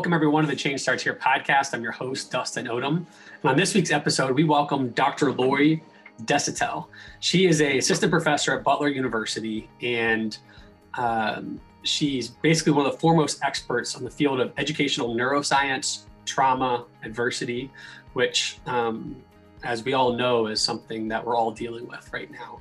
Welcome, 0.00 0.14
everyone, 0.14 0.44
to 0.44 0.48
the 0.48 0.56
Change 0.56 0.80
Starts 0.80 1.02
Here 1.02 1.14
podcast. 1.14 1.74
I'm 1.74 1.82
your 1.82 1.92
host, 1.92 2.32
Dustin 2.32 2.64
Odom. 2.64 3.04
And 3.42 3.44
on 3.44 3.54
this 3.54 3.74
week's 3.74 3.90
episode, 3.90 4.34
we 4.34 4.44
welcome 4.44 4.88
Dr. 4.92 5.30
Lori 5.30 5.82
Desautels. 6.22 6.86
She 7.18 7.46
is 7.46 7.60
a 7.60 7.76
assistant 7.76 8.10
professor 8.10 8.56
at 8.56 8.64
Butler 8.64 8.88
University, 8.88 9.68
and 9.82 10.38
um, 10.94 11.60
she's 11.82 12.28
basically 12.28 12.72
one 12.72 12.86
of 12.86 12.92
the 12.92 12.98
foremost 12.98 13.44
experts 13.44 13.94
on 13.94 14.02
the 14.02 14.10
field 14.10 14.40
of 14.40 14.54
educational 14.56 15.14
neuroscience, 15.14 16.04
trauma, 16.24 16.86
adversity, 17.04 17.70
which, 18.14 18.56
um, 18.64 19.14
as 19.64 19.84
we 19.84 19.92
all 19.92 20.14
know, 20.14 20.46
is 20.46 20.62
something 20.62 21.08
that 21.08 21.22
we're 21.22 21.36
all 21.36 21.50
dealing 21.50 21.86
with 21.86 22.10
right 22.10 22.30
now. 22.30 22.58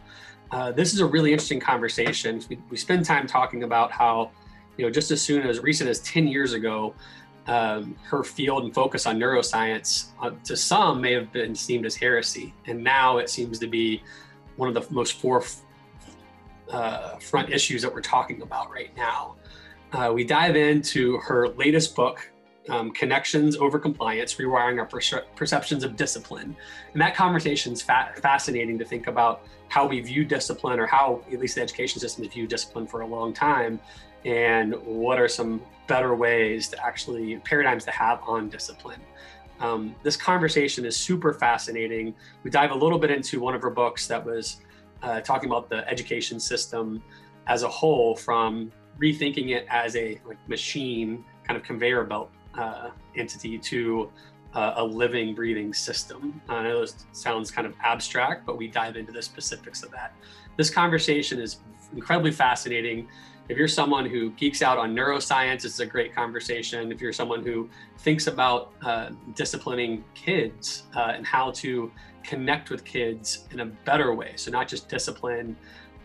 Uh, 0.51 0.73
this 0.73 0.93
is 0.93 0.99
a 0.99 1.05
really 1.05 1.31
interesting 1.31 1.61
conversation. 1.61 2.43
We, 2.49 2.59
we 2.69 2.75
spend 2.75 3.05
time 3.05 3.27
talking 3.27 3.63
about 3.63 3.93
how, 3.93 4.31
you 4.75 4.83
know, 4.83 4.91
just 4.91 5.09
as 5.09 5.21
soon 5.21 5.47
as 5.47 5.61
recent 5.61 5.89
as 5.89 6.01
10 6.01 6.27
years 6.27 6.51
ago, 6.51 6.93
um, 7.49 7.95
her 8.03 8.23
field 8.23 8.63
and 8.63 8.73
focus 8.73 9.07
on 9.07 9.17
neuroscience 9.17 10.09
uh, 10.21 10.29
to 10.43 10.55
some 10.55 11.01
may 11.01 11.13
have 11.13 11.33
been 11.33 11.55
seen 11.55 11.83
as 11.83 11.95
heresy. 11.95 12.53
And 12.67 12.83
now 12.83 13.17
it 13.17 13.27
seems 13.27 13.57
to 13.59 13.67
be 13.67 14.03
one 14.55 14.69
of 14.69 14.75
the 14.75 14.93
most 14.93 15.13
forefront 15.13 15.63
uh, 16.71 17.47
issues 17.49 17.81
that 17.81 17.91
we're 17.91 18.01
talking 18.01 18.43
about 18.43 18.69
right 18.71 18.95
now. 18.95 19.35
Uh, 19.91 20.11
we 20.13 20.23
dive 20.23 20.55
into 20.55 21.17
her 21.17 21.49
latest 21.49 21.95
book, 21.95 22.31
um, 22.69 22.91
Connections 22.91 23.57
Over 23.57 23.79
Compliance 23.79 24.35
Rewiring 24.35 24.77
Our 24.77 24.85
Perce- 24.85 25.25
Perceptions 25.35 25.83
of 25.83 25.95
Discipline. 25.95 26.55
And 26.93 27.01
that 27.01 27.15
conversation 27.15 27.73
is 27.73 27.81
fa- 27.81 28.13
fascinating 28.21 28.77
to 28.77 28.85
think 28.85 29.07
about 29.07 29.41
how 29.69 29.87
we 29.87 30.01
view 30.01 30.23
discipline 30.23 30.79
or 30.79 30.85
how 30.85 31.23
at 31.33 31.39
least 31.39 31.55
the 31.55 31.63
education 31.63 31.99
system 31.99 32.25
has 32.25 32.31
viewed 32.31 32.49
discipline 32.49 32.85
for 32.85 33.01
a 33.01 33.07
long 33.07 33.33
time 33.33 33.79
and 34.23 34.75
what 34.83 35.19
are 35.19 35.27
some 35.27 35.61
better 35.89 36.15
ways 36.15 36.69
to 36.69 36.85
actually 36.85 37.35
paradigms 37.39 37.83
to 37.83 37.91
have 37.91 38.21
on 38.25 38.47
discipline 38.49 39.01
um, 39.59 39.93
this 40.03 40.15
conversation 40.15 40.85
is 40.85 40.95
super 40.95 41.33
fascinating 41.33 42.15
we 42.43 42.49
dive 42.49 42.71
a 42.71 42.79
little 42.83 42.99
bit 42.99 43.11
into 43.11 43.41
one 43.41 43.53
of 43.53 43.61
her 43.61 43.69
books 43.69 44.07
that 44.07 44.23
was 44.25 44.61
uh, 45.01 45.19
talking 45.21 45.49
about 45.49 45.69
the 45.69 45.87
education 45.89 46.39
system 46.39 47.03
as 47.47 47.63
a 47.63 47.67
whole 47.67 48.15
from 48.15 48.71
rethinking 49.01 49.49
it 49.49 49.65
as 49.69 49.95
a 49.95 50.19
like, 50.25 50.37
machine 50.47 51.25
kind 51.45 51.57
of 51.57 51.63
conveyor 51.63 52.03
belt 52.03 52.29
uh, 52.57 52.89
entity 53.15 53.57
to 53.57 54.11
uh, 54.53 54.73
a 54.77 54.83
living, 54.83 55.35
breathing 55.35 55.73
system. 55.73 56.41
I 56.49 56.63
know 56.63 56.81
this 56.81 57.05
sounds 57.11 57.51
kind 57.51 57.67
of 57.67 57.73
abstract, 57.83 58.45
but 58.45 58.57
we 58.57 58.67
dive 58.67 58.95
into 58.95 59.11
the 59.11 59.21
specifics 59.21 59.83
of 59.83 59.91
that. 59.91 60.13
This 60.57 60.69
conversation 60.69 61.39
is 61.39 61.57
incredibly 61.93 62.31
fascinating. 62.31 63.07
If 63.49 63.57
you're 63.57 63.67
someone 63.67 64.05
who 64.05 64.29
geeks 64.31 64.61
out 64.61 64.77
on 64.77 64.95
neuroscience, 64.95 65.65
it's 65.65 65.79
a 65.79 65.85
great 65.85 66.13
conversation. 66.13 66.91
If 66.91 67.01
you're 67.01 67.11
someone 67.11 67.43
who 67.43 67.67
thinks 67.97 68.27
about 68.27 68.71
uh, 68.83 69.09
disciplining 69.33 70.03
kids 70.13 70.83
uh, 70.95 71.13
and 71.15 71.25
how 71.25 71.49
to 71.53 71.91
connect 72.23 72.69
with 72.69 72.85
kids 72.85 73.47
in 73.49 73.61
a 73.61 73.65
better 73.65 74.13
way, 74.13 74.33
so 74.35 74.51
not 74.51 74.67
just 74.67 74.87
discipline 74.87 75.57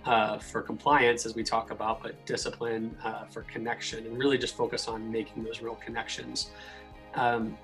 uh, 0.06 0.38
for 0.38 0.62
compliance, 0.62 1.26
as 1.26 1.34
we 1.34 1.44
talk 1.44 1.70
about, 1.70 2.02
but 2.02 2.24
discipline 2.24 2.96
uh, 3.04 3.26
for 3.26 3.42
connection, 3.42 4.06
and 4.06 4.18
really 4.18 4.38
just 4.38 4.56
focus 4.56 4.88
on 4.88 5.12
making 5.12 5.44
those 5.44 5.60
real 5.60 5.76
connections. 5.76 6.50
Um, 7.14 7.58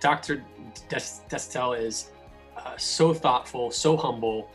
Dr. 0.00 0.42
Desautels 0.88 1.80
is 1.80 2.10
uh, 2.56 2.76
so 2.76 3.14
thoughtful, 3.14 3.70
so 3.70 3.96
humble. 3.96 4.50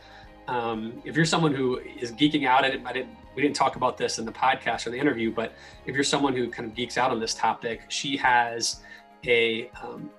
Um, 0.48 1.00
if 1.06 1.16
you're 1.16 1.24
someone 1.24 1.54
who 1.54 1.78
is 1.98 2.12
geeking 2.12 2.46
out, 2.46 2.64
at 2.64 2.72
didn't, 2.72 2.86
I 2.86 2.92
didn't, 2.92 3.16
we 3.36 3.42
didn't 3.42 3.54
talk 3.54 3.76
about 3.76 3.96
this 3.96 4.18
in 4.18 4.24
the 4.24 4.32
podcast 4.32 4.86
or 4.86 4.90
the 4.90 4.98
interview, 4.98 5.30
but 5.30 5.52
if 5.84 5.94
you're 5.94 6.04
someone 6.04 6.34
who 6.34 6.48
kind 6.48 6.68
of 6.68 6.74
geeks 6.74 6.96
out 6.96 7.10
on 7.10 7.20
this 7.20 7.34
topic, 7.34 7.82
she 7.88 8.16
has 8.16 8.80
a 9.26 9.70
um, 9.82 10.10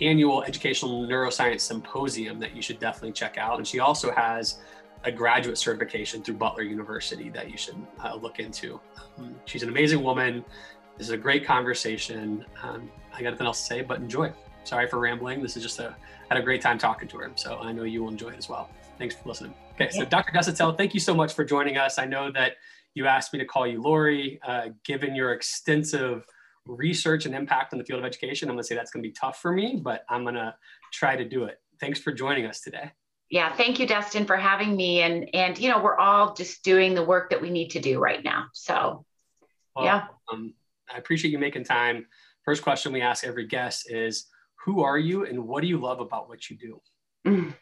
annual 0.00 0.42
educational 0.42 1.06
neuroscience 1.06 1.60
symposium 1.60 2.38
that 2.38 2.54
you 2.54 2.62
should 2.62 2.78
definitely 2.78 3.12
check 3.12 3.38
out, 3.38 3.58
and 3.58 3.66
she 3.66 3.80
also 3.80 4.12
has 4.12 4.60
a 5.04 5.10
graduate 5.10 5.56
certification 5.56 6.22
through 6.22 6.34
Butler 6.34 6.62
University 6.62 7.30
that 7.30 7.50
you 7.50 7.56
should 7.56 7.76
uh, 8.04 8.14
look 8.14 8.38
into. 8.38 8.78
Um, 9.18 9.34
she's 9.46 9.62
an 9.62 9.70
amazing 9.70 10.02
woman. 10.02 10.44
This 10.98 11.06
is 11.06 11.12
a 11.14 11.16
great 11.16 11.46
conversation. 11.46 12.44
Um, 12.62 12.90
I 13.14 13.22
got 13.22 13.30
nothing 13.30 13.46
else 13.46 13.60
to 13.60 13.66
say, 13.66 13.80
but 13.80 13.98
enjoy 13.98 14.30
sorry 14.64 14.86
for 14.86 14.98
rambling. 14.98 15.42
This 15.42 15.56
is 15.56 15.62
just 15.62 15.78
a 15.78 15.96
had 16.28 16.38
a 16.38 16.42
great 16.42 16.60
time 16.60 16.78
talking 16.78 17.08
to 17.08 17.18
her, 17.18 17.30
so 17.34 17.58
I 17.58 17.72
know 17.72 17.84
you 17.84 18.02
will 18.02 18.10
enjoy 18.10 18.28
it 18.28 18.38
as 18.38 18.48
well. 18.48 18.68
Thanks 19.00 19.14
for 19.14 19.30
listening. 19.30 19.54
Okay, 19.72 19.88
so 19.88 20.04
Dr. 20.04 20.30
Desautels, 20.30 20.76
thank 20.76 20.92
you 20.92 21.00
so 21.00 21.14
much 21.14 21.32
for 21.32 21.42
joining 21.42 21.78
us. 21.78 21.98
I 21.98 22.04
know 22.04 22.30
that 22.32 22.56
you 22.92 23.06
asked 23.06 23.32
me 23.32 23.38
to 23.38 23.46
call 23.46 23.66
you 23.66 23.80
Lori. 23.80 24.38
Uh, 24.46 24.68
given 24.84 25.14
your 25.14 25.32
extensive 25.32 26.26
research 26.66 27.24
and 27.24 27.34
impact 27.34 27.72
on 27.72 27.78
the 27.78 27.84
field 27.86 28.00
of 28.00 28.04
education, 28.04 28.50
I'm 28.50 28.56
going 28.56 28.62
to 28.62 28.66
say 28.66 28.74
that's 28.74 28.90
going 28.90 29.02
to 29.02 29.08
be 29.08 29.14
tough 29.14 29.40
for 29.40 29.52
me, 29.52 29.80
but 29.82 30.04
I'm 30.10 30.22
going 30.24 30.34
to 30.34 30.54
try 30.92 31.16
to 31.16 31.24
do 31.24 31.44
it. 31.44 31.62
Thanks 31.80 31.98
for 31.98 32.12
joining 32.12 32.44
us 32.44 32.60
today. 32.60 32.90
Yeah, 33.30 33.50
thank 33.56 33.80
you, 33.80 33.86
Dustin, 33.86 34.26
for 34.26 34.36
having 34.36 34.76
me. 34.76 35.00
And 35.00 35.34
and 35.34 35.58
you 35.58 35.70
know, 35.70 35.80
we're 35.82 35.96
all 35.96 36.34
just 36.34 36.62
doing 36.62 36.94
the 36.94 37.02
work 37.02 37.30
that 37.30 37.40
we 37.40 37.48
need 37.48 37.70
to 37.70 37.80
do 37.80 37.98
right 37.98 38.22
now. 38.22 38.48
So, 38.52 39.06
well, 39.74 39.84
yeah. 39.86 40.04
Um, 40.30 40.52
I 40.94 40.98
appreciate 40.98 41.30
you 41.30 41.38
making 41.38 41.64
time. 41.64 42.04
First 42.44 42.62
question 42.62 42.92
we 42.92 43.00
ask 43.00 43.24
every 43.24 43.46
guest 43.46 43.90
is 43.90 44.26
who 44.66 44.82
are 44.82 44.98
you 44.98 45.24
and 45.24 45.48
what 45.48 45.62
do 45.62 45.68
you 45.68 45.78
love 45.78 46.00
about 46.00 46.28
what 46.28 46.50
you 46.50 46.58
do? 46.58 46.82
Mm. 47.26 47.54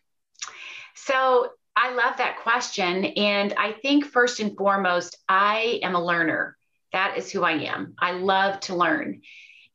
So 1.05 1.51
I 1.77 1.95
love 1.95 2.17
that 2.19 2.41
question. 2.43 3.05
And 3.05 3.55
I 3.57 3.73
think 3.73 4.05
first 4.05 4.41
and 4.41 4.57
foremost, 4.57 5.17
I 5.29 5.81
am 5.83 5.95
a 5.95 6.05
learner. 6.05 6.57
That 6.93 7.17
is 7.17 7.31
who 7.31 7.45
I 7.45 7.53
am. 7.53 7.95
I 7.99 8.13
love 8.13 8.61
to 8.61 8.75
learn. 8.75 9.23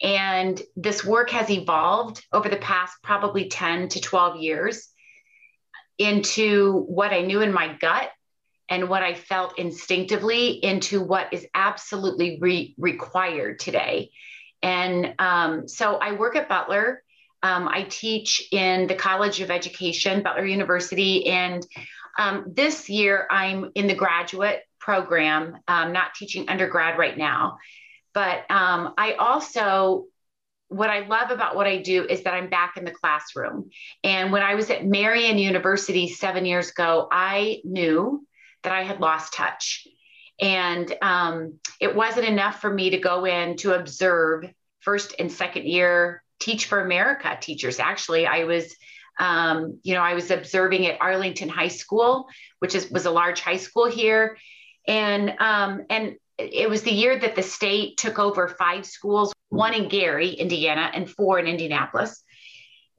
And 0.02 0.62
this 0.76 1.06
work 1.06 1.30
has 1.30 1.50
evolved 1.50 2.26
over 2.34 2.50
the 2.50 2.58
past 2.58 2.98
probably 3.04 3.48
10 3.48 3.90
to 3.90 4.02
12 4.02 4.42
years 4.42 4.90
into 5.98 6.84
what 6.88 7.14
I 7.14 7.22
knew 7.22 7.42
in 7.42 7.54
my 7.54 7.74
gut 7.80 8.10
and 8.68 8.90
what 8.90 9.04
I 9.04 9.14
felt 9.14 9.60
instinctively 9.60 10.50
into 10.50 11.02
what 11.02 11.32
is 11.32 11.46
absolutely 11.54 12.40
re- 12.42 12.76
required 12.78 13.60
today. 13.60 14.12
And 14.62 15.16
um, 15.20 15.68
so 15.68 15.96
I 15.96 16.14
work 16.14 16.36
at 16.36 16.50
Butler 16.50 17.04
um, 17.44 17.68
I 17.68 17.84
teach 17.84 18.48
in 18.52 18.88
the 18.88 18.96
College 18.96 19.42
of 19.42 19.52
Education, 19.52 20.24
Butler 20.24 20.46
University, 20.46 21.28
and 21.28 21.66
um, 22.18 22.46
this 22.56 22.90
year 22.90 23.28
I'm 23.30 23.72
in 23.76 23.88
the 23.88 23.96
graduate 23.96 24.62
program, 24.80 25.58
um, 25.68 25.92
not 25.92 26.16
teaching 26.16 26.50
undergrad 26.50 26.98
right 26.98 27.18
now. 27.18 27.58
But 28.14 28.50
um, 28.50 28.94
I 28.98 29.14
also, 29.14 30.06
what 30.70 30.90
I 30.90 31.06
love 31.08 31.31
about 31.31 31.56
what 31.56 31.68
I 31.68 31.81
do 31.81 32.06
is 32.06 32.24
that 32.24 32.34
I'm 32.34 32.50
back 32.50 32.78
in 32.78 32.86
the 32.86 32.92
classroom. 32.92 33.70
And 34.04 34.31
when 34.31 34.42
I 34.42 34.56
was 34.56 34.70
at 34.70 34.86
Marian 34.86 35.38
University 35.38 36.10
seven 36.10 36.46
years 36.46 36.70
ago, 36.70 37.08
I 37.12 37.62
knew 37.64 38.25
that 38.64 38.72
I 38.72 38.84
had 38.84 39.00
lost 39.00 39.34
touch. 39.34 39.88
And 40.40 40.96
um, 41.02 41.60
it 41.80 41.96
wasn't 41.96 42.28
enough 42.28 42.62
for 42.62 42.72
me 42.72 42.92
to 42.92 43.00
go 43.00 43.25
in 43.25 43.58
to 43.58 43.74
observe 43.74 44.46
first 44.80 45.16
and 45.20 45.31
second 45.31 45.66
year 45.66 46.23
Teach 46.40 46.66
for 46.66 46.82
America 46.82 47.38
teachers. 47.40 47.80
Actually, 47.80 48.26
I 48.28 48.44
was, 48.44 48.76
um, 49.20 49.80
you 49.84 49.94
know, 49.94 50.02
I 50.02 50.14
was 50.14 50.32
observing 50.32 50.88
at 50.88 51.00
Arlington 51.02 51.50
High 51.50 51.70
School, 51.70 52.28
which 52.60 52.76
is, 52.76 52.90
was 52.92 53.06
a 53.06 53.12
large 53.12 53.40
high 53.40 53.58
school 53.58 53.90
here, 53.90 54.38
and 54.88 55.34
um, 55.40 55.86
and 55.90 56.16
it 56.38 56.70
was 56.70 56.82
the 56.82 56.92
year 56.92 57.18
that 57.18 57.36
the 57.36 57.44
state 57.44 57.98
took 57.98 58.20
over 58.20 58.48
five 58.48 58.86
schools, 58.86 59.34
one 59.50 59.74
in 59.74 59.88
Gary, 59.88 60.30
Indiana, 60.30 60.92
and 60.94 61.10
four 61.10 61.40
in 61.40 61.48
Indianapolis. 61.48 62.24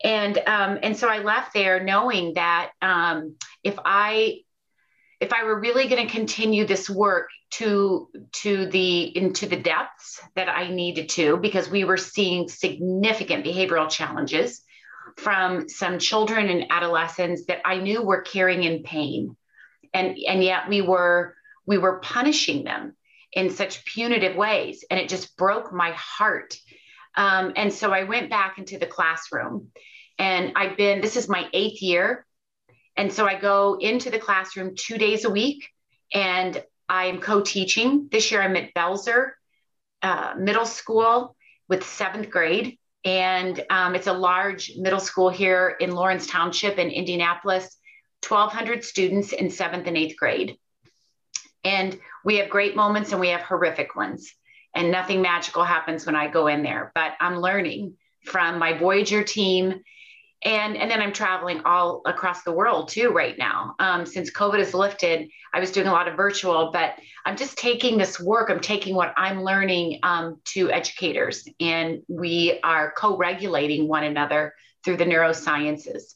And 0.03 0.39
um, 0.47 0.78
and 0.83 0.97
so 0.97 1.09
I 1.09 1.19
left 1.19 1.53
there 1.55 1.83
knowing 1.83 2.34
that 2.34 2.71
um, 2.81 3.37
if 3.62 3.78
I 3.84 4.41
if 5.25 5.33
I 5.33 5.45
were 5.45 5.59
really 5.59 5.89
going 5.89 6.07
to 6.07 6.12
continue 6.12 6.67
this 6.67 6.89
work 6.91 7.31
to 7.53 8.11
to 8.43 8.67
the 8.67 9.17
into 9.17 9.47
the 9.47 9.56
depths 9.56 10.21
that 10.37 10.50
I 10.50 10.69
needed 10.69 11.09
to, 11.11 11.38
because 11.38 11.71
we 11.71 11.85
were 11.85 11.97
seeing 11.97 12.49
significant 12.49 13.44
behavioral 13.44 13.88
challenges 13.88 14.61
from 15.17 15.69
some 15.69 15.99
children 15.99 16.50
and 16.50 16.67
adolescents 16.71 17.47
that 17.47 17.62
I 17.65 17.79
knew 17.79 18.03
were 18.03 18.21
carrying 18.21 18.65
in 18.65 18.82
pain, 18.82 19.35
and 19.94 20.17
and 20.29 20.44
yet 20.44 20.69
we 20.69 20.82
were 20.82 21.35
we 21.67 21.79
were 21.79 22.00
punishing 22.00 22.65
them 22.65 22.94
in 23.32 23.49
such 23.49 23.85
punitive 23.87 24.37
ways, 24.37 24.85
and 24.91 25.00
it 25.00 25.09
just 25.09 25.38
broke 25.38 25.73
my 25.73 25.93
heart. 25.93 26.55
Um, 27.17 27.55
and 27.56 27.73
so 27.73 27.93
I 27.93 28.05
went 28.05 28.29
back 28.29 28.59
into 28.59 28.79
the 28.79 28.87
classroom, 28.87 29.69
and 30.19 30.53
I've 30.55 30.77
been 30.77 31.00
this 31.00 31.17
is 31.17 31.31
my 31.31 31.49
eighth 31.55 31.81
year 31.81 32.27
and 32.96 33.12
so 33.12 33.26
I 33.26 33.38
go 33.38 33.76
into 33.81 34.11
the 34.11 34.19
classroom 34.19 34.75
two 34.76 34.99
days 34.99 35.25
a 35.25 35.31
week 35.31 35.69
and 36.12 36.62
I'm 36.88 37.20
co 37.20 37.41
teaching. 37.41 38.08
This 38.11 38.31
year 38.31 38.43
I'm 38.43 38.56
at 38.56 38.75
Belzer 38.75 39.32
uh, 40.02 40.35
Middle 40.38 40.67
School 40.67 41.35
with 41.69 41.85
seventh 41.85 42.31
grade. 42.31 42.79
And 43.05 43.62
um, 43.69 43.94
it's 43.94 44.06
a 44.06 44.12
large 44.12 44.73
middle 44.76 45.00
school 45.00 45.29
here 45.29 45.76
in 45.81 45.93
Lawrence 45.93 46.26
Township 46.26 46.79
in 46.79 46.88
Indianapolis, 46.88 47.76
1,200 48.26 48.82
students 48.82 49.32
in 49.32 49.50
seventh 49.50 49.87
and 49.87 49.96
eighth 49.96 50.17
grade. 50.17 50.56
And 51.64 51.99
we 52.25 52.37
have 52.37 52.49
great 52.49 52.76
moments 52.76 53.12
and 53.12 53.20
we 53.20 53.29
have 53.29 53.43
horrific 53.43 53.94
ones. 53.96 54.32
and 54.76 54.91
nothing 54.91 55.23
magical 55.23 55.62
happens 55.62 56.05
when 56.05 56.17
I 56.17 56.26
go 56.26 56.49
in 56.49 56.64
there, 56.64 56.91
but 56.96 57.12
I'm 57.20 57.38
learning 57.38 57.96
from 58.25 58.58
my 58.58 58.76
Voyager 58.76 59.23
team. 59.23 59.82
And, 60.44 60.76
and 60.76 60.91
then 60.91 61.00
I'm 61.00 61.12
traveling 61.12 61.62
all 61.64 62.02
across 62.05 62.43
the 62.43 62.52
world 62.52 62.88
too 62.88 63.11
right 63.11 63.37
now. 63.38 63.75
Um, 63.79 64.05
since 64.05 64.31
COVID 64.31 64.58
is 64.58 64.75
lifted, 64.75 65.31
I 65.55 65.61
was 65.61 65.70
doing 65.70 65.87
a 65.87 65.93
lot 65.93 66.06
of 66.06 66.17
virtual, 66.17 66.70
but 66.70 66.94
I'm 67.25 67.37
just 67.37 67.56
taking 67.56 67.96
this 67.96 68.20
work, 68.20 68.50
I'm 68.50 68.61
taking 68.61 68.94
what 68.94 69.14
I'm 69.17 69.43
learning 69.43 70.00
um, 70.02 70.41
to 70.46 70.70
educators, 70.70 71.49
and 71.61 72.02
we 72.08 72.61
are 72.62 72.93
co 72.96 73.17
regulating 73.17 73.88
one 73.88 74.05
another 74.05 74.55
through 74.85 74.99
the 74.99 75.06
neurosciences. 75.06 76.14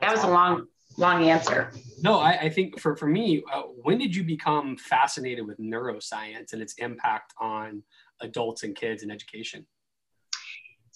That 0.00 0.10
was 0.10 0.24
a 0.24 0.28
long, 0.28 0.66
long 0.96 1.24
answer. 1.24 1.70
No, 2.02 2.18
I, 2.18 2.38
I 2.42 2.48
think 2.48 2.80
for, 2.80 2.96
for 2.96 3.06
me, 3.06 3.42
uh, 3.52 3.62
when 3.82 3.98
did 3.98 4.16
you 4.16 4.24
become 4.24 4.78
fascinated 4.78 5.46
with 5.46 5.58
neuroscience 5.58 6.54
and 6.54 6.62
its 6.62 6.74
impact 6.74 7.34
on 7.38 7.82
adults 8.20 8.62
and 8.62 8.74
kids 8.74 9.02
in 9.02 9.10
education? 9.10 9.66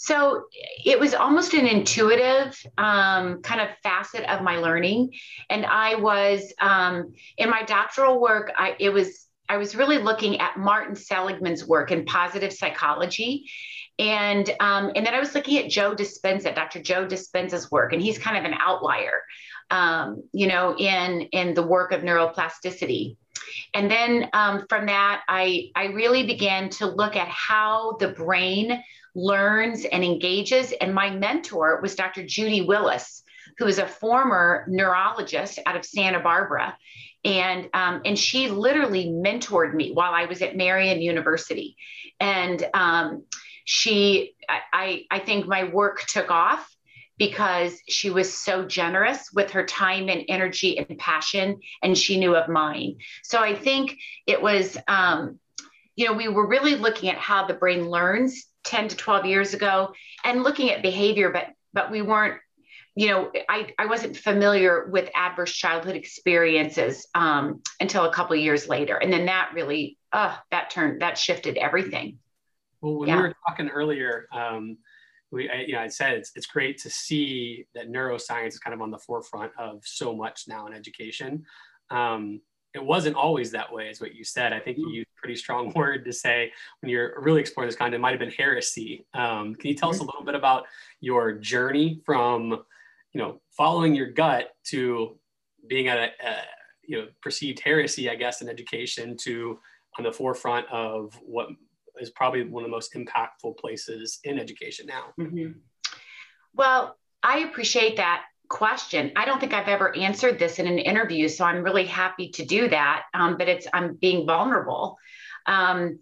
So 0.04 0.44
it 0.84 1.00
was 1.00 1.14
almost 1.14 1.54
an 1.54 1.66
intuitive 1.66 2.54
um, 2.76 3.40
kind 3.40 3.62
of 3.62 3.68
facet 3.82 4.24
of 4.24 4.42
my 4.42 4.58
learning, 4.58 5.14
and 5.48 5.64
I 5.64 5.94
was 5.94 6.52
um, 6.60 7.14
in 7.38 7.48
my 7.48 7.62
doctoral 7.62 8.20
work. 8.20 8.52
I 8.54 8.76
it 8.78 8.90
was 8.90 9.26
I 9.48 9.56
was 9.56 9.74
really 9.74 9.96
looking 9.96 10.40
at 10.40 10.58
Martin 10.58 10.94
Seligman's 10.94 11.66
work 11.66 11.90
in 11.90 12.04
positive 12.04 12.52
psychology, 12.52 13.46
and 13.98 14.46
um, 14.60 14.92
and 14.94 15.06
then 15.06 15.14
I 15.14 15.20
was 15.20 15.34
looking 15.34 15.56
at 15.64 15.70
Joe 15.70 15.94
Dispenza, 15.94 16.54
Dr. 16.54 16.82
Joe 16.82 17.06
Dispenza's 17.06 17.70
work, 17.70 17.94
and 17.94 18.02
he's 18.02 18.18
kind 18.18 18.36
of 18.36 18.44
an 18.44 18.58
outlier, 18.60 19.22
um, 19.70 20.22
you 20.34 20.48
know, 20.48 20.76
in 20.76 21.22
in 21.32 21.54
the 21.54 21.62
work 21.62 21.92
of 21.92 22.02
neuroplasticity. 22.02 23.16
And 23.72 23.90
then 23.90 24.28
um, 24.34 24.66
from 24.68 24.84
that, 24.84 25.22
I 25.28 25.70
I 25.74 25.86
really 25.86 26.26
began 26.26 26.68
to 26.70 26.88
look 26.88 27.16
at 27.16 27.28
how 27.28 27.96
the 28.00 28.08
brain 28.08 28.82
learns 29.14 29.84
and 29.84 30.05
engages. 30.05 30.72
And 30.72 30.94
my 30.94 31.11
mentor 31.11 31.81
was 31.81 31.94
Dr. 31.94 32.25
Judy 32.26 32.62
Willis, 32.62 33.22
who 33.58 33.66
is 33.66 33.78
a 33.78 33.87
former 33.87 34.64
neurologist 34.69 35.58
out 35.66 35.76
of 35.76 35.84
Santa 35.84 36.20
Barbara. 36.20 36.76
And, 37.25 37.70
um, 37.72 38.02
and 38.05 38.19
she 38.19 38.49
literally 38.49 39.06
mentored 39.06 39.75
me 39.75 39.93
while 39.93 40.12
I 40.12 40.26
was 40.26 40.43
at 40.43 40.56
Marian 40.56 41.00
University. 41.00 41.76
And 42.20 42.66
um, 42.75 43.25
she, 43.64 44.34
I, 44.49 45.05
I 45.11 45.19
think 45.20 45.46
my 45.46 45.64
work 45.64 46.02
took 46.06 46.31
off 46.31 46.69
because 47.16 47.81
she 47.88 48.11
was 48.11 48.32
so 48.32 48.64
generous 48.66 49.31
with 49.32 49.52
her 49.52 49.64
time 49.64 50.08
and 50.08 50.25
energy 50.28 50.78
and 50.78 50.99
passion, 50.99 51.61
and 51.82 51.96
she 51.96 52.19
knew 52.19 52.34
of 52.34 52.49
mine. 52.49 52.96
So 53.22 53.38
I 53.38 53.55
think 53.55 53.96
it 54.26 54.43
was, 54.43 54.76
um, 54.88 55.38
you 55.96 56.06
know, 56.06 56.12
we 56.12 56.28
were 56.28 56.46
really 56.46 56.75
looking 56.75 57.08
at 57.08 57.16
how 57.16 57.46
the 57.46 57.55
brain 57.55 57.88
learns 57.88 58.46
10 58.64 58.88
to 58.88 58.96
12 58.96 59.26
years 59.26 59.55
ago 59.55 59.93
and 60.25 60.43
looking 60.43 60.70
at 60.70 60.82
behavior, 60.82 61.31
but 61.31 61.49
but 61.75 61.90
we 61.90 62.00
weren't, 62.00 62.40
you 62.94 63.08
know, 63.08 63.31
I, 63.49 63.75
I 63.78 63.87
wasn't 63.87 64.16
familiar 64.16 64.87
with 64.87 65.11
adverse 65.14 65.52
childhood 65.52 65.96
experiences 65.96 67.08
um, 67.14 67.61
until 67.81 68.05
a 68.05 68.12
couple 68.12 68.37
of 68.37 68.40
years 68.40 68.69
later. 68.69 68.96
And 68.96 69.12
then 69.12 69.26
that 69.26 69.50
really, 69.52 69.99
uh, 70.12 70.37
that 70.52 70.70
turned, 70.70 71.02
that 71.02 71.19
shifted 71.19 71.56
everything. 71.56 72.19
Well, 72.81 72.94
when 72.94 73.08
yeah. 73.08 73.16
we 73.16 73.22
were 73.22 73.34
talking 73.49 73.69
earlier, 73.69 74.28
um, 74.32 74.78
we, 75.32 75.50
I, 75.50 75.62
you 75.66 75.72
know, 75.72 75.81
I 75.81 75.88
said 75.88 76.14
it's, 76.14 76.31
it's 76.37 76.46
great 76.46 76.78
to 76.82 76.90
see 76.90 77.66
that 77.75 77.90
neuroscience 77.90 78.49
is 78.49 78.58
kind 78.61 78.72
of 78.72 78.81
on 78.81 78.93
the 78.93 78.99
forefront 78.99 79.50
of 79.58 79.81
so 79.84 80.14
much 80.14 80.44
now 80.46 80.69
in 80.69 80.72
education. 80.72 81.44
Um, 81.90 82.40
it 82.75 82.85
wasn't 82.85 83.17
always 83.17 83.53
that 83.53 83.73
way, 83.73 83.88
is 83.88 84.00
what 84.00 84.15
you 84.15 84.25
said. 84.25 84.53
I 84.53 84.59
think 84.59 84.79
you 84.79 84.87
mm-hmm. 84.87 84.94
used 84.94 85.09
a 85.17 85.21
pretty 85.21 85.37
strong 85.37 85.73
word 85.76 86.05
to 86.05 86.12
say 86.12 86.53
when 86.81 86.91
you're 86.91 87.21
really 87.21 87.41
exploring 87.41 87.69
this 87.69 87.76
content, 87.76 87.94
it 87.94 88.00
might 88.00 88.11
have 88.11 88.19
been 88.19 88.31
heresy. 88.31 89.06
Um, 89.15 89.55
can 89.55 89.71
you 89.71 89.76
tell 89.76 89.91
us 89.91 89.97
a 89.97 89.99
mm-hmm. 90.00 90.09
little 90.09 90.25
bit 90.25 90.35
about 90.35 90.65
your 91.00 91.32
journey 91.32 92.00
from, 92.05 92.50
you 93.12 93.21
know, 93.21 93.41
following 93.56 93.94
your 93.94 94.11
gut 94.11 94.55
to 94.65 95.17
being 95.69 95.88
at 95.88 95.99
a, 95.99 96.26
a 96.26 96.37
you 96.87 96.99
know, 96.99 97.06
perceived 97.23 97.61
heresy, 97.61 98.11
I 98.11 98.17
guess, 98.17 98.43
in 98.43 98.49
education 98.49 99.17
to 99.19 99.59
on 99.97 100.05
the 100.05 100.12
forefront 100.12 100.67
of 100.71 101.15
what 101.23 101.49
is 102.00 102.11
probably 102.11 102.43
one 102.44 102.65
of 102.65 102.69
the 102.69 102.75
most 102.75 102.94
impactful 102.94 103.56
places 103.56 104.19
in 104.25 104.38
education 104.38 104.87
now? 104.87 105.15
Mm-hmm. 105.19 105.53
Well, 106.55 106.97
I 107.23 107.38
appreciate 107.38 107.97
that 107.97 108.25
question. 108.49 109.12
I 109.17 109.25
don't 109.25 109.41
think 109.41 109.52
I've 109.52 109.69
ever 109.69 109.96
answered 109.96 110.38
this 110.38 110.58
in 110.58 110.67
an 110.67 110.79
interview, 110.79 111.29
so 111.29 111.44
I'm 111.44 111.62
really 111.62 111.87
happy 111.87 112.31
to 112.31 112.44
do 112.44 112.69
that. 112.69 113.05
Um, 113.12 113.37
but 113.37 113.49
it's 113.49 113.67
I'm 113.73 113.94
being 113.94 114.26
vulnerable. 114.26 114.99
Um, 115.46 115.99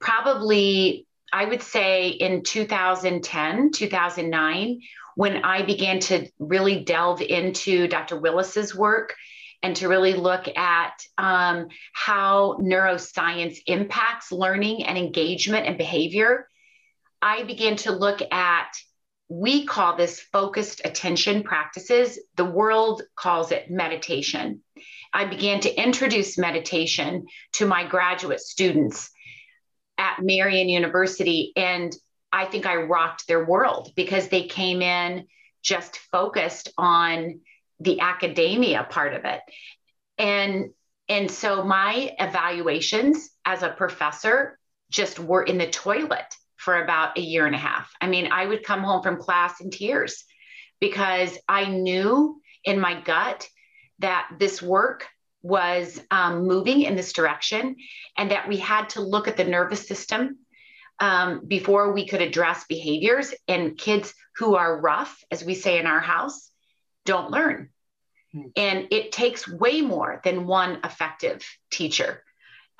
probably, 0.00 1.06
I 1.32 1.44
would 1.44 1.62
say 1.62 2.08
in 2.08 2.42
2010, 2.42 3.70
2009, 3.72 4.80
when 5.14 5.44
I 5.44 5.62
began 5.62 5.98
to 6.00 6.28
really 6.38 6.84
delve 6.84 7.20
into 7.20 7.88
Dr. 7.88 8.18
Willis's 8.18 8.74
work 8.74 9.14
and 9.62 9.74
to 9.76 9.88
really 9.88 10.14
look 10.14 10.46
at 10.56 11.02
um, 11.16 11.68
how 11.92 12.56
neuroscience 12.60 13.58
impacts 13.66 14.30
learning 14.30 14.84
and 14.84 14.96
engagement 14.96 15.66
and 15.66 15.76
behavior. 15.76 16.48
I 17.20 17.42
began 17.42 17.76
to 17.78 17.92
look 17.92 18.20
at 18.30 18.68
we 19.28 19.66
call 19.66 19.96
this 19.96 20.20
focused 20.20 20.80
attention 20.84 21.42
practices. 21.42 22.18
The 22.36 22.44
world 22.44 23.02
calls 23.14 23.52
it 23.52 23.70
meditation. 23.70 24.62
I 25.12 25.26
began 25.26 25.60
to 25.60 25.82
introduce 25.82 26.38
meditation 26.38 27.26
to 27.54 27.66
my 27.66 27.86
graduate 27.86 28.40
students 28.40 29.10
at 29.98 30.20
Marian 30.22 30.68
University. 30.68 31.52
And 31.56 31.94
I 32.32 32.46
think 32.46 32.66
I 32.66 32.76
rocked 32.76 33.26
their 33.26 33.44
world 33.44 33.92
because 33.96 34.28
they 34.28 34.44
came 34.44 34.80
in 34.80 35.26
just 35.62 35.98
focused 36.12 36.72
on 36.78 37.40
the 37.80 38.00
academia 38.00 38.86
part 38.88 39.14
of 39.14 39.24
it. 39.24 39.40
And 40.16 40.70
and 41.10 41.30
so 41.30 41.64
my 41.64 42.14
evaluations 42.18 43.30
as 43.44 43.62
a 43.62 43.70
professor 43.70 44.58
just 44.90 45.18
were 45.18 45.42
in 45.42 45.56
the 45.56 45.66
toilet 45.66 46.34
for 46.58 46.82
about 46.82 47.16
a 47.16 47.20
year 47.20 47.46
and 47.46 47.54
a 47.54 47.58
half. 47.58 47.90
I 48.00 48.08
mean, 48.08 48.30
I 48.32 48.44
would 48.44 48.64
come 48.64 48.82
home 48.82 49.02
from 49.02 49.16
class 49.16 49.60
in 49.60 49.70
tears 49.70 50.24
because 50.80 51.38
I 51.48 51.66
knew 51.66 52.40
in 52.64 52.80
my 52.80 53.00
gut 53.00 53.48
that 54.00 54.28
this 54.38 54.60
work 54.60 55.06
was 55.40 56.00
um, 56.10 56.46
moving 56.46 56.82
in 56.82 56.96
this 56.96 57.12
direction 57.12 57.76
and 58.16 58.32
that 58.32 58.48
we 58.48 58.56
had 58.56 58.90
to 58.90 59.00
look 59.00 59.28
at 59.28 59.36
the 59.36 59.44
nervous 59.44 59.86
system 59.86 60.38
um, 60.98 61.46
before 61.46 61.92
we 61.92 62.08
could 62.08 62.20
address 62.20 62.64
behaviors. 62.68 63.32
And 63.46 63.78
kids 63.78 64.12
who 64.36 64.56
are 64.56 64.80
rough, 64.80 65.22
as 65.30 65.44
we 65.44 65.54
say 65.54 65.78
in 65.78 65.86
our 65.86 66.00
house, 66.00 66.50
don't 67.04 67.30
learn. 67.30 67.70
Hmm. 68.32 68.42
And 68.56 68.88
it 68.90 69.12
takes 69.12 69.48
way 69.48 69.80
more 69.80 70.20
than 70.24 70.46
one 70.46 70.80
effective 70.82 71.46
teacher 71.70 72.24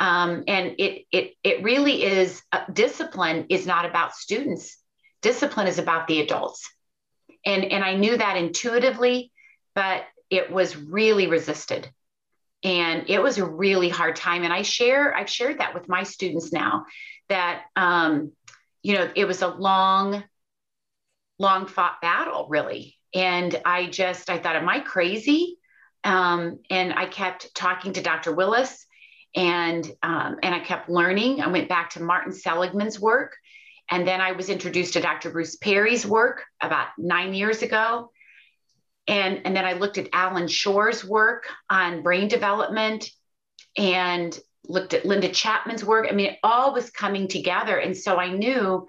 um, 0.01 0.45
and 0.47 0.75
it 0.79 1.07
it 1.11 1.35
it 1.43 1.63
really 1.63 2.05
is 2.05 2.43
uh, 2.53 2.65
discipline 2.73 3.47
is 3.49 3.67
not 3.67 3.85
about 3.85 4.15
students. 4.15 4.77
Discipline 5.23 5.67
is 5.67 5.79
about 5.79 6.07
the 6.07 6.21
adults, 6.21 6.71
and 7.45 7.65
and 7.65 7.85
I 7.85 7.97
knew 7.97 8.17
that 8.17 8.37
intuitively, 8.37 9.33
but 9.75 10.05
it 10.31 10.53
was 10.53 10.77
really 10.77 11.27
resisted, 11.27 11.91
and 12.63 13.05
it 13.09 13.21
was 13.21 13.39
a 13.39 13.45
really 13.45 13.89
hard 13.89 14.15
time. 14.15 14.45
And 14.45 14.53
I 14.53 14.63
share 14.63 15.15
I've 15.15 15.31
shared 15.31 15.59
that 15.59 15.75
with 15.75 15.89
my 15.89 16.05
students 16.05 16.53
now 16.53 16.87
that 17.29 17.65
um, 17.75 18.33
you 18.83 18.95
know 18.95 19.11
it 19.17 19.25
was 19.25 19.43
a 19.43 19.49
long, 19.49 20.23
long 21.41 21.67
fought 21.67 22.01
battle 22.01 22.47
really, 22.49 22.97
and 23.13 23.61
I 23.65 23.87
just 23.87 24.31
I 24.31 24.39
thought, 24.39 24.55
am 24.55 24.69
I 24.69 24.79
crazy? 24.79 25.57
Um, 26.05 26.61
and 26.71 26.93
I 26.95 27.07
kept 27.07 27.53
talking 27.57 27.95
to 27.95 28.01
Dr. 28.01 28.33
Willis 28.33 28.87
and 29.35 29.85
um, 30.03 30.39
and 30.43 30.55
I 30.55 30.61
kept 30.61 30.89
learning. 30.89 31.41
I 31.41 31.49
went 31.49 31.69
back 31.69 31.91
to 31.91 32.03
Martin 32.03 32.33
Seligman's 32.33 32.99
work, 32.99 33.37
and 33.91 34.07
then 34.07 34.21
I 34.21 34.33
was 34.33 34.49
introduced 34.49 34.95
to 34.95 35.01
Dr. 35.01 35.31
Bruce 35.31 35.57
Perry's 35.57 36.07
work 36.07 36.45
about 36.61 36.89
nine 36.97 37.35
years 37.35 37.63
ago, 37.63 38.11
and 39.07 39.43
and 39.45 39.55
then 39.55 39.65
I 39.65 39.75
looked 39.75 39.99
at 39.99 40.09
Allan 40.13 40.49
Schore's 40.49 41.05
work 41.05 41.45
on 41.69 42.03
brain 42.03 42.29
development, 42.29 43.11
and 43.77 44.39
looked 44.65 44.95
at 44.95 45.05
Linda 45.05 45.29
Chapman's 45.29 45.85
work. 45.85 46.07
I 46.09 46.15
mean, 46.15 46.31
it 46.31 46.39
all 46.43 46.73
was 46.73 46.91
coming 46.91 47.29
together, 47.29 47.77
and 47.77 47.97
so 47.97 48.17
I 48.17 48.31
knew 48.31 48.87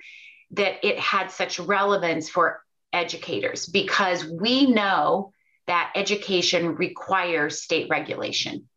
that 0.51 0.85
it 0.85 0.97
had 0.99 1.31
such 1.31 1.59
relevance 1.59 2.29
for 2.29 2.61
educators 2.91 3.67
because 3.67 4.25
we 4.25 4.65
know 4.65 5.33
that 5.67 5.91
education 5.95 6.75
requires 6.75 7.61
state 7.61 7.87
regulation 7.89 8.68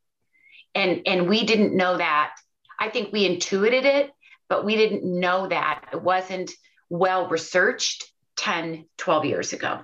and 0.74 1.02
and 1.06 1.28
we 1.28 1.44
didn't 1.44 1.76
know 1.76 1.96
that. 1.96 2.34
I 2.80 2.88
think 2.88 3.12
we 3.12 3.26
intuited 3.26 3.84
it 3.84 4.10
but 4.52 4.66
we 4.66 4.76
didn't 4.76 5.02
know 5.02 5.48
that. 5.48 5.82
It 5.94 6.02
wasn't 6.02 6.50
well 6.90 7.26
researched 7.26 8.04
10 8.36 8.84
12 8.98 9.24
years 9.24 9.54
ago. 9.54 9.80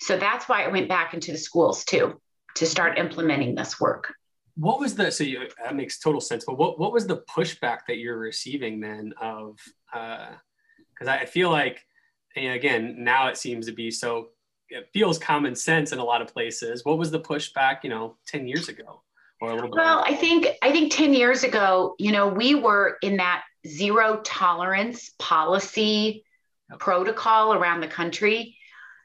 So 0.00 0.18
that's 0.18 0.48
why 0.48 0.64
i 0.64 0.68
went 0.68 0.88
back 0.88 1.14
into 1.14 1.30
the 1.30 1.38
schools 1.38 1.84
too 1.84 2.20
to 2.56 2.66
start 2.66 2.98
implementing 2.98 3.54
this 3.54 3.78
work. 3.78 4.12
What 4.56 4.80
was 4.80 4.96
the 4.96 5.12
so 5.12 5.22
you, 5.22 5.46
that 5.62 5.76
makes 5.76 6.00
total 6.00 6.20
sense 6.20 6.44
but 6.44 6.58
what, 6.58 6.80
what 6.80 6.92
was 6.92 7.06
the 7.06 7.22
pushback 7.32 7.82
that 7.86 7.98
you're 7.98 8.18
receiving 8.18 8.80
then 8.80 9.14
of 9.20 9.56
because 9.92 11.06
uh, 11.06 11.12
i 11.12 11.26
feel 11.26 11.50
like 11.50 11.84
again 12.34 12.96
now 12.98 13.28
it 13.28 13.36
seems 13.36 13.66
to 13.66 13.72
be 13.72 13.88
so 13.92 14.30
it 14.68 14.88
feels 14.92 15.16
common 15.16 15.54
sense 15.54 15.92
in 15.92 16.00
a 16.00 16.04
lot 16.04 16.22
of 16.22 16.28
places. 16.28 16.84
What 16.84 16.98
was 16.98 17.12
the 17.12 17.20
pushback 17.20 17.84
you 17.84 17.90
know 17.90 18.16
10 18.26 18.48
years 18.48 18.68
ago 18.68 19.02
or 19.40 19.50
a 19.50 19.54
little 19.54 19.70
bit. 19.70 19.76
Well 19.76 20.02
i 20.06 20.14
think 20.14 20.46
i 20.62 20.70
think 20.72 20.92
10 20.92 21.14
years 21.14 21.44
ago 21.44 21.94
you 21.98 22.12
know 22.12 22.28
we 22.28 22.54
were 22.54 22.98
in 23.02 23.18
that 23.18 23.42
zero 23.66 24.20
tolerance 24.24 25.10
policy 25.18 26.24
protocol 26.78 27.54
around 27.54 27.80
the 27.80 27.88
country. 27.88 28.56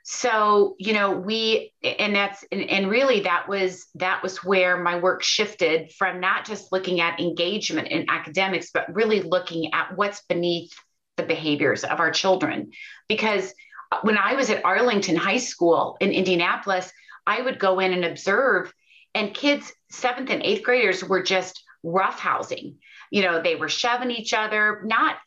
So 0.05 0.75
you 0.79 0.91
know 0.91 1.11
we 1.11 1.71
and 1.81 2.13
that's 2.13 2.43
and, 2.51 2.61
and, 2.69 2.89
really 2.89 3.21
that 3.21 3.47
was 3.47 3.85
that 3.95 4.21
was 4.21 4.43
where 4.43 4.75
my 4.75 4.99
work 4.99 5.23
shifted 5.23 5.93
from 5.93 6.19
not 6.19 6.45
just 6.45 6.73
looking 6.73 6.99
at 6.99 7.21
engagement 7.21 7.87
in 7.87 8.09
academics 8.09 8.69
but 8.73 8.93
really 8.93 9.21
looking 9.21 9.73
at 9.73 9.95
what's 9.95 10.21
beneath 10.23 10.73
the 11.15 11.23
behaviors 11.23 11.85
of 11.85 12.01
our 12.01 12.11
children. 12.11 12.71
Because 13.07 13.53
uh, 13.93 13.99
when 14.01 14.17
i 14.17 14.33
was 14.33 14.49
at 14.49 14.65
arlington 14.65 15.15
high 15.15 15.37
school 15.37 15.95
in 16.01 16.11
indianapolis 16.11 16.91
i 17.25 17.41
would 17.41 17.57
go 17.57 17.79
in 17.79 17.93
and 17.93 18.03
observe 18.03 18.73
and 19.13 19.33
kids 19.33 19.71
seventh 19.89 20.29
and 20.29 20.43
eighth 20.43 20.63
graders 20.63 21.03
were 21.03 21.23
just 21.23 21.63
roughhousing. 21.85 22.75
You 23.11 23.21
know 23.23 23.41
they 23.41 23.55
were 23.55 23.69
shoving 23.69 24.11
each 24.11 24.33
other 24.33 24.81
not 24.85 25.17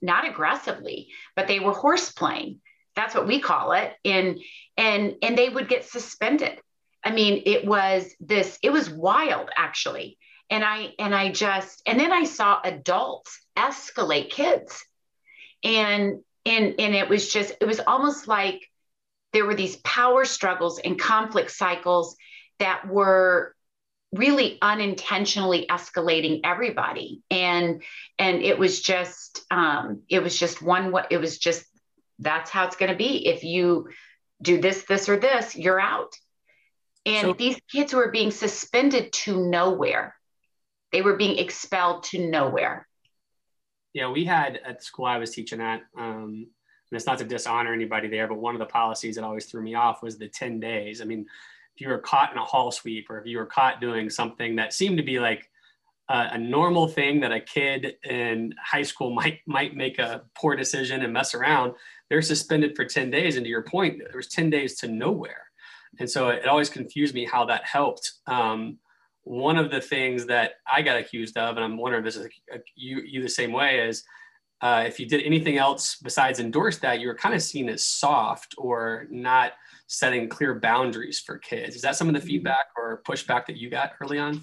not 0.00 0.26
aggressively 0.26 1.08
but 1.34 1.46
they 1.46 1.60
were 1.60 1.72
horse 1.72 2.10
playing. 2.12 2.60
That's 2.94 3.14
what 3.14 3.26
we 3.26 3.40
call 3.40 3.72
it. 3.72 3.92
And 4.04 4.40
and 4.76 5.16
and 5.22 5.36
they 5.36 5.48
would 5.48 5.68
get 5.68 5.84
suspended. 5.84 6.58
I 7.04 7.12
mean 7.12 7.42
it 7.46 7.66
was 7.66 8.14
this 8.20 8.58
it 8.62 8.70
was 8.70 8.90
wild 8.90 9.50
actually. 9.56 10.18
And 10.48 10.64
i 10.64 10.92
and 10.98 11.14
i 11.14 11.30
just 11.30 11.82
and 11.86 11.98
then 11.98 12.12
i 12.12 12.24
saw 12.24 12.60
adults 12.62 13.40
escalate 13.56 14.30
kids. 14.30 14.84
And 15.62 16.20
and 16.46 16.74
and 16.78 16.94
it 16.94 17.08
was 17.08 17.32
just 17.32 17.54
it 17.60 17.66
was 17.66 17.80
almost 17.80 18.28
like 18.28 18.62
there 19.32 19.44
were 19.44 19.54
these 19.54 19.76
power 19.76 20.24
struggles 20.24 20.78
and 20.78 20.98
conflict 20.98 21.50
cycles 21.50 22.16
that 22.58 22.86
were 22.88 23.54
really 24.12 24.58
unintentionally 24.62 25.66
escalating 25.68 26.40
everybody 26.44 27.22
and 27.30 27.82
and 28.18 28.40
it 28.40 28.56
was 28.56 28.80
just 28.80 29.44
um 29.50 30.02
it 30.08 30.22
was 30.22 30.38
just 30.38 30.62
one 30.62 30.92
what 30.92 31.10
it 31.10 31.18
was 31.18 31.38
just 31.38 31.66
that's 32.18 32.50
how 32.50 32.66
it's 32.66 32.76
going 32.76 32.90
to 32.90 32.96
be. 32.96 33.26
If 33.26 33.44
you 33.44 33.88
do 34.40 34.60
this, 34.60 34.84
this, 34.84 35.08
or 35.08 35.18
this, 35.18 35.56
you're 35.56 35.80
out. 35.80 36.12
And 37.04 37.28
so, 37.28 37.32
these 37.34 37.58
kids 37.70 37.92
were 37.92 38.10
being 38.10 38.30
suspended 38.30 39.12
to 39.12 39.48
nowhere. 39.48 40.14
They 40.92 41.02
were 41.02 41.16
being 41.16 41.38
expelled 41.38 42.04
to 42.04 42.26
nowhere. 42.26 42.86
Yeah, 43.92 44.10
we 44.10 44.24
had 44.24 44.60
at 44.64 44.78
the 44.78 44.84
school 44.84 45.06
I 45.06 45.18
was 45.18 45.30
teaching 45.30 45.60
at, 45.60 45.82
um, 45.96 46.46
and 46.90 46.96
it's 46.96 47.06
not 47.06 47.18
to 47.18 47.24
dishonor 47.24 47.72
anybody 47.72 48.08
there, 48.08 48.26
but 48.26 48.38
one 48.38 48.54
of 48.54 48.58
the 48.58 48.66
policies 48.66 49.16
that 49.16 49.24
always 49.24 49.46
threw 49.46 49.62
me 49.62 49.74
off 49.74 50.02
was 50.02 50.18
the 50.18 50.28
10 50.28 50.60
days. 50.60 51.00
I 51.00 51.04
mean, 51.04 51.26
if 51.76 51.80
you 51.80 51.88
were 51.88 51.98
caught 51.98 52.32
in 52.32 52.38
a 52.38 52.44
hall 52.44 52.70
sweep 52.70 53.10
or 53.10 53.20
if 53.20 53.26
you 53.26 53.38
were 53.38 53.46
caught 53.46 53.80
doing 53.80 54.10
something 54.10 54.56
that 54.56 54.72
seemed 54.72 54.96
to 54.96 55.02
be 55.02 55.20
like 55.20 55.48
uh, 56.08 56.28
a 56.32 56.38
normal 56.38 56.88
thing 56.88 57.20
that 57.20 57.32
a 57.32 57.40
kid 57.40 57.96
in 58.04 58.54
high 58.62 58.82
school 58.82 59.10
might 59.14 59.40
might 59.46 59.76
make 59.76 59.98
a 59.98 60.22
poor 60.36 60.56
decision 60.56 61.02
and 61.02 61.12
mess 61.12 61.34
around 61.34 61.74
they're 62.08 62.22
suspended 62.22 62.76
for 62.76 62.84
10 62.84 63.10
days. 63.10 63.36
And 63.36 63.44
to 63.44 63.50
your 63.50 63.62
point 63.62 63.98
there 63.98 64.16
was 64.16 64.28
10 64.28 64.50
days 64.50 64.76
to 64.76 64.88
nowhere. 64.88 65.44
And 65.98 66.08
so 66.08 66.28
it, 66.28 66.46
always 66.46 66.68
confused 66.68 67.14
me 67.14 67.24
how 67.24 67.44
that 67.46 67.64
helped. 67.64 68.12
Um, 68.26 68.78
one 69.24 69.56
of 69.58 69.72
the 69.72 69.80
things 69.80 70.24
that 70.26 70.52
i 70.72 70.80
got 70.80 70.96
accused 70.96 71.36
of 71.36 71.56
and 71.56 71.64
i'm 71.64 71.76
wondering 71.76 72.06
if 72.06 72.14
this 72.14 72.14
is 72.14 72.26
a, 72.26 72.58
a, 72.58 72.58
you, 72.76 73.02
you 73.04 73.20
the 73.20 73.28
same 73.28 73.50
way 73.50 73.80
is 73.80 74.04
uh, 74.60 74.84
if 74.86 75.00
you 75.00 75.06
did 75.06 75.20
anything 75.24 75.58
else 75.58 75.96
besides 75.96 76.38
endorse 76.38 76.78
that 76.78 77.00
you 77.00 77.08
were 77.08 77.14
kind 77.14 77.34
of 77.34 77.42
seen 77.42 77.68
as 77.68 77.84
soft 77.84 78.54
or 78.56 79.08
not 79.10 79.54
setting 79.86 80.28
clear 80.28 80.54
boundaries 80.58 81.20
for 81.20 81.38
kids 81.38 81.76
is 81.76 81.82
that 81.82 81.96
some 81.96 82.08
of 82.08 82.14
the 82.14 82.20
mm-hmm. 82.20 82.28
feedback 82.28 82.66
or 82.76 83.02
pushback 83.06 83.46
that 83.46 83.56
you 83.56 83.70
got 83.70 83.92
early 84.02 84.18
on 84.18 84.40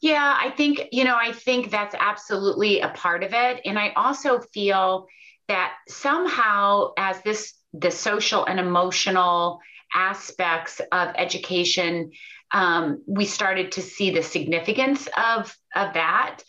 yeah, 0.00 0.36
I 0.38 0.50
think, 0.50 0.88
you 0.92 1.04
know, 1.04 1.16
I 1.16 1.32
think 1.32 1.70
that's 1.70 1.94
absolutely 1.98 2.80
a 2.80 2.88
part 2.90 3.24
of 3.24 3.32
it. 3.32 3.62
And 3.64 3.78
I 3.78 3.92
also 3.96 4.40
feel 4.40 5.06
that 5.48 5.74
somehow, 5.88 6.92
as 6.98 7.20
this, 7.22 7.54
the 7.72 7.90
social 7.90 8.44
and 8.44 8.60
emotional 8.60 9.60
aspects 9.94 10.80
of 10.92 11.14
education, 11.16 12.10
um, 12.52 13.02
we 13.06 13.24
started 13.24 13.72
to 13.72 13.82
see 13.82 14.10
the 14.10 14.22
significance 14.22 15.08
of, 15.16 15.56
of 15.74 15.94
that. 15.94 16.40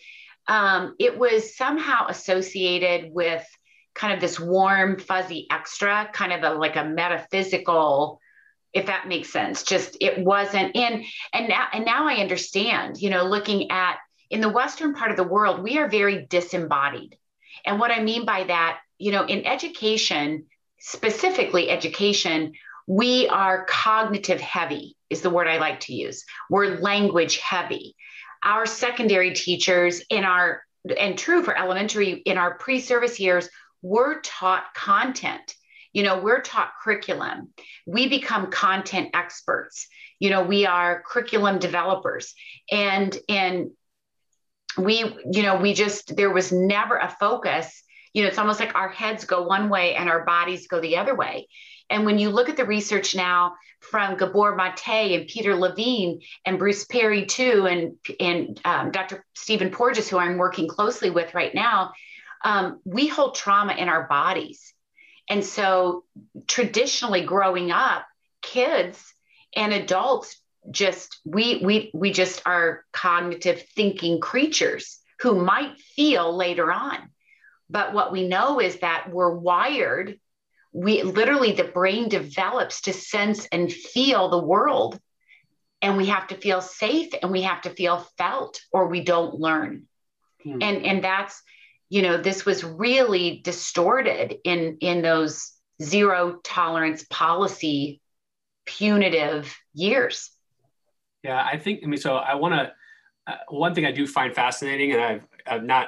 Um, 0.48 0.96
it 1.00 1.18
was 1.18 1.56
somehow 1.56 2.08
associated 2.08 3.14
with 3.14 3.46
kind 3.98 4.14
of 4.14 4.22
this 4.22 4.40
warm, 4.40 5.00
fuzzy 5.00 5.48
extra, 5.52 6.10
kind 6.14 6.32
of 6.32 6.44
a, 6.44 6.56
like 6.58 6.76
a 6.76 6.86
metaphysical 6.86 8.20
if 8.74 8.86
that 8.86 9.08
makes 9.08 9.32
sense. 9.32 9.64
Just 9.64 9.98
it 10.02 10.24
wasn't 10.24 10.76
in 10.76 11.04
and 11.34 11.50
now 11.50 11.68
and 11.74 11.84
now 11.86 12.08
i 12.08 12.16
understand 12.16 13.02
you 13.02 13.10
know 13.10 13.24
looking 13.24 13.72
at 13.72 13.98
in 14.30 14.42
the 14.42 14.50
western 14.50 14.94
part 14.94 15.10
of 15.10 15.18
the 15.18 15.24
world 15.24 15.64
we 15.64 15.80
are 15.80 15.90
very 15.90 16.28
disembodied. 16.30 17.18
And 17.66 17.80
what 17.80 17.92
i 17.92 18.02
mean 18.02 18.26
by 18.26 18.44
that 18.44 18.80
you 19.00 19.12
know 19.12 19.26
in 19.26 19.46
education 19.48 20.46
specifically 20.80 21.70
education 21.70 22.54
we 22.86 23.28
are 23.28 23.66
cognitive 23.66 24.40
heavy 24.40 24.96
is 25.10 25.22
the 25.22 25.30
word 25.30 25.48
i 25.48 25.58
like 25.58 25.80
to 25.82 25.94
use. 25.94 26.24
We're 26.50 26.78
language 26.80 27.38
heavy. 27.38 27.96
Our 28.44 28.66
secondary 28.66 29.34
teachers 29.34 30.04
in 30.10 30.24
our 30.24 30.62
and 30.96 31.18
true 31.18 31.44
for 31.44 31.58
elementary 31.58 32.12
in 32.12 32.38
our 32.38 32.58
pre-service 32.58 33.20
years 33.20 33.50
we're 33.82 34.22
taught 34.22 34.74
content. 34.74 35.54
You 35.94 36.04
know 36.04 36.20
we're 36.20 36.42
taught 36.42 36.74
curriculum. 36.84 37.50
We 37.86 38.08
become 38.08 38.52
content 38.52 39.10
experts. 39.14 39.88
You 40.20 40.30
know 40.30 40.44
we 40.44 40.66
are 40.66 41.04
curriculum 41.06 41.60
developers. 41.60 42.34
And 42.72 43.18
and 43.30 43.72
we 44.78 45.04
you 45.32 45.44
know 45.44 45.58
we 45.58 45.74
just 45.74 46.16
there 46.16 46.32
was 46.32 46.52
never 46.52 46.98
a 46.98 47.10
focus. 47.20 47.84
You 48.14 48.24
know 48.24 48.30
it's 48.30 48.38
almost 48.38 48.60
like 48.60 48.76
our 48.76 48.90
heads 48.90 49.26
go 49.26 49.44
one 49.44 49.70
way 49.70 49.96
and 49.96 50.10
our 50.10 50.26
bodies 50.26 50.68
go 50.68 50.80
the 50.80 50.98
other 50.98 51.16
way. 51.16 51.48
And 51.90 52.06
when 52.06 52.20
you 52.20 52.30
look 52.30 52.50
at 52.50 52.58
the 52.58 52.66
research 52.66 53.16
now 53.16 53.56
from 53.80 54.18
Gabor 54.18 54.56
Mate 54.56 55.14
and 55.14 55.28
Peter 55.28 55.56
Levine 55.56 56.22
and 56.46 56.60
Bruce 56.60 56.86
Perry 56.86 57.26
too, 57.26 57.66
and 57.68 57.96
and 58.20 58.60
um, 58.66 58.92
Dr. 58.92 59.26
Stephen 59.36 59.70
Porges, 59.70 60.10
who 60.10 60.18
I'm 60.18 60.38
working 60.38 60.68
closely 60.68 61.10
with 61.10 61.34
right 61.34 61.54
now, 61.54 61.94
um, 62.44 62.80
we 62.86 63.08
hold 63.08 63.36
trauma 63.36 63.74
in 63.74 63.90
our 63.90 64.08
bodies. 64.08 64.74
And 65.30 65.44
so 65.44 66.06
traditionally 66.48 67.22
growing 67.22 67.72
up, 67.72 68.06
kids 68.42 69.14
and 69.56 69.74
adults 69.74 70.40
just 70.70 71.20
we 71.26 71.62
we 71.64 71.92
we 71.94 72.12
just 72.12 72.42
are 72.46 72.84
cognitive 72.92 73.64
thinking 73.76 74.20
creatures 74.20 75.00
who 75.20 75.44
might 75.44 75.78
feel 75.80 76.36
later 76.36 76.72
on. 76.72 76.98
But 77.70 77.94
what 77.94 78.12
we 78.12 78.28
know 78.28 78.60
is 78.60 78.80
that 78.80 79.10
we're 79.12 79.34
wired 79.34 80.20
we 80.78 81.02
literally 81.02 81.54
the 81.54 81.64
brain 81.64 82.08
develops 82.08 82.82
to 82.82 82.94
sense 82.94 83.48
and 83.52 83.74
feel 83.74 84.30
the 84.30 84.44
world 84.44 85.00
and 85.82 85.98
we 85.98 86.08
have 86.08 86.28
to 86.28 86.36
feel 86.36 86.62
safe 86.62 87.14
and 87.22 87.32
we 87.32 87.42
have 87.44 87.62
to 87.62 87.72
feel 87.72 88.06
felt 88.18 88.62
or 88.72 88.88
we 88.88 89.04
don't 89.04 89.40
learn 89.40 89.88
hmm. 90.44 90.62
and 90.62 90.86
and 90.86 91.04
that's 91.04 91.42
you 91.90 92.02
know 92.02 92.18
this 92.18 92.46
was 92.46 92.64
really 92.64 93.42
distorted 93.44 94.38
in 94.44 94.78
in 94.82 95.02
those 95.02 95.54
zero 95.82 96.40
tolerance 96.44 97.06
policy 97.10 98.02
punitive 98.66 99.56
years. 99.74 100.32
Yeah 101.24 101.44
i 101.44 101.58
think 101.58 101.82
i 101.84 101.88
mean 101.88 102.00
so 102.00 102.16
i 102.16 102.36
want 102.36 102.54
to 102.54 102.72
uh, 103.32 103.38
one 103.50 103.74
thing 103.74 103.86
i 103.86 103.92
do 103.92 104.06
find 104.08 104.34
fascinating 104.34 104.94
and 104.94 105.02
i've 105.02 105.28
i've 105.46 105.64
not 105.64 105.88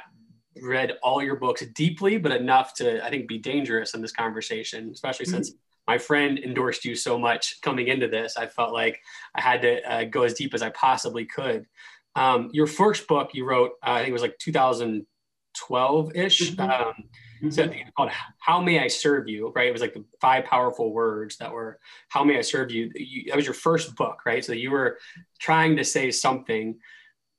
read 0.62 0.94
all 1.04 1.22
your 1.24 1.36
books 1.36 1.64
deeply 1.76 2.18
but 2.18 2.32
enough 2.32 2.74
to 2.74 3.06
i 3.06 3.10
think 3.10 3.28
be 3.28 3.38
dangerous 3.38 3.94
in 3.94 4.02
this 4.02 4.12
conversation 4.12 4.90
especially 4.92 5.26
mm-hmm. 5.26 5.36
since 5.36 5.54
my 5.90 5.98
friend 5.98 6.38
endorsed 6.38 6.86
you 6.86 6.94
so 6.94 7.18
much 7.18 7.62
coming 7.62 7.88
into 7.88 8.08
this. 8.08 8.38
I 8.38 8.46
felt 8.46 8.72
like 8.72 9.00
i 9.34 9.42
had 9.42 9.64
to 9.64 9.92
uh, 9.92 10.04
go 10.04 10.22
as 10.22 10.36
deep 10.36 10.54
as 10.54 10.62
i 10.62 10.70
possibly 10.70 11.26
could. 11.26 11.66
Um, 12.16 12.50
your 12.54 12.68
first 12.68 13.08
book 13.08 13.32
you 13.34 13.44
wrote 13.44 13.72
uh, 13.86 13.94
i 13.94 13.98
think 14.00 14.10
it 14.10 14.14
was 14.14 14.22
like 14.22 14.38
2000 14.38 15.06
12 15.60 16.16
ish. 16.16 16.52
Mm-hmm. 16.52 16.62
Um, 16.62 16.70
mm-hmm. 16.70 17.50
So 17.50 17.64
it's 17.64 17.92
called 17.96 18.12
How 18.40 18.62
May 18.62 18.80
I 18.80 18.88
Serve 18.88 19.28
You, 19.28 19.52
right? 19.56 19.68
It 19.68 19.74
was 19.74 19.82
like 19.82 19.94
the 19.94 20.06
five 20.22 20.46
powerful 20.46 20.94
words 20.94 21.38
that 21.38 21.52
were, 21.52 21.80
How 22.10 22.24
May 22.24 22.38
I 22.38 22.42
Serve 22.42 22.72
You? 22.72 22.92
you 22.96 23.26
that 23.28 23.36
was 23.36 23.46
your 23.46 23.54
first 23.54 23.96
book, 23.96 24.26
right? 24.26 24.44
So 24.44 24.54
you 24.54 24.72
were 24.72 24.98
trying 25.40 25.76
to 25.78 25.84
say 25.84 26.12
something. 26.12 26.80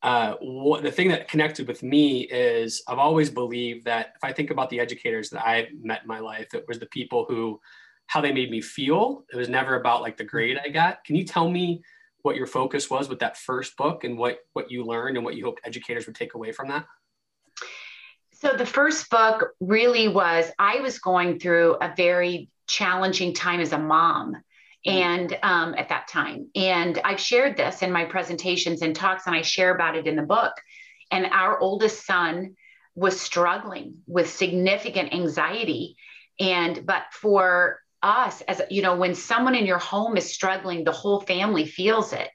Uh, 0.03 0.35
what, 0.41 0.83
the 0.83 0.91
thing 0.91 1.09
that 1.09 1.29
connected 1.29 1.69
with 1.69 1.83
me 1.83 2.23
is 2.23 2.83
I've 2.89 2.99
always 2.99 3.29
believed 3.29 3.85
that 3.85 4.15
if 4.17 4.25
I 4.25 4.33
think 4.33 4.50
about 4.50 4.71
the 4.71 4.81
educators 4.81 5.29
that 5.31 5.47
I 5.47 5.69
met 5.83 6.03
in 6.03 6.09
my 6.09 6.21
life, 6.21 6.55
it 6.55 6.65
was 6.67 6.79
the 6.79 6.87
people 6.87 7.27
who, 7.29 7.61
how 8.07 8.21
they 8.21 8.33
made 8.33 8.50
me 8.50 8.62
feel. 8.62 9.25
It 9.33 9.37
was 9.37 9.49
never 9.49 9.77
about 9.77 10.00
like 10.00 10.17
the 10.17 10.25
grade 10.25 10.59
I 10.65 10.71
got. 10.71 11.05
Can 11.05 11.17
you 11.17 11.25
tell 11.25 11.50
me 11.50 11.83
what 12.23 12.37
your 12.37 12.47
focus 12.47 12.91
was 12.91 13.09
with 13.09 13.19
that 13.21 13.37
first 13.37 13.77
book 13.77 14.05
and 14.05 14.19
what 14.19 14.41
what 14.53 14.71
you 14.71 14.85
learned 14.85 15.17
and 15.17 15.25
what 15.25 15.37
you 15.37 15.45
hoped 15.45 15.61
educators 15.65 16.07
would 16.07 16.15
take 16.15 16.35
away 16.35 16.53
from 16.53 16.69
that? 16.69 16.87
So 18.40 18.54
the 18.56 18.64
first 18.64 19.11
book 19.11 19.50
really 19.61 20.09
was 20.09 20.50
I 20.59 20.80
was 20.80 20.99
going 20.99 21.38
through 21.38 21.75
a 21.75 21.92
very 21.94 22.49
challenging 22.66 23.35
time 23.35 23.61
as 23.61 23.73
a 23.73 23.78
mom 23.78 24.35
and 24.87 25.38
um, 25.42 25.75
at 25.76 25.90
that 25.90 26.09
time. 26.09 26.49
And 26.54 26.99
i've 27.04 27.20
shared 27.20 27.59
this 27.59 27.82
in 27.82 27.92
my 27.92 28.06
presentations 28.06 28.80
and 28.80 28.97
talks 28.97 29.26
and 29.26 29.37
i 29.37 29.42
share 29.42 29.75
about 29.75 29.94
it 29.94 30.06
in 30.06 30.16
the 30.16 30.23
book. 30.23 30.54
And 31.11 31.26
our 31.26 31.61
oldest 31.61 32.06
son 32.06 32.56
was 32.94 33.20
struggling 33.20 33.99
with 34.06 34.30
significant 34.30 35.12
anxiety. 35.12 35.97
And 36.38 36.87
but 36.87 37.02
for 37.12 37.80
us 38.02 38.40
as 38.49 38.62
you 38.70 38.80
know 38.80 38.97
when 38.97 39.14
someone 39.14 39.54
in 39.54 39.66
your 39.66 39.78
home 39.78 40.16
is 40.16 40.32
struggling 40.32 40.85
the 40.85 40.92
whole 40.92 41.20
family 41.20 41.66
feels 41.66 42.14
it. 42.14 42.30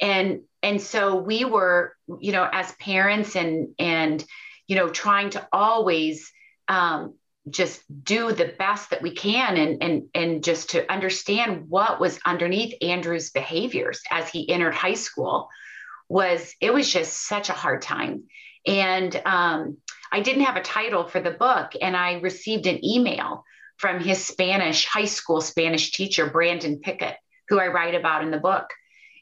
And 0.00 0.42
and 0.62 0.80
so 0.80 1.16
we 1.16 1.44
were 1.44 1.96
you 2.20 2.30
know 2.30 2.48
as 2.52 2.70
parents 2.76 3.34
and 3.34 3.74
and 3.80 4.24
you 4.66 4.76
know 4.76 4.88
trying 4.88 5.30
to 5.30 5.46
always 5.52 6.32
um, 6.68 7.14
just 7.50 7.82
do 8.04 8.32
the 8.32 8.54
best 8.58 8.90
that 8.90 9.02
we 9.02 9.14
can 9.14 9.56
and 9.56 9.82
and 9.82 10.02
and 10.14 10.44
just 10.44 10.70
to 10.70 10.90
understand 10.90 11.68
what 11.68 12.00
was 12.00 12.18
underneath 12.24 12.74
Andrew's 12.82 13.30
behaviors 13.30 14.00
as 14.10 14.28
he 14.28 14.48
entered 14.50 14.74
high 14.74 14.94
school 14.94 15.48
was 16.08 16.54
it 16.60 16.72
was 16.72 16.90
just 16.90 17.26
such 17.26 17.48
a 17.48 17.54
hard 17.54 17.82
time. 17.82 18.24
And 18.66 19.14
um, 19.26 19.76
I 20.10 20.20
didn't 20.20 20.44
have 20.44 20.56
a 20.56 20.62
title 20.62 21.06
for 21.06 21.20
the 21.20 21.30
book 21.30 21.72
and 21.80 21.96
I 21.96 22.14
received 22.20 22.66
an 22.66 22.82
email 22.84 23.44
from 23.76 24.00
his 24.00 24.24
Spanish 24.24 24.86
high 24.86 25.04
school 25.04 25.40
Spanish 25.40 25.92
teacher 25.92 26.30
Brandon 26.30 26.80
Pickett 26.80 27.16
who 27.48 27.58
I 27.58 27.68
write 27.68 27.94
about 27.94 28.22
in 28.22 28.30
the 28.30 28.38
book. 28.38 28.70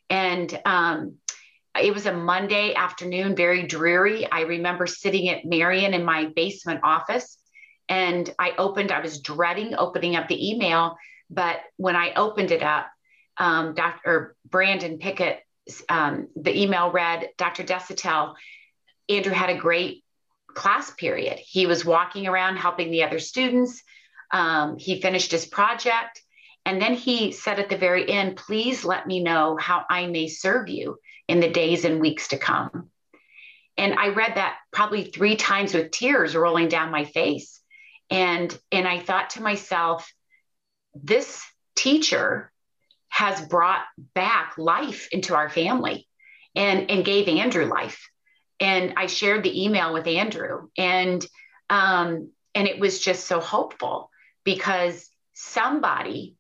And 0.08 0.60
um, 0.64 1.16
it 1.80 1.94
was 1.94 2.06
a 2.06 2.12
Monday 2.12 2.74
afternoon, 2.74 3.34
very 3.34 3.66
dreary. 3.66 4.30
I 4.30 4.42
remember 4.42 4.86
sitting 4.86 5.28
at 5.28 5.44
Marian 5.44 5.94
in 5.94 6.04
my 6.04 6.26
basement 6.26 6.80
office 6.82 7.38
and 7.88 8.32
I 8.38 8.52
opened, 8.58 8.92
I 8.92 9.00
was 9.00 9.20
dreading 9.20 9.74
opening 9.76 10.16
up 10.16 10.28
the 10.28 10.50
email, 10.50 10.96
but 11.30 11.60
when 11.76 11.96
I 11.96 12.12
opened 12.14 12.50
it 12.50 12.62
up, 12.62 12.86
um, 13.38 13.74
Dr. 13.74 14.36
Brandon 14.48 14.98
Pickett, 14.98 15.40
um, 15.88 16.28
the 16.36 16.58
email 16.60 16.90
read, 16.90 17.30
Dr. 17.38 17.64
Desautels, 17.64 18.34
Andrew 19.08 19.32
had 19.32 19.50
a 19.50 19.56
great 19.56 20.04
class 20.48 20.90
period. 20.90 21.38
He 21.38 21.66
was 21.66 21.84
walking 21.84 22.26
around 22.26 22.56
helping 22.56 22.90
the 22.90 23.04
other 23.04 23.18
students. 23.18 23.82
Um, 24.30 24.76
he 24.78 25.00
finished 25.00 25.30
his 25.30 25.46
project. 25.46 26.20
And 26.64 26.80
then 26.80 26.94
he 26.94 27.32
said 27.32 27.58
at 27.58 27.68
the 27.68 27.76
very 27.76 28.08
end, 28.08 28.36
please 28.36 28.84
let 28.84 29.06
me 29.06 29.22
know 29.22 29.56
how 29.56 29.84
I 29.88 30.06
may 30.06 30.28
serve 30.28 30.68
you 30.68 30.98
in 31.28 31.40
the 31.40 31.50
days 31.50 31.84
and 31.84 32.00
weeks 32.00 32.28
to 32.28 32.38
come. 32.38 32.90
And 33.76 33.94
I 33.94 34.08
read 34.08 34.36
that 34.36 34.56
probably 34.70 35.04
three 35.04 35.36
times 35.36 35.74
with 35.74 35.90
tears 35.90 36.36
rolling 36.36 36.68
down 36.68 36.90
my 36.90 37.04
face. 37.04 37.60
And 38.10 38.56
and 38.70 38.86
i 38.86 38.98
thought 38.98 39.30
to 39.30 39.42
myself 39.42 40.12
this 40.94 41.42
teacher 41.74 42.52
has 43.08 43.40
brought 43.46 43.82
back 44.14 44.54
life 44.58 45.08
into 45.12 45.34
our 45.34 45.48
family 45.48 46.06
and 46.54 46.90
and 46.90 47.04
gave 47.04 47.28
andrew 47.28 47.64
life. 47.64 48.08
And 48.60 48.94
i 48.96 49.06
shared 49.06 49.42
the 49.42 49.64
email 49.64 49.92
with 49.94 50.06
andrew. 50.06 50.68
And 50.76 51.24
um 51.70 52.30
and 52.54 52.68
it 52.68 52.78
was 52.78 53.00
just 53.00 53.24
so 53.24 53.40
hopeful 53.40 54.10
because 54.44 55.08
somebody 55.32 56.36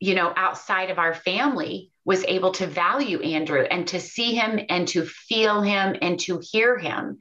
you 0.00 0.14
know 0.14 0.32
outside 0.36 0.90
of 0.90 0.98
our 0.98 1.14
family 1.14 1.90
was 2.04 2.24
able 2.24 2.50
to 2.50 2.66
value 2.66 3.20
andrew 3.20 3.62
and 3.62 3.86
to 3.86 4.00
see 4.00 4.34
him 4.34 4.58
and 4.68 4.88
to 4.88 5.04
feel 5.04 5.62
him 5.62 5.94
and 6.02 6.18
to 6.18 6.40
hear 6.42 6.76
him 6.78 7.18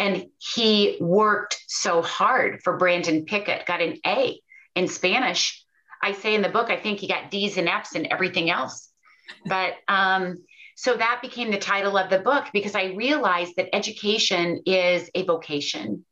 and 0.00 0.28
he 0.38 0.96
worked 0.98 1.62
so 1.68 2.00
hard 2.00 2.62
for 2.62 2.78
Brandon 2.78 3.26
Pickett, 3.26 3.66
got 3.66 3.82
an 3.82 3.98
A 4.06 4.40
in 4.74 4.88
Spanish. 4.88 5.62
I 6.02 6.12
say 6.12 6.34
in 6.34 6.40
the 6.40 6.48
book, 6.48 6.70
I 6.70 6.78
think 6.78 7.00
he 7.00 7.06
got 7.06 7.30
D's 7.30 7.58
and 7.58 7.68
F's 7.68 7.94
and 7.94 8.06
everything 8.06 8.48
else. 8.48 8.88
But 9.44 9.74
um, 9.88 10.38
so 10.74 10.96
that 10.96 11.20
became 11.20 11.50
the 11.50 11.58
title 11.58 11.98
of 11.98 12.08
the 12.08 12.18
book 12.18 12.46
because 12.54 12.74
I 12.74 12.94
realized 12.96 13.56
that 13.56 13.74
education 13.76 14.62
is 14.64 15.10
a 15.14 15.24
vocation 15.24 16.06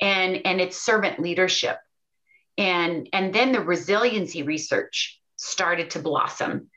and, 0.00 0.40
and 0.44 0.60
it's 0.60 0.80
servant 0.80 1.18
leadership. 1.18 1.78
And, 2.56 3.08
and 3.12 3.34
then 3.34 3.50
the 3.50 3.60
resiliency 3.60 4.44
research 4.44 5.20
started 5.42 5.90
to 5.90 5.98
blossom. 5.98 6.70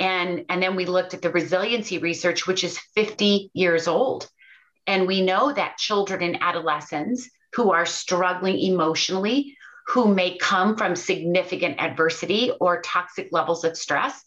And, 0.00 0.44
and 0.48 0.62
then 0.62 0.76
we 0.76 0.86
looked 0.86 1.14
at 1.14 1.22
the 1.22 1.30
resiliency 1.30 1.98
research, 1.98 2.46
which 2.46 2.64
is 2.64 2.78
50 2.94 3.50
years 3.54 3.86
old. 3.88 4.28
And 4.86 5.06
we 5.06 5.22
know 5.22 5.52
that 5.52 5.78
children 5.78 6.22
and 6.22 6.42
adolescents 6.42 7.30
who 7.54 7.72
are 7.72 7.86
struggling 7.86 8.58
emotionally, 8.58 9.56
who 9.88 10.12
may 10.12 10.36
come 10.36 10.76
from 10.76 10.96
significant 10.96 11.80
adversity 11.80 12.52
or 12.60 12.82
toxic 12.82 13.28
levels 13.30 13.64
of 13.64 13.76
stress, 13.76 14.20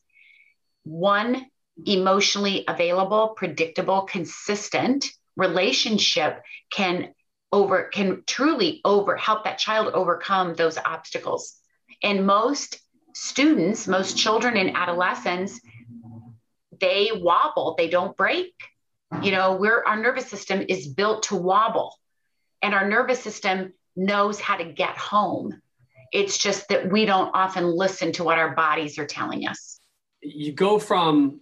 one 0.84 1.46
emotionally 1.86 2.64
available, 2.68 3.30
predictable, 3.30 4.04
consistent 4.04 5.06
relationship 5.36 6.42
can 6.72 7.14
over 7.52 7.84
can 7.84 8.24
truly 8.26 8.82
over 8.84 9.16
help 9.16 9.44
that 9.46 9.58
child 9.58 9.94
overcome 9.94 10.54
those 10.56 10.78
obstacles. 10.78 11.56
And 12.04 12.26
most 12.26 12.80
students, 13.20 13.88
most 13.88 14.18
children 14.18 14.58
and 14.58 14.76
adolescents, 14.76 15.60
they 16.80 17.10
wobble, 17.14 17.76
they 17.78 17.90
don't 17.90 18.16
break 18.16 18.54
you 19.22 19.32
know, 19.32 19.56
we're 19.56 19.84
our 19.86 19.98
nervous 19.98 20.28
system 20.28 20.66
is 20.68 20.88
built 20.88 21.24
to 21.24 21.36
wobble, 21.36 21.96
and 22.62 22.74
our 22.74 22.88
nervous 22.88 23.22
system 23.22 23.74
knows 23.96 24.40
how 24.40 24.58
to 24.58 24.66
get 24.66 24.98
home. 24.98 25.62
It's 26.12 26.38
just 26.38 26.70
that 26.70 26.92
we 26.92 27.06
don't 27.06 27.32
often 27.34 27.66
listen 27.66 28.12
to 28.14 28.24
what 28.24 28.38
our 28.38 28.54
bodies 28.54 28.98
are 28.98 29.06
telling 29.06 29.48
us. 29.48 29.80
You 30.22 30.52
go 30.52 30.78
from 30.78 31.42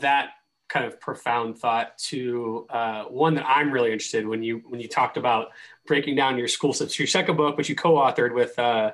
that 0.00 0.30
kind 0.68 0.86
of 0.86 1.00
profound 1.00 1.58
thought 1.58 1.98
to 1.98 2.66
uh, 2.70 3.04
one 3.04 3.34
that 3.34 3.46
I'm 3.46 3.72
really 3.72 3.92
interested 3.92 4.22
in 4.22 4.28
when 4.28 4.42
you 4.42 4.62
when 4.68 4.80
you 4.80 4.88
talked 4.88 5.16
about 5.16 5.48
breaking 5.86 6.16
down 6.16 6.36
your 6.36 6.48
school 6.48 6.72
system. 6.72 7.02
Your 7.02 7.08
second 7.08 7.36
book, 7.36 7.56
which 7.56 7.68
you 7.68 7.74
co-authored 7.74 8.34
with 8.34 8.58
uh, 8.58 8.92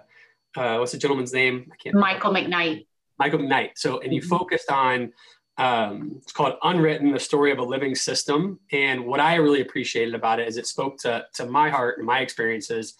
uh, 0.56 0.78
what's 0.78 0.92
the 0.92 0.98
gentleman's 0.98 1.32
name? 1.32 1.70
I 1.72 1.76
can't. 1.76 1.94
Michael 1.94 2.32
McKnight. 2.32 2.86
Michael 3.18 3.40
McKnight. 3.40 3.70
So, 3.76 4.00
and 4.00 4.12
you 4.12 4.20
mm-hmm. 4.20 4.28
focused 4.28 4.70
on 4.70 5.12
um, 5.58 6.16
it's 6.22 6.32
called 6.32 6.54
Unwritten, 6.62 7.12
the 7.12 7.20
story 7.20 7.50
of 7.50 7.58
a 7.58 7.62
living 7.62 7.94
system. 7.94 8.60
And 8.72 9.06
what 9.06 9.20
I 9.20 9.36
really 9.36 9.62
appreciated 9.62 10.14
about 10.14 10.38
it 10.38 10.48
is 10.48 10.56
it 10.56 10.66
spoke 10.66 10.98
to, 10.98 11.24
to 11.34 11.46
my 11.46 11.70
heart 11.70 11.98
and 11.98 12.06
my 12.06 12.20
experiences 12.20 12.94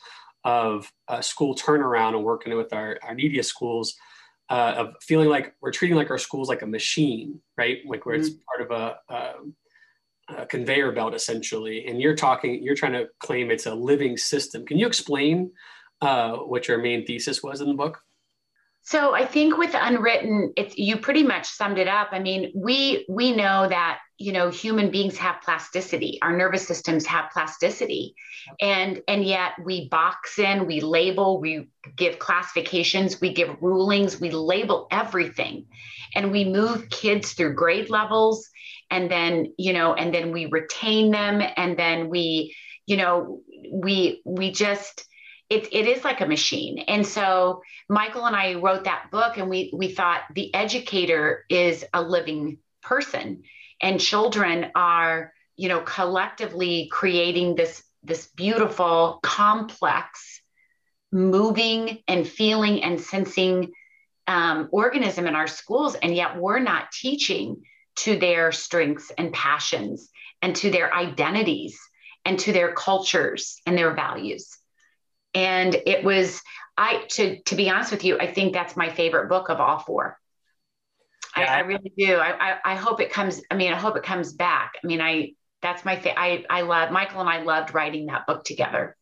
of 0.45 0.91
a 1.09 1.23
school 1.23 1.55
turnaround 1.55 2.15
and 2.15 2.25
working 2.25 2.57
with 2.57 2.73
our, 2.73 2.99
our 3.03 3.15
neediest 3.15 3.51
schools 3.51 3.95
uh, 4.49 4.75
of 4.77 4.95
feeling 5.03 5.29
like 5.29 5.55
we're 5.61 5.73
treating 5.73 5.97
like 5.97 6.11
our 6.11 6.19
schools 6.19 6.49
like 6.49 6.63
a 6.63 6.67
machine, 6.67 7.41
right? 7.59 7.79
Like 7.85 8.07
where 8.07 8.17
mm-hmm. 8.17 8.27
it's 8.27 8.37
part 8.47 8.63
of 8.63 8.71
a, 8.71 9.15
a, 10.33 10.43
a, 10.43 10.47
conveyor 10.47 10.93
belt 10.93 11.15
essentially. 11.15 11.87
And 11.87 12.01
you're 12.01 12.15
talking, 12.15 12.63
you're 12.63 12.77
trying 12.77 12.93
to 12.93 13.09
claim 13.19 13.51
it's 13.51 13.67
a 13.67 13.75
living 13.75 14.17
system. 14.17 14.65
Can 14.65 14.79
you 14.79 14.87
explain 14.87 15.51
uh, 16.01 16.37
what 16.37 16.69
your 16.69 16.79
main 16.79 17.07
thesis 17.07 17.43
was 17.43 17.61
in 17.61 17.69
the 17.69 17.75
book? 17.75 18.01
So 18.87 19.15
I 19.15 19.25
think 19.25 19.59
with 19.59 19.75
unwritten, 19.75 20.53
it's 20.57 20.79
you 20.79 20.97
pretty 20.99 21.25
much 21.25 21.49
summed 21.49 21.79
it 21.79 21.89
up. 21.89 22.11
I 22.13 22.21
mean, 22.21 22.53
we 22.55 23.05
we 23.09 23.33
know 23.33 23.69
that 23.69 23.99
you 24.17 24.33
know 24.33 24.49
human 24.49 24.93
beings 24.93 25.17
have 25.19 25.43
plasticity. 25.43 26.21
Our 26.23 26.37
nervous 26.37 26.69
systems 26.69 27.05
have 27.07 27.33
plasticity, 27.33 28.15
and 28.61 29.01
and 29.09 29.25
yet 29.25 29.55
we 29.65 29.89
box 29.89 30.39
in, 30.39 30.67
we 30.67 30.81
label, 30.81 31.41
we 31.41 31.69
give 31.97 32.21
classifications, 32.21 33.21
we 33.21 33.33
give 33.33 33.57
rulings, 33.61 34.21
we 34.21 34.31
label 34.31 34.87
everything, 34.93 35.67
and 36.15 36.31
we 36.31 36.45
move 36.45 36.89
kids 36.89 37.33
through 37.33 37.55
grade 37.55 37.91
levels, 37.91 38.49
and 38.89 39.11
then 39.11 39.53
you 39.59 39.73
know, 39.73 39.95
and 39.95 40.15
then 40.15 40.31
we 40.31 40.47
retain 40.47 41.11
them, 41.11 41.43
and 41.57 41.77
then 41.77 42.09
we 42.09 42.55
you 42.87 42.99
know 42.99 43.41
we 43.73 44.23
we 44.25 44.53
just 44.53 45.09
it, 45.49 45.69
it 45.73 45.87
is 45.87 46.05
like 46.05 46.21
a 46.21 46.27
machine. 46.27 46.79
And 46.81 47.07
so 47.07 47.63
Michael 47.89 48.27
and 48.27 48.35
I 48.35 48.55
wrote 48.55 48.85
that 48.85 49.11
book 49.11 49.39
and 49.39 49.49
we, 49.49 49.71
we 49.73 49.89
thought 49.89 50.23
the 50.35 50.53
educator 50.55 51.45
is 51.49 51.85
a 51.93 52.03
living 52.03 52.59
person 52.83 53.43
and 53.81 54.01
children 54.01 54.73
are, 54.75 55.33
you 55.57 55.69
know, 55.69 55.81
collectively 55.81 56.89
creating 56.91 57.55
this, 57.55 57.83
this 58.03 58.27
beautiful, 58.29 59.21
complex, 59.23 60.41
moving 61.13 62.03
and 62.09 62.27
feeling 62.27 62.83
and 62.83 63.01
sensing 63.01 63.73
um, 64.27 64.69
organism 64.73 65.29
in 65.29 65.37
our 65.37 65.47
schools. 65.47 65.95
And 65.95 66.15
yet 66.15 66.37
we're 66.37 66.59
not 66.59 66.91
teaching 66.91 67.63
to 67.97 68.19
their 68.19 68.51
strengths 68.51 69.13
and 69.17 69.33
passions 69.33 70.11
and 70.43 70.57
to 70.57 70.71
their 70.71 70.93
identities 70.93 71.79
and 72.25 72.37
to 72.41 72.53
their 72.53 72.73
cultures 72.73 73.61
and 73.65 73.79
their 73.79 73.95
values 73.95 74.59
and 75.37 75.75
it 75.87 76.03
was 76.03 76.43
i 76.77 77.05
to 77.11 77.41
to 77.43 77.55
be 77.55 77.71
honest 77.71 77.93
with 77.93 78.03
you 78.03 78.19
i 78.19 78.27
think 78.27 78.53
that's 78.53 78.77
my 78.77 78.89
favorite 78.89 79.29
book 79.29 79.49
of 79.49 79.61
all 79.61 79.79
four 79.79 80.19
I, 81.35 81.45
I, 81.45 81.59
really 81.61 81.93
do. 81.99 82.15
I, 82.15 82.53
I, 82.53 82.59
I 82.65 82.75
hope 82.77 82.99
it 82.99 83.13
comes. 83.13 83.43
I 83.51 83.57
mean, 83.57 83.71
I 83.71 83.77
hope 83.77 83.95
it 83.95 84.03
comes 84.03 84.33
back. 84.33 84.73
I 84.83 84.87
mean, 84.87 85.03
I 85.03 85.35
that's 85.61 85.85
my 85.85 85.97
fa- 85.97 86.19
I 86.19 86.47
I 86.49 86.63
love 86.63 86.91
Michael 86.91 87.21
and 87.21 87.29
I 87.29 87.43
loved 87.43 87.75
writing 87.75 88.07
that 88.07 88.27
book 88.27 88.43
together. 88.43 88.97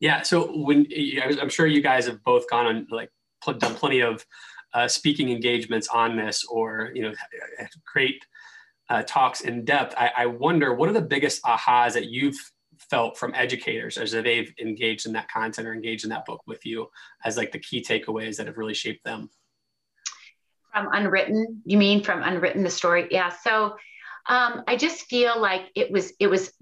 Yeah. 0.00 0.22
So 0.22 0.50
when 0.60 0.88
I'm 1.40 1.48
sure 1.48 1.68
you 1.68 1.80
guys 1.80 2.06
have 2.06 2.22
both 2.24 2.50
gone 2.50 2.66
on 2.66 2.86
like 2.90 3.10
done 3.58 3.76
plenty 3.76 4.00
of 4.00 4.26
uh, 4.74 4.88
speaking 4.88 5.30
engagements 5.30 5.86
on 5.86 6.16
this, 6.16 6.44
or 6.50 6.90
you 6.94 7.02
know, 7.02 7.12
great 7.92 8.24
uh, 8.88 9.02
talks 9.06 9.42
in 9.42 9.64
depth. 9.64 9.94
I, 9.96 10.10
I 10.16 10.26
wonder 10.26 10.74
what 10.74 10.88
are 10.88 10.92
the 10.94 11.00
biggest 11.00 11.42
ahas 11.44 11.92
that 11.92 12.06
you've 12.06 12.38
felt 12.90 13.18
from 13.18 13.34
educators 13.34 13.98
as 13.98 14.12
they've 14.12 14.52
engaged 14.60 15.06
in 15.06 15.12
that 15.12 15.30
content 15.30 15.68
or 15.68 15.74
engaged 15.74 16.04
in 16.04 16.10
that 16.10 16.26
book 16.26 16.40
with 16.46 16.64
you 16.64 16.88
as 17.24 17.36
like 17.36 17.52
the 17.52 17.58
key 17.58 17.82
takeaways 17.82 18.36
that 18.36 18.46
have 18.46 18.58
really 18.58 18.74
shaped 18.74 19.04
them? 19.04 19.30
From 20.72 20.88
unwritten? 20.92 21.62
You 21.64 21.78
mean 21.78 22.02
from 22.02 22.22
unwritten 22.22 22.62
the 22.62 22.70
story? 22.70 23.08
Yeah 23.10 23.30
so 23.30 23.76
um, 24.30 24.62
i 24.66 24.76
just 24.76 25.06
feel 25.06 25.40
like 25.40 25.62
it 25.74 25.90
was 25.90 26.12
it 26.20 26.26
was 26.26 26.52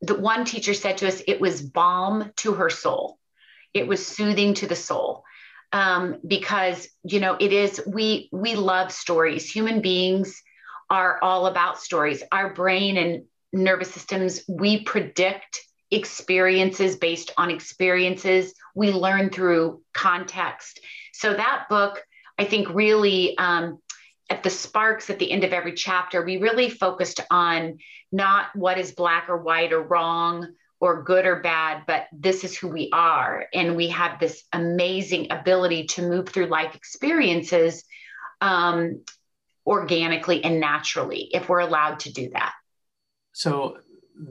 the 0.00 0.14
one 0.14 0.44
teacher 0.44 0.74
said 0.74 0.98
to 0.98 1.08
us 1.08 1.22
it 1.26 1.40
was 1.40 1.62
balm 1.62 2.32
to 2.36 2.54
her 2.54 2.70
soul. 2.70 3.18
It 3.74 3.86
was 3.86 4.06
soothing 4.06 4.54
to 4.54 4.66
the 4.66 4.76
soul. 4.76 5.24
Um, 5.70 6.16
because 6.26 6.88
you 7.04 7.20
know 7.20 7.36
it 7.38 7.52
is 7.52 7.82
we 7.86 8.30
we 8.32 8.54
love 8.54 8.90
stories. 8.90 9.50
Human 9.50 9.82
beings 9.82 10.42
are 10.88 11.18
all 11.22 11.46
about 11.46 11.80
stories. 11.80 12.22
Our 12.32 12.54
brain 12.54 12.96
and 12.96 13.24
nervous 13.52 13.92
systems 13.92 14.42
we 14.48 14.82
predict 14.82 15.60
experiences 15.90 16.96
based 16.96 17.32
on 17.36 17.50
experiences 17.50 18.52
we 18.74 18.92
learn 18.92 19.30
through 19.30 19.80
context 19.94 20.80
so 21.12 21.32
that 21.32 21.64
book 21.70 22.02
i 22.38 22.44
think 22.44 22.68
really 22.70 23.36
um, 23.38 23.78
at 24.28 24.42
the 24.42 24.50
sparks 24.50 25.08
at 25.08 25.18
the 25.18 25.30
end 25.30 25.44
of 25.44 25.52
every 25.52 25.72
chapter 25.72 26.24
we 26.24 26.36
really 26.36 26.68
focused 26.68 27.20
on 27.30 27.78
not 28.12 28.54
what 28.54 28.78
is 28.78 28.92
black 28.92 29.28
or 29.28 29.38
white 29.38 29.72
or 29.72 29.82
wrong 29.82 30.46
or 30.80 31.02
good 31.02 31.26
or 31.26 31.40
bad, 31.40 31.84
but 31.86 32.06
this 32.12 32.44
is 32.44 32.56
who 32.56 32.68
we 32.68 32.88
are. 32.92 33.46
And 33.52 33.76
we 33.76 33.88
have 33.88 34.20
this 34.20 34.44
amazing 34.52 35.28
ability 35.30 35.86
to 35.88 36.02
move 36.02 36.28
through 36.28 36.46
life 36.46 36.74
experiences 36.74 37.84
um, 38.40 39.02
organically 39.66 40.42
and 40.44 40.60
naturally 40.60 41.28
if 41.32 41.48
we're 41.48 41.58
allowed 41.58 42.00
to 42.00 42.12
do 42.12 42.30
that. 42.30 42.52
So, 43.38 43.78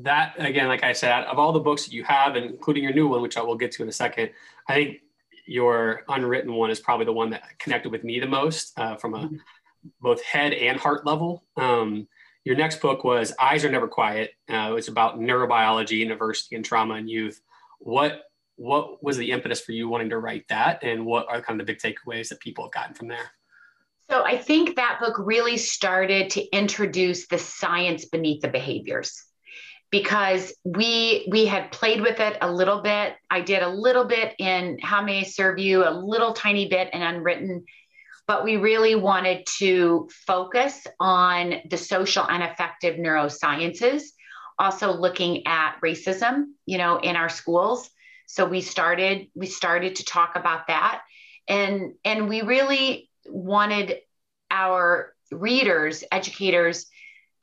that 0.03 0.33
again, 0.37 0.67
like 0.67 0.83
I 0.83 0.91
said, 0.91 1.23
of 1.23 1.39
all 1.39 1.53
the 1.53 1.61
books 1.61 1.85
that 1.85 1.93
you 1.93 2.03
have, 2.03 2.35
and 2.35 2.45
including 2.45 2.83
your 2.83 2.93
new 2.93 3.07
one, 3.07 3.21
which 3.21 3.37
I 3.37 3.41
will 3.41 3.55
get 3.55 3.71
to 3.73 3.83
in 3.83 3.87
a 3.87 3.93
second, 3.93 4.31
I 4.67 4.73
think 4.73 4.97
your 5.45 6.03
unwritten 6.09 6.53
one 6.53 6.69
is 6.69 6.81
probably 6.81 7.05
the 7.05 7.13
one 7.13 7.29
that 7.29 7.57
connected 7.57 7.89
with 7.89 8.03
me 8.03 8.19
the 8.19 8.27
most 8.27 8.77
uh, 8.77 8.97
from 8.97 9.13
a 9.13 9.19
mm-hmm. 9.19 9.37
both 10.01 10.21
head 10.23 10.51
and 10.51 10.77
heart 10.77 11.05
level. 11.05 11.45
Um, 11.55 12.09
your 12.43 12.57
next 12.57 12.81
book 12.81 13.05
was 13.05 13.31
Eyes 13.39 13.63
Are 13.63 13.71
Never 13.71 13.87
Quiet. 13.87 14.31
Uh, 14.51 14.67
it 14.71 14.73
was 14.73 14.89
about 14.89 15.19
neurobiology, 15.19 15.99
university, 15.99 16.57
and 16.57 16.65
trauma 16.65 16.95
in 16.95 17.07
youth. 17.07 17.39
What 17.79 18.23
what 18.57 19.01
was 19.01 19.15
the 19.15 19.31
impetus 19.31 19.61
for 19.61 19.71
you 19.71 19.87
wanting 19.87 20.09
to 20.09 20.17
write 20.17 20.49
that, 20.49 20.83
and 20.83 21.05
what 21.05 21.27
are 21.29 21.41
kind 21.41 21.61
of 21.61 21.65
the 21.65 21.71
big 21.71 21.79
takeaways 21.79 22.27
that 22.27 22.41
people 22.41 22.65
have 22.65 22.73
gotten 22.73 22.93
from 22.93 23.07
there? 23.07 23.31
So 24.09 24.23
I 24.23 24.37
think 24.37 24.75
that 24.75 24.99
book 25.01 25.15
really 25.17 25.57
started 25.57 26.29
to 26.31 26.55
introduce 26.55 27.27
the 27.27 27.37
science 27.37 28.05
beneath 28.05 28.41
the 28.41 28.47
behaviors 28.47 29.21
because 29.91 30.53
we 30.63 31.27
we 31.29 31.45
had 31.45 31.71
played 31.71 32.01
with 32.01 32.19
it 32.19 32.37
a 32.41 32.51
little 32.51 32.81
bit. 32.81 33.15
I 33.29 33.41
did 33.41 33.63
a 33.63 33.69
little 33.69 34.05
bit 34.05 34.33
in 34.39 34.79
How 34.81 35.01
May 35.01 35.19
I 35.19 35.23
Serve 35.23 35.59
You, 35.59 35.87
a 35.87 35.91
little 35.91 36.33
tiny 36.33 36.69
bit 36.69 36.93
in 36.93 37.01
Unwritten, 37.01 37.65
but 38.27 38.45
we 38.45 38.57
really 38.57 38.95
wanted 38.95 39.45
to 39.59 40.09
focus 40.25 40.87
on 40.99 41.55
the 41.69 41.77
social 41.77 42.23
and 42.29 42.43
affective 42.43 42.97
neurosciences, 42.97 44.03
also 44.57 44.93
looking 44.93 45.45
at 45.47 45.79
racism, 45.83 46.45
you 46.65 46.77
know, 46.77 46.97
in 46.97 47.15
our 47.15 47.29
schools. 47.29 47.89
So 48.25 48.45
we 48.45 48.61
started 48.61 49.27
we 49.35 49.47
started 49.47 49.97
to 49.97 50.05
talk 50.05 50.35
about 50.35 50.67
that, 50.67 51.01
and 51.47 51.93
and 52.05 52.29
we 52.29 52.41
really 52.41 53.06
wanted 53.29 53.97
our 54.49 55.13
readers, 55.31 56.03
educators, 56.11 56.87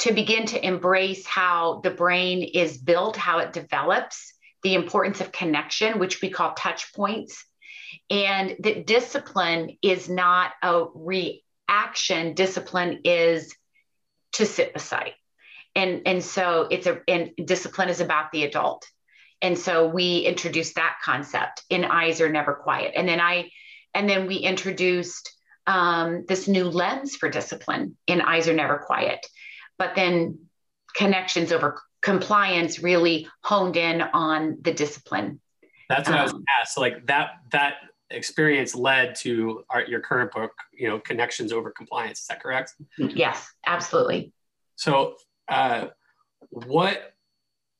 to 0.00 0.12
begin 0.12 0.46
to 0.46 0.66
embrace 0.66 1.26
how 1.26 1.80
the 1.82 1.90
brain 1.90 2.42
is 2.42 2.78
built, 2.78 3.16
how 3.16 3.38
it 3.38 3.52
develops, 3.52 4.34
the 4.62 4.74
importance 4.74 5.20
of 5.20 5.30
connection, 5.30 5.98
which 5.98 6.20
we 6.20 6.30
call 6.30 6.54
touch 6.54 6.92
points, 6.94 7.44
and 8.10 8.56
that 8.60 8.86
discipline 8.86 9.76
is 9.82 10.08
not 10.08 10.52
a 10.62 10.86
reaction. 10.94 12.34
Discipline 12.34 13.00
is 13.04 13.54
to 14.32 14.46
sit 14.46 14.74
beside. 14.74 15.12
And 15.74 16.02
and 16.06 16.22
so 16.22 16.68
it's 16.70 16.86
a 16.86 17.00
and 17.08 17.32
discipline 17.44 17.88
is 17.88 18.00
about 18.00 18.32
the 18.32 18.44
adult. 18.44 18.86
And 19.42 19.58
so 19.58 19.88
we 19.88 20.20
introduced 20.20 20.76
that 20.76 20.96
concept 21.04 21.62
in 21.68 21.84
eyes 21.84 22.20
are 22.20 22.30
never 22.30 22.54
quiet. 22.54 22.92
And 22.96 23.08
then 23.08 23.20
i 23.20 23.50
and 23.92 24.08
then 24.08 24.26
we 24.26 24.36
introduced 24.36 25.30
um, 25.66 26.24
this 26.26 26.46
new 26.46 26.64
lens 26.64 27.16
for 27.16 27.28
discipline 27.28 27.96
in 28.06 28.20
eyes 28.20 28.48
are 28.48 28.54
never 28.54 28.78
quiet 28.78 29.26
but 29.78 29.94
then 29.94 30.38
connections 30.94 31.52
over 31.52 31.80
compliance 32.02 32.82
really 32.82 33.26
honed 33.42 33.76
in 33.76 34.02
on 34.02 34.58
the 34.60 34.72
discipline 34.72 35.40
that's 35.88 36.08
what 36.08 36.16
um, 36.16 36.20
I 36.20 36.24
was 36.24 36.32
um, 36.32 36.44
asked. 36.60 36.74
So 36.74 36.80
like 36.80 37.06
that 37.06 37.30
that 37.52 37.74
experience 38.10 38.74
led 38.74 39.14
to 39.16 39.64
our, 39.70 39.84
your 39.84 40.00
current 40.00 40.32
book, 40.32 40.52
you 40.72 40.88
know, 40.88 40.98
connections 40.98 41.52
over 41.52 41.70
compliance. 41.70 42.20
Is 42.20 42.26
that 42.26 42.42
correct? 42.42 42.74
Yes, 42.98 43.46
absolutely. 43.66 44.32
So, 44.76 45.16
uh, 45.48 45.88
what 46.50 47.13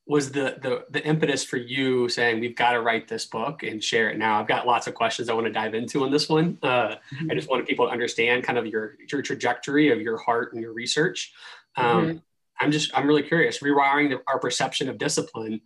was 0.07 0.31
the, 0.31 0.57
the 0.61 0.85
the 0.91 1.05
impetus 1.05 1.43
for 1.43 1.57
you 1.57 2.07
saying 2.09 2.39
we've 2.39 2.55
got 2.55 2.73
to 2.73 2.81
write 2.81 3.07
this 3.07 3.25
book 3.25 3.63
and 3.63 3.83
share 3.83 4.09
it 4.09 4.17
now? 4.17 4.39
I've 4.39 4.47
got 4.47 4.67
lots 4.67 4.85
of 4.87 4.93
questions 4.93 5.29
I 5.29 5.33
want 5.33 5.47
to 5.47 5.51
dive 5.51 5.73
into 5.73 6.03
on 6.03 6.11
this 6.11 6.29
one. 6.29 6.59
Uh, 6.61 6.95
mm-hmm. 7.13 7.31
I 7.31 7.33
just 7.33 7.49
wanted 7.49 7.65
people 7.65 7.87
to 7.87 7.91
understand 7.91 8.43
kind 8.43 8.57
of 8.57 8.67
your 8.67 8.97
your 9.11 9.21
trajectory 9.21 9.91
of 9.91 10.01
your 10.01 10.17
heart 10.17 10.53
and 10.53 10.61
your 10.61 10.73
research. 10.73 11.33
Um, 11.75 12.05
mm-hmm. 12.05 12.17
I'm 12.59 12.71
just 12.71 12.95
I'm 12.95 13.07
really 13.07 13.23
curious. 13.23 13.59
Rewiring 13.59 14.09
the, 14.09 14.21
our 14.27 14.39
perception 14.39 14.89
of 14.89 14.99
discipline 14.99 15.61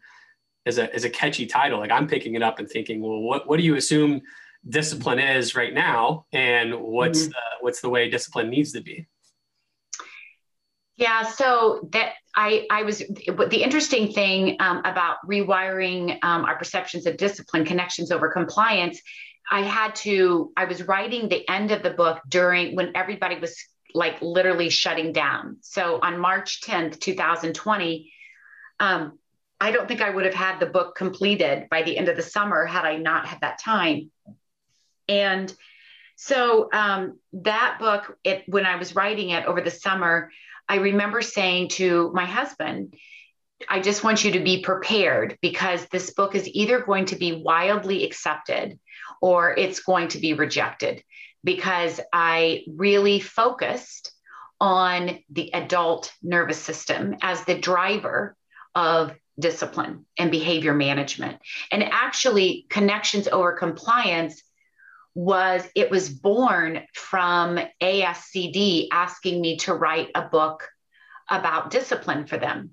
is 0.65 0.77
a 0.77 0.93
is 0.95 1.03
a 1.03 1.09
catchy 1.09 1.45
title. 1.45 1.79
Like 1.79 1.91
I'm 1.91 2.07
picking 2.07 2.35
it 2.35 2.43
up 2.43 2.59
and 2.59 2.69
thinking, 2.69 3.01
well, 3.01 3.19
what 3.19 3.47
what 3.47 3.57
do 3.57 3.63
you 3.63 3.75
assume 3.75 4.21
discipline 4.69 5.19
is 5.19 5.53
right 5.53 5.73
now, 5.73 6.25
and 6.31 6.73
what's 6.79 7.23
mm-hmm. 7.23 7.31
the, 7.31 7.41
what's 7.59 7.81
the 7.81 7.89
way 7.89 8.09
discipline 8.09 8.49
needs 8.49 8.71
to 8.71 8.81
be? 8.81 9.05
Yeah, 10.99 11.23
so 11.23 11.87
that 11.93 12.15
I 12.35 12.67
I 12.69 12.83
was 12.83 12.97
the 12.99 13.63
interesting 13.63 14.11
thing 14.11 14.57
um, 14.59 14.79
about 14.79 15.15
rewiring 15.25 16.21
um, 16.25 16.43
our 16.43 16.57
perceptions 16.57 17.05
of 17.05 17.15
discipline, 17.15 17.63
connections 17.63 18.11
over 18.11 18.29
compliance. 18.29 19.01
I 19.49 19.61
had 19.61 19.95
to. 20.03 20.51
I 20.57 20.65
was 20.65 20.83
writing 20.83 21.29
the 21.29 21.49
end 21.49 21.71
of 21.71 21.83
the 21.83 21.91
book 21.91 22.19
during 22.27 22.75
when 22.75 22.97
everybody 22.97 23.39
was 23.39 23.55
like 23.93 24.21
literally 24.21 24.69
shutting 24.69 25.13
down. 25.13 25.59
So 25.61 26.01
on 26.03 26.19
March 26.19 26.59
10th, 26.63 26.99
2020, 26.99 28.11
um, 28.81 29.17
I 29.61 29.71
don't 29.71 29.87
think 29.87 30.01
I 30.01 30.09
would 30.09 30.25
have 30.25 30.33
had 30.33 30.59
the 30.59 30.65
book 30.65 30.97
completed 30.97 31.69
by 31.71 31.83
the 31.83 31.97
end 31.97 32.09
of 32.09 32.17
the 32.17 32.21
summer 32.21 32.65
had 32.65 32.83
I 32.83 32.97
not 32.97 33.25
had 33.25 33.39
that 33.39 33.59
time. 33.59 34.11
And 35.07 35.55
so 36.17 36.67
um, 36.73 37.17
that 37.31 37.77
book, 37.79 38.17
it 38.25 38.43
when 38.47 38.65
I 38.65 38.75
was 38.75 38.93
writing 38.93 39.29
it 39.29 39.45
over 39.45 39.61
the 39.61 39.71
summer, 39.71 40.29
I 40.69 40.75
remember 40.75 41.21
saying 41.21 41.69
to 41.69 42.11
my 42.13 42.25
husband, 42.25 42.95
I 43.67 43.81
just 43.81 44.03
want 44.03 44.23
you 44.23 44.31
to 44.33 44.39
be 44.39 44.61
prepared 44.61 45.37
because 45.41 45.85
this 45.87 46.11
book 46.11 46.35
is 46.35 46.47
either 46.47 46.79
going 46.79 47.05
to 47.05 47.15
be 47.15 47.41
wildly 47.43 48.05
accepted 48.05 48.79
or 49.21 49.53
it's 49.57 49.81
going 49.81 50.09
to 50.09 50.19
be 50.19 50.33
rejected 50.33 51.03
because 51.43 51.99
I 52.13 52.63
really 52.67 53.19
focused 53.19 54.11
on 54.61 55.19
the 55.31 55.53
adult 55.53 56.13
nervous 56.21 56.59
system 56.59 57.15
as 57.21 57.43
the 57.43 57.57
driver 57.57 58.37
of 58.75 59.13
discipline 59.39 60.05
and 60.17 60.31
behavior 60.31 60.73
management. 60.73 61.39
And 61.71 61.83
actually, 61.83 62.67
connections 62.69 63.27
over 63.27 63.53
compliance 63.53 64.41
was 65.15 65.63
it 65.75 65.89
was 65.89 66.09
born 66.09 66.81
from 66.93 67.59
ASCD 67.81 68.87
asking 68.91 69.41
me 69.41 69.57
to 69.57 69.73
write 69.73 70.09
a 70.15 70.21
book 70.21 70.67
about 71.29 71.71
discipline 71.71 72.25
for 72.25 72.37
them. 72.37 72.71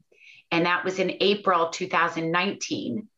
And 0.51 0.66
that 0.66 0.85
was 0.85 0.99
in 0.99 1.16
April 1.20 1.70
2019. 1.70 3.09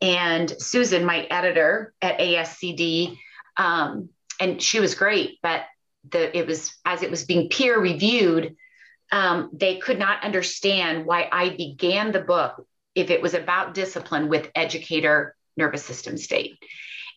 And 0.00 0.62
Susan, 0.62 1.04
my 1.04 1.22
editor 1.24 1.94
at 2.02 2.18
ASCD, 2.18 3.16
um, 3.56 4.10
and 4.38 4.62
she 4.62 4.80
was 4.80 4.94
great, 4.94 5.38
but 5.42 5.62
the 6.10 6.36
it 6.36 6.46
was 6.46 6.72
as 6.84 7.02
it 7.02 7.10
was 7.10 7.24
being 7.24 7.48
peer 7.48 7.80
reviewed, 7.80 8.56
um, 9.10 9.50
they 9.52 9.78
could 9.78 9.98
not 9.98 10.22
understand 10.22 11.06
why 11.06 11.28
I 11.30 11.50
began 11.50 12.12
the 12.12 12.20
book 12.20 12.66
if 12.94 13.10
it 13.10 13.22
was 13.22 13.34
about 13.34 13.74
discipline 13.74 14.28
with 14.28 14.50
educator 14.54 15.34
nervous 15.56 15.84
system 15.84 16.16
state. 16.16 16.58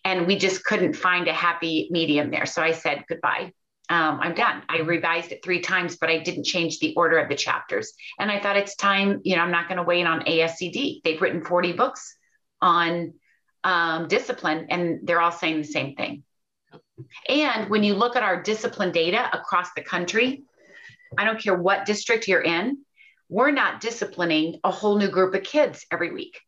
And 0.06 0.28
we 0.28 0.38
just 0.38 0.64
couldn't 0.64 0.96
find 0.96 1.28
a 1.28 1.34
happy 1.34 1.88
medium 1.92 2.32
there. 2.32 2.46
So 2.46 2.62
I 2.62 2.72
said 2.72 3.04
goodbye. 3.08 3.54
um, 3.90 4.20
I'm 4.22 4.36
done. 4.36 4.62
I 4.70 4.80
revised 4.82 5.32
it 5.32 5.44
three 5.44 5.62
times, 5.62 5.98
but 5.98 6.10
I 6.10 6.20
didn't 6.20 6.46
change 6.46 6.80
the 6.80 6.94
order 6.96 7.18
of 7.18 7.28
the 7.28 7.36
chapters. 7.36 7.94
And 8.20 8.30
I 8.30 8.40
thought 8.40 8.56
it's 8.56 8.76
time, 8.76 9.22
you 9.24 9.36
know, 9.36 9.42
I'm 9.42 9.52
not 9.52 9.68
going 9.68 9.78
to 9.78 9.84
wait 9.84 10.06
on 10.06 10.22
ASCD. 10.22 11.02
They've 11.04 11.20
written 11.20 11.44
40 11.44 11.74
books 11.74 12.16
on 12.62 13.14
um, 13.64 14.08
discipline, 14.08 14.68
and 14.70 15.00
they're 15.04 15.22
all 15.22 15.32
saying 15.32 15.58
the 15.58 15.68
same 15.68 15.96
thing. 15.96 16.24
And 17.28 17.70
when 17.70 17.84
you 17.84 17.96
look 17.96 18.16
at 18.16 18.24
our 18.24 18.44
discipline 18.44 18.92
data 18.92 19.30
across 19.34 19.70
the 19.76 19.82
country, 19.82 20.44
I 21.18 21.26
don't 21.26 21.42
care 21.42 21.56
what 21.56 21.86
district 21.86 22.28
you're 22.28 22.42
in, 22.42 22.80
we're 23.30 23.52
not 23.52 23.82
disciplining 23.82 24.60
a 24.64 24.72
whole 24.72 24.98
new 24.98 25.10
group 25.10 25.34
of 25.34 25.44
kids 25.44 25.86
every 25.92 26.12
week. 26.12 26.40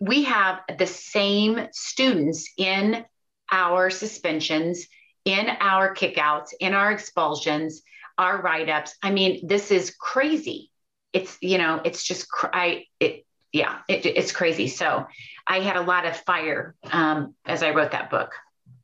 We 0.00 0.24
have 0.24 0.60
the 0.78 0.86
same 0.86 1.68
students 1.72 2.50
in 2.56 3.04
our 3.52 3.90
suspensions 3.90 4.86
in 5.24 5.48
our 5.60 5.94
kickouts, 5.94 6.48
in 6.60 6.74
our 6.74 6.92
expulsions, 6.92 7.82
our 8.18 8.40
write 8.40 8.68
ups. 8.68 8.94
I 9.02 9.10
mean, 9.10 9.46
this 9.46 9.70
is 9.70 9.94
crazy. 9.98 10.70
It's, 11.12 11.36
you 11.40 11.58
know, 11.58 11.80
it's 11.84 12.04
just, 12.04 12.26
I, 12.42 12.84
it, 13.00 13.26
yeah, 13.52 13.78
it, 13.88 14.06
it's 14.06 14.32
crazy. 14.32 14.68
So 14.68 15.06
I 15.46 15.60
had 15.60 15.76
a 15.76 15.82
lot 15.82 16.06
of 16.06 16.16
fire 16.16 16.74
um, 16.92 17.34
as 17.46 17.62
I 17.62 17.70
wrote 17.70 17.90
that 17.92 18.10
book. 18.10 18.32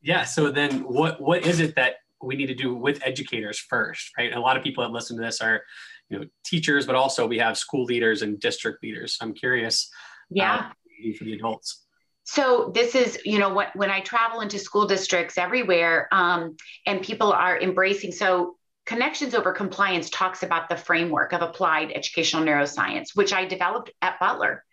Yeah. 0.02 0.24
So 0.24 0.50
then 0.50 0.80
what, 0.80 1.20
what 1.20 1.46
is 1.46 1.60
it 1.60 1.76
that 1.76 1.96
we 2.22 2.36
need 2.36 2.46
to 2.46 2.54
do 2.54 2.74
with 2.74 3.00
educators 3.04 3.58
first, 3.58 4.10
right? 4.18 4.30
And 4.30 4.38
a 4.38 4.40
lot 4.40 4.56
of 4.56 4.62
people 4.62 4.82
that 4.84 4.90
listen 4.90 5.16
to 5.16 5.22
this 5.22 5.40
are, 5.40 5.62
you 6.08 6.18
know, 6.18 6.24
teachers, 6.44 6.86
but 6.86 6.94
also 6.94 7.26
we 7.26 7.38
have 7.38 7.56
school 7.56 7.84
leaders 7.84 8.22
and 8.22 8.38
district 8.40 8.82
leaders. 8.82 9.18
I'm 9.20 9.34
curious. 9.34 9.88
Yeah. 10.30 10.54
Uh, 10.54 10.72
for 11.18 11.24
the 11.24 11.34
adults. 11.34 11.84
So 12.24 12.72
this 12.74 12.94
is, 12.94 13.18
you 13.24 13.38
know, 13.38 13.50
what 13.50 13.74
when 13.76 13.90
I 13.90 14.00
travel 14.00 14.40
into 14.40 14.58
school 14.58 14.86
districts 14.86 15.38
everywhere, 15.38 16.08
um, 16.10 16.56
and 16.84 17.00
people 17.00 17.32
are 17.32 17.58
embracing. 17.58 18.10
So 18.10 18.56
Connections 18.84 19.34
Over 19.34 19.52
Compliance 19.52 20.10
talks 20.10 20.42
about 20.42 20.68
the 20.68 20.76
framework 20.76 21.32
of 21.32 21.42
applied 21.42 21.92
educational 21.92 22.44
neuroscience, 22.44 23.14
which 23.14 23.32
I 23.32 23.44
developed 23.44 23.90
at 24.02 24.18
Butler 24.18 24.64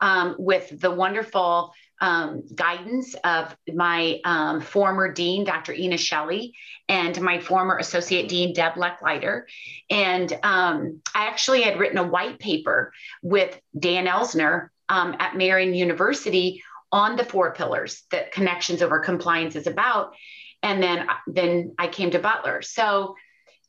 um, 0.00 0.36
with 0.38 0.80
the 0.80 0.90
wonderful 0.90 1.72
um, 2.00 2.42
guidance 2.54 3.14
of 3.24 3.54
my 3.72 4.20
um, 4.24 4.60
former 4.60 5.12
dean, 5.12 5.44
Dr. 5.44 5.74
Ena 5.74 5.98
Shelley, 5.98 6.54
and 6.88 7.20
my 7.20 7.40
former 7.40 7.76
associate 7.76 8.28
dean, 8.28 8.54
Deb 8.54 8.74
Lecklider. 8.74 9.42
And 9.90 10.32
um, 10.42 11.02
I 11.14 11.26
actually 11.26 11.62
had 11.62 11.78
written 11.78 11.98
a 11.98 12.06
white 12.06 12.38
paper 12.38 12.92
with 13.22 13.60
Dan 13.78 14.06
Elsener 14.06 14.70
um, 14.90 15.16
at 15.18 15.36
Marian 15.36 15.72
University 15.74 16.62
on 16.92 17.16
the 17.16 17.24
four 17.24 17.54
pillars 17.54 18.02
that 18.10 18.32
connections 18.32 18.82
over 18.82 18.98
compliance 18.98 19.56
is 19.56 19.66
about. 19.66 20.14
And 20.62 20.82
then 20.82 21.06
then 21.26 21.74
i 21.78 21.88
came 21.88 22.10
to 22.10 22.18
butler. 22.18 22.60
So 22.60 23.16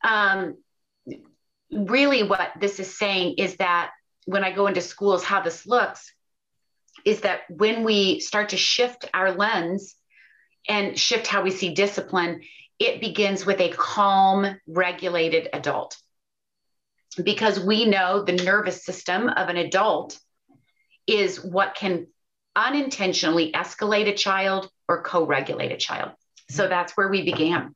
um, 0.04 0.58
really 1.72 2.24
what 2.24 2.52
this 2.60 2.80
is 2.82 2.98
saying 2.98 3.36
is 3.38 3.56
that 3.58 3.92
when 4.26 4.44
i 4.44 4.52
go 4.52 4.68
into 4.68 4.82
schools 4.82 5.24
how 5.24 5.42
this 5.42 5.66
looks 5.66 6.12
is 7.06 7.22
that 7.22 7.42
when 7.50 7.86
we 7.86 8.20
start 8.20 8.50
to 8.50 8.58
shift 8.58 9.06
our 9.14 9.32
lens 9.32 9.96
and 10.68 11.00
shift 11.00 11.28
how 11.28 11.42
we 11.44 11.50
see 11.50 11.74
discipline 11.74 12.42
it 12.82 13.00
begins 13.00 13.46
with 13.46 13.60
a 13.62 13.70
calm 13.70 14.58
regulated 14.66 15.48
adult. 15.54 15.96
Because 17.24 17.60
we 17.60 17.86
know 17.86 18.24
the 18.24 18.32
nervous 18.32 18.84
system 18.84 19.30
of 19.30 19.50
an 19.50 19.58
adult 19.58 20.20
is 21.12 21.44
what 21.44 21.76
can 21.76 22.08
unintentionally 22.56 23.52
escalate 23.52 24.08
a 24.08 24.14
child 24.14 24.70
or 24.88 25.04
co-regulate 25.04 25.72
a 25.72 25.78
child. 25.78 26.12
So 26.50 26.68
that's 26.68 26.94
where 26.98 27.10
we 27.10 27.24
began. 27.24 27.76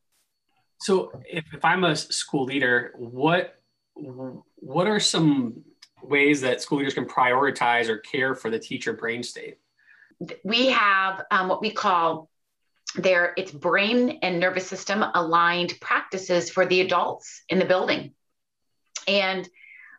So 0.82 1.12
if, 1.26 1.46
if 1.54 1.64
I'm 1.64 1.84
a 1.84 1.96
school 1.96 2.46
leader, 2.46 2.94
what 2.98 3.56
what 3.96 4.88
are 4.88 5.00
some 5.00 5.64
ways 6.04 6.42
that 6.42 6.62
school 6.62 6.80
leaders 6.80 6.94
can 6.94 7.06
prioritize 7.06 7.88
or 7.88 7.98
care 8.00 8.36
for 8.36 8.50
the 8.50 8.60
teacher 8.60 8.92
brain 8.92 9.24
state? 9.24 9.58
We 10.44 10.68
have 10.68 11.24
um, 11.32 11.48
what 11.48 11.62
we 11.62 11.72
call 11.72 12.30
there 12.96 13.34
it's 13.38 13.52
brain 13.52 14.20
and 14.22 14.40
nervous 14.40 14.68
system 14.68 15.04
aligned 15.14 15.74
practices 15.82 16.50
for 16.50 16.66
the 16.66 16.82
adults 16.82 17.44
in 17.50 17.60
the 17.60 17.66
building. 17.66 18.14
And 19.08 19.48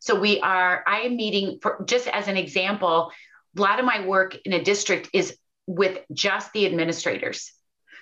so 0.00 0.18
we 0.18 0.40
are, 0.40 0.84
I 0.86 1.00
am 1.00 1.16
meeting 1.16 1.58
for 1.60 1.84
just 1.86 2.06
as 2.08 2.28
an 2.28 2.36
example, 2.36 3.10
a 3.56 3.60
lot 3.60 3.78
of 3.78 3.84
my 3.84 4.06
work 4.06 4.36
in 4.44 4.52
a 4.52 4.62
district 4.62 5.10
is 5.12 5.36
with 5.66 5.98
just 6.12 6.52
the 6.52 6.66
administrators. 6.66 7.52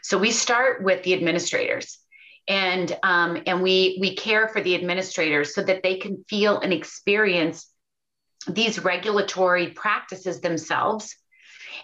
So 0.02 0.18
we 0.18 0.30
start 0.30 0.82
with 0.82 1.02
the 1.02 1.14
administrators 1.14 1.98
and 2.46 2.96
um, 3.02 3.42
and 3.46 3.62
we 3.62 3.96
we 4.00 4.16
care 4.16 4.48
for 4.48 4.60
the 4.60 4.74
administrators 4.74 5.54
so 5.54 5.62
that 5.62 5.82
they 5.82 5.96
can 5.96 6.24
feel 6.28 6.60
and 6.60 6.72
experience 6.72 7.66
these 8.46 8.84
regulatory 8.84 9.68
practices 9.68 10.40
themselves. 10.40 11.16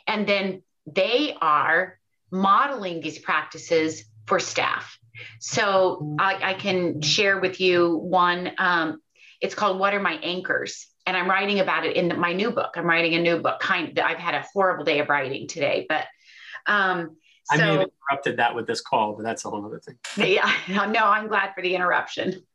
And 0.06 0.26
then 0.26 0.62
they 0.87 1.35
are 1.40 1.98
modeling 2.30 3.00
these 3.00 3.18
practices 3.18 4.04
for 4.26 4.38
staff. 4.38 4.98
So 5.38 6.16
i, 6.18 6.52
I 6.52 6.54
can 6.54 7.00
share 7.00 7.40
with 7.40 7.61
you 7.61 7.96
one 7.96 8.52
um, 8.59 9.00
it's 9.40 9.54
called 9.54 9.78
what 9.78 9.94
are 9.94 10.00
my 10.00 10.14
anchors 10.22 10.87
and 11.10 11.16
I'm 11.16 11.28
writing 11.28 11.58
about 11.58 11.84
it 11.84 11.96
in 11.96 12.20
my 12.20 12.32
new 12.32 12.52
book. 12.52 12.74
I'm 12.76 12.86
writing 12.86 13.14
a 13.14 13.20
new 13.20 13.40
book. 13.40 13.58
Kind 13.58 13.98
of, 13.98 14.04
I've 14.04 14.18
had 14.18 14.36
a 14.36 14.46
horrible 14.52 14.84
day 14.84 15.00
of 15.00 15.08
writing 15.08 15.48
today, 15.48 15.84
but 15.88 16.06
um, 16.68 17.16
so, 17.46 17.54
I 17.54 17.56
may 17.56 17.72
have 17.72 17.80
interrupted 17.80 18.36
that 18.36 18.54
with 18.54 18.68
this 18.68 18.80
call, 18.80 19.16
but 19.16 19.24
that's 19.24 19.44
a 19.44 19.50
whole 19.50 19.66
other 19.66 19.80
thing. 19.80 19.98
Yeah, 20.16 20.52
no, 20.68 21.00
I'm 21.00 21.26
glad 21.26 21.52
for 21.52 21.62
the 21.62 21.74
interruption. 21.74 22.46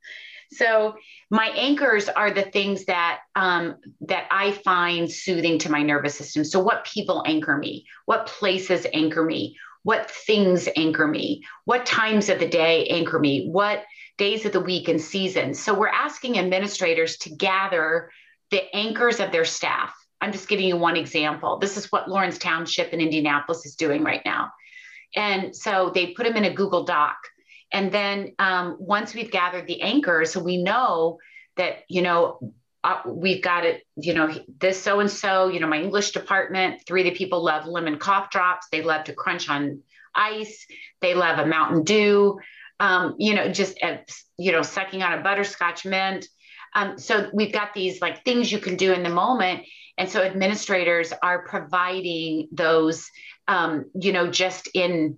So 0.53 0.95
my 1.29 1.47
anchors 1.47 2.07
are 2.07 2.31
the 2.31 2.43
things 2.43 2.85
that 2.85 3.19
um, 3.35 3.75
that 4.01 4.27
I 4.31 4.53
find 4.53 5.11
soothing 5.11 5.59
to 5.59 5.69
my 5.69 5.81
nervous 5.81 6.15
system. 6.15 6.45
So 6.45 6.61
what 6.61 6.85
people 6.85 7.23
anchor 7.27 7.57
me, 7.57 7.85
what 8.05 8.27
places 8.27 8.87
anchor 8.93 9.25
me, 9.25 9.57
what 9.83 10.09
things 10.09 10.69
anchor 10.77 11.07
me, 11.07 11.43
what 11.65 11.85
times 11.85 12.29
of 12.29 12.39
the 12.39 12.47
day 12.47 12.87
anchor 12.87 13.19
me, 13.19 13.49
what 13.49 13.83
days 14.17 14.45
of 14.45 14.53
the 14.53 14.61
week 14.61 14.87
and 14.87 15.01
seasons. 15.01 15.61
So 15.61 15.73
we're 15.73 15.89
asking 15.89 16.39
administrators 16.39 17.17
to 17.17 17.35
gather 17.35 18.11
the 18.51 18.63
anchors 18.75 19.19
of 19.19 19.31
their 19.31 19.45
staff. 19.45 19.93
I'm 20.21 20.31
just 20.31 20.47
giving 20.47 20.67
you 20.67 20.77
one 20.77 20.97
example. 20.97 21.59
This 21.59 21.77
is 21.77 21.91
what 21.91 22.09
Lawrence 22.09 22.37
Township 22.37 22.93
in 22.93 23.01
Indianapolis 23.01 23.65
is 23.65 23.75
doing 23.75 24.03
right 24.03 24.21
now. 24.25 24.51
And 25.15 25.55
so 25.55 25.91
they 25.93 26.07
put 26.07 26.25
them 26.25 26.35
in 26.35 26.45
a 26.45 26.53
Google 26.53 26.83
Doc. 26.83 27.17
And 27.71 27.91
then 27.91 28.33
um, 28.39 28.77
once 28.79 29.13
we've 29.13 29.31
gathered 29.31 29.67
the 29.67 29.81
anchors, 29.81 30.31
so 30.31 30.39
we 30.41 30.61
know 30.61 31.19
that, 31.57 31.79
you 31.89 32.01
know, 32.01 32.53
uh, 32.83 33.01
we've 33.07 33.41
got 33.41 33.65
it, 33.65 33.81
you 33.95 34.13
know, 34.13 34.31
this 34.59 34.81
so 34.81 34.99
and 34.99 35.09
so, 35.09 35.47
you 35.47 35.59
know, 35.59 35.67
my 35.67 35.81
English 35.81 36.11
department, 36.11 36.81
three 36.85 37.01
of 37.01 37.11
the 37.11 37.17
people 37.17 37.43
love 37.43 37.65
lemon 37.65 37.97
cough 37.97 38.29
drops. 38.29 38.67
They 38.71 38.83
love 38.83 39.05
to 39.05 39.13
crunch 39.13 39.49
on 39.49 39.81
ice. 40.13 40.65
They 41.01 41.15
love 41.15 41.39
a 41.39 41.45
Mountain 41.45 41.83
Dew, 41.83 42.39
um, 42.79 43.15
you 43.17 43.33
know, 43.33 43.51
just, 43.51 43.81
uh, 43.81 43.97
you 44.37 44.51
know, 44.51 44.61
sucking 44.61 45.01
on 45.01 45.13
a 45.13 45.23
butterscotch 45.23 45.85
mint. 45.85 46.27
Um, 46.75 46.99
so 46.99 47.29
we've 47.33 47.53
got 47.53 47.73
these 47.73 48.01
like 48.01 48.23
things 48.25 48.51
you 48.51 48.59
can 48.59 48.75
do 48.75 48.93
in 48.93 49.01
the 49.01 49.09
moment. 49.09 49.63
And 49.97 50.09
so 50.09 50.21
administrators 50.21 51.13
are 51.23 51.47
providing 51.47 52.49
those, 52.51 53.09
um, 53.47 53.85
you 53.99 54.11
know, 54.11 54.29
just 54.29 54.69
in 54.73 55.17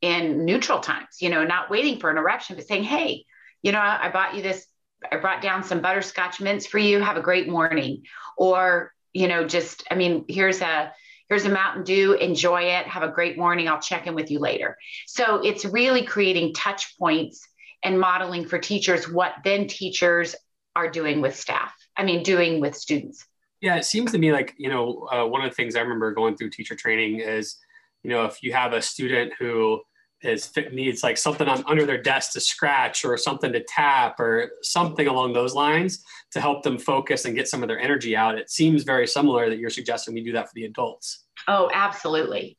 in 0.00 0.44
neutral 0.44 0.80
times, 0.80 1.16
you 1.20 1.30
know, 1.30 1.44
not 1.44 1.70
waiting 1.70 1.98
for 1.98 2.10
an 2.10 2.18
eruption, 2.18 2.56
but 2.56 2.66
saying, 2.66 2.84
hey, 2.84 3.24
you 3.62 3.72
know, 3.72 3.78
I, 3.78 4.06
I 4.06 4.10
bought 4.10 4.34
you 4.34 4.42
this, 4.42 4.66
I 5.10 5.16
brought 5.16 5.40
down 5.40 5.64
some 5.64 5.80
butterscotch 5.80 6.40
mints 6.40 6.66
for 6.66 6.78
you. 6.78 7.00
Have 7.00 7.16
a 7.16 7.22
great 7.22 7.48
morning. 7.48 8.02
Or, 8.36 8.92
you 9.14 9.28
know, 9.28 9.46
just, 9.46 9.84
I 9.90 9.94
mean, 9.94 10.24
here's 10.28 10.60
a 10.60 10.92
here's 11.28 11.46
a 11.46 11.50
Mountain 11.50 11.84
Dew, 11.84 12.12
enjoy 12.12 12.62
it, 12.62 12.86
have 12.86 13.02
a 13.02 13.08
great 13.08 13.38
morning. 13.38 13.66
I'll 13.66 13.80
check 13.80 14.06
in 14.06 14.14
with 14.14 14.30
you 14.30 14.38
later. 14.38 14.76
So 15.06 15.40
it's 15.42 15.64
really 15.64 16.04
creating 16.04 16.52
touch 16.54 16.98
points 16.98 17.48
and 17.84 18.00
modeling 18.00 18.46
for 18.46 18.58
teachers 18.58 19.08
what 19.08 19.34
then 19.44 19.66
teachers 19.68 20.34
are 20.74 20.90
doing 20.90 21.20
with 21.20 21.36
staff. 21.36 21.72
I 21.96 22.04
mean, 22.04 22.22
doing 22.22 22.60
with 22.60 22.74
students. 22.74 23.24
Yeah, 23.60 23.76
it 23.76 23.84
seems 23.84 24.12
to 24.12 24.18
me 24.18 24.32
like, 24.32 24.54
you 24.58 24.68
know, 24.68 25.08
uh, 25.12 25.24
one 25.26 25.42
of 25.42 25.50
the 25.50 25.54
things 25.54 25.76
I 25.76 25.80
remember 25.80 26.12
going 26.12 26.36
through 26.36 26.50
teacher 26.50 26.74
training 26.74 27.20
is, 27.20 27.56
you 28.02 28.10
know, 28.10 28.24
if 28.24 28.42
you 28.42 28.52
have 28.52 28.72
a 28.72 28.82
student 28.82 29.32
who 29.38 29.80
is 30.22 30.50
needs 30.72 31.02
like 31.02 31.18
something 31.18 31.48
on 31.48 31.62
under 31.66 31.84
their 31.84 32.00
desk 32.00 32.32
to 32.32 32.40
scratch 32.40 33.04
or 33.04 33.16
something 33.16 33.52
to 33.52 33.62
tap 33.62 34.18
or 34.18 34.52
something 34.62 35.06
along 35.06 35.32
those 35.34 35.54
lines 35.54 36.02
to 36.30 36.40
help 36.40 36.62
them 36.62 36.78
focus 36.78 37.26
and 37.26 37.36
get 37.36 37.46
some 37.46 37.62
of 37.62 37.68
their 37.68 37.78
energy 37.78 38.16
out. 38.16 38.38
It 38.38 38.50
seems 38.50 38.82
very 38.84 39.06
similar 39.06 39.48
that 39.50 39.58
you're 39.58 39.70
suggesting 39.70 40.14
we 40.14 40.24
do 40.24 40.32
that 40.32 40.48
for 40.48 40.54
the 40.54 40.64
adults. 40.64 41.24
Oh, 41.46 41.70
absolutely. 41.72 42.56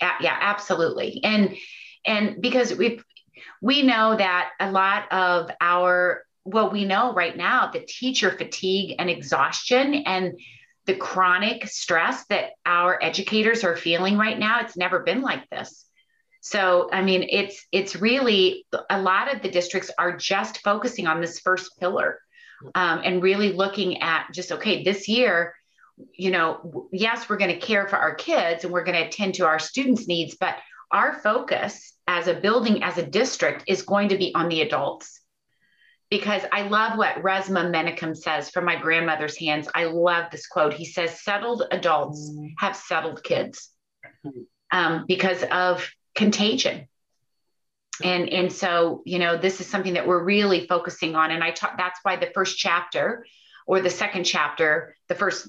Yeah, 0.00 0.36
absolutely. 0.40 1.20
And 1.24 1.56
and 2.06 2.40
because 2.40 2.74
we've 2.74 3.04
we 3.60 3.82
know 3.82 4.16
that 4.16 4.50
a 4.60 4.70
lot 4.70 5.10
of 5.12 5.50
our 5.60 6.24
well 6.44 6.70
we 6.70 6.84
know 6.84 7.12
right 7.12 7.36
now 7.36 7.70
the 7.70 7.80
teacher 7.80 8.30
fatigue 8.30 8.96
and 8.98 9.10
exhaustion 9.10 9.94
and 10.06 10.38
the 10.86 10.94
chronic 10.94 11.66
stress 11.66 12.24
that 12.26 12.52
our 12.64 12.98
educators 13.02 13.62
are 13.62 13.76
feeling 13.76 14.16
right 14.16 14.38
now 14.38 14.60
it's 14.60 14.76
never 14.76 15.00
been 15.00 15.20
like 15.20 15.48
this. 15.50 15.84
So, 16.40 16.88
I 16.92 17.02
mean, 17.02 17.26
it's 17.28 17.66
it's 17.72 17.96
really 17.96 18.66
a 18.88 19.00
lot 19.00 19.34
of 19.34 19.42
the 19.42 19.50
districts 19.50 19.90
are 19.98 20.16
just 20.16 20.58
focusing 20.58 21.06
on 21.06 21.20
this 21.20 21.40
first 21.40 21.78
pillar, 21.78 22.20
um, 22.74 23.02
and 23.04 23.22
really 23.22 23.52
looking 23.52 24.00
at 24.02 24.28
just 24.32 24.52
okay, 24.52 24.84
this 24.84 25.08
year, 25.08 25.54
you 26.14 26.30
know, 26.30 26.88
yes, 26.92 27.28
we're 27.28 27.36
going 27.36 27.54
to 27.58 27.66
care 27.66 27.88
for 27.88 27.96
our 27.96 28.14
kids 28.14 28.64
and 28.64 28.72
we're 28.72 28.84
going 28.84 28.96
to 28.96 29.06
attend 29.06 29.34
to 29.34 29.46
our 29.46 29.58
students' 29.58 30.06
needs, 30.06 30.36
but 30.38 30.56
our 30.90 31.14
focus 31.20 31.92
as 32.08 32.26
a 32.26 32.34
building, 32.34 32.82
as 32.82 32.98
a 32.98 33.06
district, 33.06 33.62
is 33.68 33.82
going 33.82 34.08
to 34.08 34.18
be 34.18 34.34
on 34.34 34.48
the 34.48 34.62
adults. 34.62 35.20
Because 36.10 36.42
I 36.50 36.62
love 36.62 36.98
what 36.98 37.22
Resmaa 37.22 37.70
Menakem 37.70 38.16
says 38.16 38.50
from 38.50 38.64
my 38.64 38.76
grandmother's 38.76 39.36
hands. 39.36 39.68
I 39.74 39.84
love 39.84 40.30
this 40.32 40.46
quote. 40.46 40.72
He 40.72 40.86
says, 40.86 41.22
"Settled 41.22 41.62
adults 41.70 42.30
mm. 42.30 42.54
have 42.58 42.74
settled 42.74 43.22
kids." 43.22 43.70
Um, 44.72 45.04
because 45.06 45.44
of 45.44 45.88
contagion 46.16 46.88
and 48.02 48.28
and 48.28 48.52
so 48.52 49.02
you 49.04 49.18
know 49.18 49.36
this 49.36 49.60
is 49.60 49.66
something 49.66 49.94
that 49.94 50.06
we're 50.06 50.22
really 50.22 50.66
focusing 50.66 51.14
on 51.14 51.30
and 51.30 51.42
i 51.42 51.50
talk 51.50 51.76
that's 51.76 52.00
why 52.02 52.16
the 52.16 52.30
first 52.34 52.58
chapter 52.58 53.24
or 53.66 53.80
the 53.80 53.90
second 53.90 54.24
chapter 54.24 54.94
the 55.08 55.14
first 55.14 55.48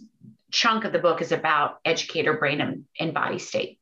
chunk 0.51 0.85
of 0.85 0.91
the 0.91 0.99
book 0.99 1.21
is 1.21 1.31
about 1.31 1.79
educator 1.85 2.33
brain 2.33 2.61
and, 2.61 2.85
and 2.99 3.13
body 3.13 3.39
state 3.39 3.78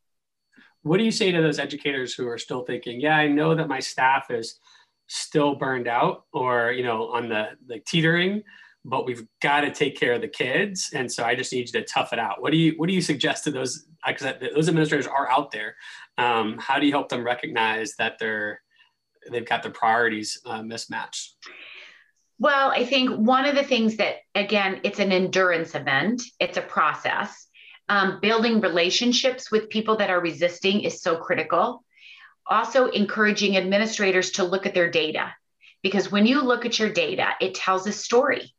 what 0.87 0.97
do 0.97 1.03
you 1.03 1.11
say 1.11 1.31
to 1.31 1.41
those 1.41 1.59
educators 1.59 2.13
who 2.13 2.27
are 2.27 2.37
still 2.37 2.63
thinking 2.63 2.99
yeah 2.99 3.17
i 3.17 3.27
know 3.27 3.55
that 3.55 3.67
my 3.67 3.79
staff 3.79 4.31
is 4.31 4.59
still 5.07 5.55
burned 5.55 5.87
out 5.87 6.25
or 6.33 6.71
you 6.71 6.83
know 6.83 7.07
on 7.09 7.29
the 7.29 7.49
the 7.67 7.79
teetering 7.79 8.43
but 8.85 9.05
we've 9.05 9.27
got 9.41 9.61
to 9.61 9.71
take 9.71 9.99
care 9.99 10.13
of 10.13 10.21
the 10.21 10.27
kids 10.27 10.91
and 10.93 11.11
so 11.11 11.23
i 11.23 11.35
just 11.35 11.51
need 11.51 11.67
you 11.67 11.79
to 11.79 11.83
tough 11.83 12.13
it 12.13 12.19
out. 12.19 12.41
What 12.41 12.51
do 12.51 12.57
you 12.57 12.73
what 12.77 12.87
do 12.87 12.93
you 12.93 13.01
suggest 13.01 13.43
to 13.45 13.51
those 13.51 13.85
because 14.05 14.33
those 14.53 14.69
administrators 14.69 15.07
are 15.07 15.29
out 15.29 15.51
there 15.51 15.75
um, 16.17 16.57
how 16.57 16.79
do 16.79 16.85
you 16.85 16.91
help 16.91 17.09
them 17.09 17.23
recognize 17.23 17.95
that 17.97 18.17
they're 18.19 18.61
they've 19.31 19.47
got 19.47 19.63
their 19.63 19.71
priorities 19.71 20.39
uh, 20.45 20.61
mismatched? 20.61 21.35
Well 22.39 22.71
i 22.71 22.85
think 22.85 23.11
one 23.11 23.45
of 23.45 23.55
the 23.55 23.63
things 23.63 23.97
that 23.97 24.17
again 24.35 24.81
it's 24.83 24.99
an 24.99 25.11
endurance 25.11 25.75
event. 25.75 26.21
It's 26.39 26.57
a 26.57 26.61
process 26.61 27.46
um, 27.89 28.19
building 28.21 28.61
relationships 28.61 29.51
with 29.51 29.69
people 29.69 29.97
that 29.97 30.09
are 30.09 30.19
resisting 30.19 30.81
is 30.81 31.01
so 31.01 31.17
critical. 31.17 31.83
Also 32.45 32.87
encouraging 32.87 33.57
administrators 33.57 34.31
to 34.31 34.43
look 34.43 34.65
at 34.65 34.73
their 34.73 34.89
data 34.89 35.33
because 35.81 36.11
when 36.11 36.25
you 36.25 36.41
look 36.41 36.65
at 36.65 36.79
your 36.79 36.89
data 36.89 37.29
it 37.39 37.55
tells 37.55 37.87
a 37.87 37.91
story. 37.91 38.53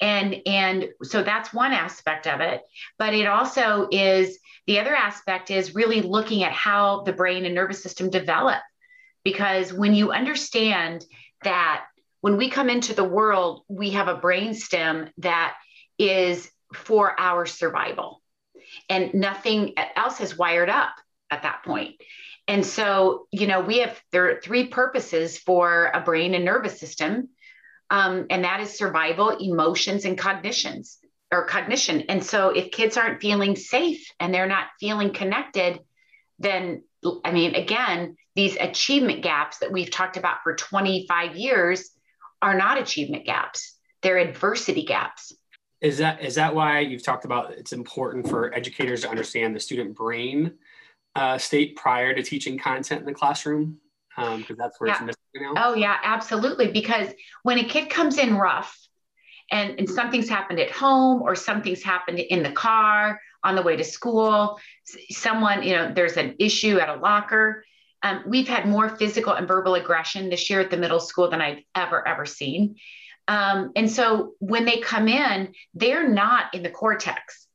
And 0.00 0.36
and 0.46 0.88
so 1.02 1.22
that's 1.22 1.52
one 1.52 1.72
aspect 1.72 2.26
of 2.26 2.40
it 2.40 2.62
but 2.98 3.14
it 3.14 3.26
also 3.26 3.88
is 3.90 4.38
the 4.66 4.78
other 4.78 4.94
aspect 4.94 5.50
is 5.50 5.74
really 5.74 6.02
looking 6.02 6.44
at 6.44 6.52
how 6.52 7.02
the 7.02 7.12
brain 7.12 7.44
and 7.44 7.54
nervous 7.54 7.82
system 7.82 8.10
develop. 8.10 8.60
Because 9.24 9.72
when 9.72 9.94
you 9.94 10.12
understand 10.12 11.04
that 11.44 11.84
when 12.20 12.36
we 12.36 12.48
come 12.48 12.70
into 12.70 12.94
the 12.94 13.04
world 13.04 13.64
we 13.68 13.90
have 13.90 14.08
a 14.08 14.16
brain 14.16 14.54
stem 14.54 15.10
that 15.18 15.54
is 15.98 16.50
for 16.74 17.18
our 17.20 17.44
survival 17.46 18.21
and 18.88 19.14
nothing 19.14 19.74
else 19.96 20.20
is 20.20 20.36
wired 20.36 20.68
up 20.68 20.94
at 21.30 21.42
that 21.42 21.62
point 21.64 21.94
and 22.48 22.64
so 22.64 23.26
you 23.30 23.46
know 23.46 23.60
we 23.60 23.78
have 23.78 24.00
there 24.10 24.30
are 24.30 24.40
three 24.40 24.66
purposes 24.66 25.38
for 25.38 25.90
a 25.94 26.00
brain 26.00 26.34
and 26.34 26.44
nervous 26.44 26.78
system 26.78 27.28
um, 27.92 28.28
and 28.30 28.44
that 28.44 28.60
is 28.60 28.78
survival, 28.78 29.36
emotions, 29.38 30.06
and 30.06 30.16
cognitions 30.16 30.96
or 31.30 31.44
cognition. 31.44 32.00
And 32.08 32.24
so 32.24 32.48
if 32.48 32.70
kids 32.70 32.96
aren't 32.96 33.20
feeling 33.20 33.54
safe 33.54 34.10
and 34.18 34.32
they're 34.32 34.46
not 34.46 34.68
feeling 34.80 35.12
connected, 35.12 35.78
then 36.38 36.84
I 37.22 37.32
mean, 37.32 37.54
again, 37.54 38.16
these 38.34 38.56
achievement 38.56 39.22
gaps 39.22 39.58
that 39.58 39.72
we've 39.72 39.90
talked 39.90 40.16
about 40.16 40.38
for 40.42 40.56
25 40.56 41.36
years 41.36 41.90
are 42.40 42.56
not 42.56 42.80
achievement 42.80 43.26
gaps. 43.26 43.76
They're 44.00 44.16
adversity 44.16 44.86
gaps. 44.86 45.34
Is 45.82 45.98
that 45.98 46.22
is 46.22 46.36
that 46.36 46.54
why 46.54 46.80
you've 46.80 47.02
talked 47.02 47.24
about 47.24 47.52
it's 47.52 47.72
important 47.72 48.28
for 48.28 48.54
educators 48.54 49.02
to 49.02 49.10
understand 49.10 49.54
the 49.54 49.60
student 49.60 49.94
brain 49.94 50.52
uh, 51.16 51.36
state 51.36 51.76
prior 51.76 52.14
to 52.14 52.22
teaching 52.22 52.58
content 52.58 53.00
in 53.00 53.06
the 53.06 53.12
classroom? 53.12 53.78
because 54.16 54.50
um, 54.50 54.56
that's 54.58 54.78
where 54.78 54.88
yeah. 54.88 54.94
it's 54.94 55.02
missing 55.02 55.54
now. 55.54 55.54
Oh 55.56 55.74
yeah, 55.74 55.96
absolutely. 56.02 56.70
Because 56.70 57.08
when 57.42 57.58
a 57.58 57.64
kid 57.64 57.90
comes 57.90 58.18
in 58.18 58.36
rough, 58.36 58.78
and, 59.50 59.78
and 59.78 59.88
something's 59.88 60.28
happened 60.28 60.60
at 60.60 60.70
home 60.70 61.20
or 61.20 61.34
something's 61.34 61.82
happened 61.82 62.18
in 62.18 62.42
the 62.42 62.52
car 62.52 63.20
on 63.44 63.54
the 63.54 63.62
way 63.62 63.76
to 63.76 63.84
school, 63.84 64.58
someone 65.10 65.62
you 65.62 65.74
know 65.74 65.92
there's 65.92 66.16
an 66.16 66.36
issue 66.38 66.78
at 66.78 66.88
a 66.88 66.94
locker. 66.94 67.64
Um, 68.04 68.24
we've 68.26 68.48
had 68.48 68.66
more 68.66 68.88
physical 68.88 69.32
and 69.32 69.46
verbal 69.46 69.74
aggression 69.74 70.28
this 70.28 70.50
year 70.50 70.60
at 70.60 70.70
the 70.70 70.76
middle 70.76 71.00
school 71.00 71.30
than 71.30 71.40
I've 71.40 71.62
ever 71.74 72.06
ever 72.06 72.26
seen. 72.26 72.76
Um, 73.28 73.72
and 73.76 73.90
so 73.90 74.34
when 74.38 74.64
they 74.64 74.80
come 74.80 75.08
in, 75.08 75.54
they're 75.74 76.08
not 76.08 76.54
in 76.54 76.62
the 76.62 76.70
cortex. 76.70 77.46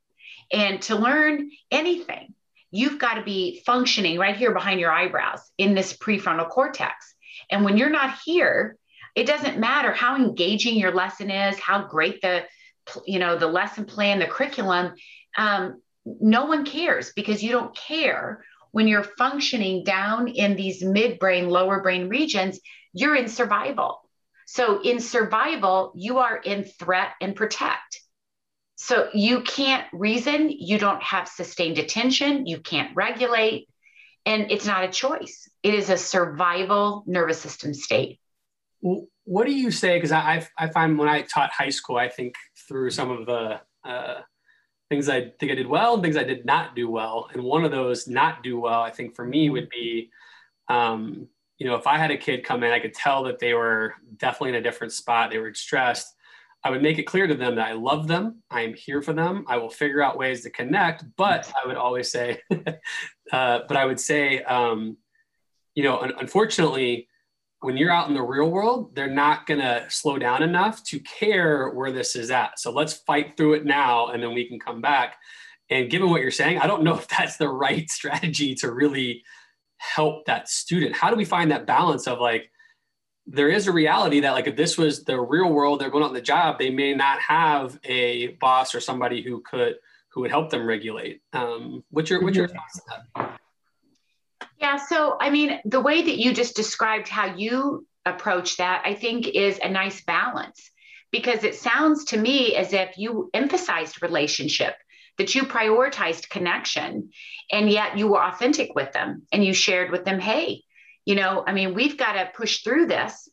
And 0.51 0.81
to 0.83 0.95
learn 0.95 1.51
anything, 1.71 2.33
you've 2.71 2.99
got 2.99 3.15
to 3.15 3.23
be 3.23 3.61
functioning 3.65 4.17
right 4.17 4.35
here 4.35 4.53
behind 4.53 4.79
your 4.79 4.91
eyebrows 4.91 5.41
in 5.57 5.75
this 5.75 5.93
prefrontal 5.93 6.49
cortex. 6.49 7.15
And 7.49 7.65
when 7.65 7.77
you're 7.77 7.89
not 7.89 8.17
here, 8.25 8.77
it 9.15 9.25
doesn't 9.25 9.59
matter 9.59 9.91
how 9.91 10.15
engaging 10.15 10.75
your 10.77 10.93
lesson 10.93 11.31
is, 11.31 11.59
how 11.59 11.87
great 11.87 12.21
the 12.21 12.43
you 13.05 13.19
know 13.19 13.37
the 13.37 13.47
lesson 13.47 13.85
plan, 13.85 14.19
the 14.19 14.27
curriculum. 14.27 14.93
Um, 15.37 15.81
no 16.05 16.45
one 16.45 16.65
cares 16.65 17.11
because 17.15 17.43
you 17.43 17.51
don't 17.51 17.75
care 17.75 18.45
when 18.71 18.87
you're 18.87 19.03
functioning 19.03 19.83
down 19.83 20.27
in 20.27 20.55
these 20.55 20.83
midbrain, 20.83 21.49
lower 21.49 21.81
brain 21.81 22.09
regions. 22.09 22.59
You're 22.93 23.15
in 23.15 23.27
survival. 23.27 24.06
So 24.49 24.81
in 24.81 25.01
survival, 25.01 25.91
you 25.93 26.19
are 26.19 26.37
in 26.37 26.63
threat 26.63 27.09
and 27.19 27.35
protect. 27.35 28.01
So 28.77 29.09
you 29.13 29.41
can't 29.41 29.85
reason, 29.91 30.49
you 30.49 30.79
don't 30.79 31.03
have 31.03 31.27
sustained 31.27 31.77
attention, 31.77 32.45
you 32.45 32.59
can't 32.59 32.95
regulate, 32.95 33.67
and 34.25 34.49
it's 34.49 34.65
not 34.65 34.85
a 34.85 34.87
choice. 34.87 35.49
It 35.63 35.73
is 35.73 35.89
a 35.89 35.97
survival 35.97 37.03
nervous 37.05 37.41
system 37.41 37.73
state. 37.73 38.19
What 38.79 39.47
do 39.47 39.53
you 39.53 39.69
say? 39.69 39.97
Because 39.97 40.13
I, 40.13 40.47
I 40.57 40.67
find 40.67 40.97
when 40.97 41.09
I 41.09 41.23
taught 41.23 41.51
high 41.51 41.69
school, 41.69 41.97
I 41.97 42.07
think 42.07 42.35
through 42.69 42.91
some 42.91 43.11
of 43.11 43.25
the 43.25 43.59
uh, 43.83 44.21
things 44.89 45.09
I 45.09 45.31
think 45.39 45.51
I 45.51 45.55
did 45.55 45.67
well 45.67 45.95
and 45.95 46.03
things 46.03 46.15
I 46.15 46.23
did 46.23 46.45
not 46.45 46.73
do 46.73 46.89
well. 46.89 47.27
And 47.33 47.43
one 47.43 47.65
of 47.65 47.71
those 47.71 48.07
not 48.07 48.43
do 48.43 48.57
well, 48.59 48.81
I 48.81 48.91
think 48.91 49.13
for 49.13 49.25
me 49.25 49.49
would 49.49 49.67
be, 49.69 50.09
um, 50.69 51.27
you 51.57 51.67
know, 51.67 51.75
if 51.75 51.87
I 51.87 51.97
had 51.97 52.11
a 52.11 52.17
kid 52.17 52.43
come 52.43 52.63
in, 52.63 52.71
I 52.71 52.79
could 52.79 52.93
tell 52.93 53.23
that 53.23 53.39
they 53.39 53.53
were 53.53 53.95
definitely 54.17 54.49
in 54.49 54.55
a 54.55 54.61
different 54.61 54.93
spot. 54.93 55.31
They 55.31 55.39
were 55.39 55.53
stressed 55.53 56.13
I 56.63 56.69
would 56.69 56.81
make 56.81 56.99
it 56.99 57.03
clear 57.03 57.27
to 57.27 57.33
them 57.33 57.55
that 57.55 57.67
I 57.67 57.73
love 57.73 58.07
them. 58.07 58.43
I 58.49 58.61
am 58.61 58.73
here 58.73 59.01
for 59.01 59.13
them. 59.13 59.45
I 59.47 59.57
will 59.57 59.69
figure 59.69 60.01
out 60.01 60.17
ways 60.17 60.41
to 60.43 60.49
connect. 60.49 61.05
But 61.15 61.51
I 61.63 61.67
would 61.67 61.77
always 61.77 62.11
say, 62.11 62.41
uh, 63.31 63.59
but 63.67 63.77
I 63.77 63.85
would 63.85 63.99
say, 63.99 64.43
um, 64.43 64.97
you 65.75 65.83
know, 65.83 65.99
un- 65.99 66.13
unfortunately, 66.19 67.07
when 67.61 67.77
you're 67.77 67.91
out 67.91 68.09
in 68.09 68.13
the 68.13 68.21
real 68.21 68.49
world, 68.49 68.95
they're 68.95 69.09
not 69.09 69.45
going 69.45 69.61
to 69.61 69.85
slow 69.89 70.17
down 70.17 70.43
enough 70.43 70.83
to 70.85 70.99
care 70.99 71.69
where 71.69 71.91
this 71.91 72.15
is 72.15 72.31
at. 72.31 72.59
So 72.59 72.71
let's 72.71 72.93
fight 72.93 73.37
through 73.37 73.53
it 73.53 73.65
now 73.65 74.07
and 74.07 74.21
then 74.21 74.33
we 74.33 74.47
can 74.47 74.59
come 74.59 74.81
back. 74.81 75.15
And 75.69 75.89
given 75.89 76.09
what 76.09 76.21
you're 76.21 76.31
saying, 76.31 76.59
I 76.59 76.67
don't 76.67 76.83
know 76.83 76.97
if 76.97 77.07
that's 77.07 77.37
the 77.37 77.49
right 77.49 77.89
strategy 77.89 78.55
to 78.55 78.71
really 78.71 79.23
help 79.77 80.25
that 80.25 80.49
student. 80.49 80.95
How 80.95 81.09
do 81.09 81.15
we 81.15 81.25
find 81.25 81.51
that 81.51 81.65
balance 81.65 82.07
of 82.07 82.19
like, 82.19 82.51
there 83.27 83.49
is 83.49 83.67
a 83.67 83.71
reality 83.71 84.21
that 84.21 84.31
like 84.31 84.47
if 84.47 84.55
this 84.55 84.77
was 84.77 85.03
the 85.03 85.19
real 85.19 85.51
world 85.51 85.81
they're 85.81 85.89
going 85.89 86.01
out 86.03 86.07
on 86.07 86.13
the 86.13 86.21
job 86.21 86.57
they 86.57 86.69
may 86.69 86.93
not 86.93 87.19
have 87.19 87.77
a 87.83 88.27
boss 88.39 88.73
or 88.73 88.79
somebody 88.79 89.21
who 89.21 89.41
could 89.41 89.75
who 90.09 90.21
would 90.21 90.31
help 90.31 90.49
them 90.49 90.65
regulate. 90.65 91.21
Um, 91.33 91.83
what's 91.91 92.09
your 92.09 92.23
what's 92.23 92.37
your 92.37 92.47
thoughts 92.47 92.81
on 92.89 93.03
that? 93.15 93.39
Yeah 94.57 94.77
so 94.77 95.17
i 95.19 95.29
mean 95.29 95.59
the 95.65 95.81
way 95.81 96.01
that 96.01 96.17
you 96.17 96.33
just 96.33 96.55
described 96.55 97.09
how 97.09 97.35
you 97.35 97.85
approach 98.05 98.57
that 98.57 98.81
i 98.85 98.93
think 98.93 99.27
is 99.27 99.59
a 99.61 99.69
nice 99.69 100.01
balance. 100.05 100.71
Because 101.11 101.43
it 101.43 101.55
sounds 101.55 102.05
to 102.05 102.17
me 102.17 102.55
as 102.55 102.73
if 102.73 102.97
you 102.97 103.29
emphasized 103.33 104.01
relationship 104.01 104.75
that 105.17 105.35
you 105.35 105.43
prioritized 105.43 106.29
connection 106.29 107.09
and 107.51 107.69
yet 107.69 107.97
you 107.97 108.07
were 108.07 108.23
authentic 108.23 108.75
with 108.75 108.91
them 108.93 109.23
and 109.31 109.43
you 109.43 109.53
shared 109.53 109.91
with 109.91 110.05
them 110.05 110.19
hey 110.19 110.63
you 111.05 111.15
know 111.15 111.43
i 111.47 111.53
mean 111.53 111.73
we've 111.73 111.97
got 111.97 112.13
to 112.13 112.31
push 112.35 112.63
through 112.63 112.85
this 112.85 113.29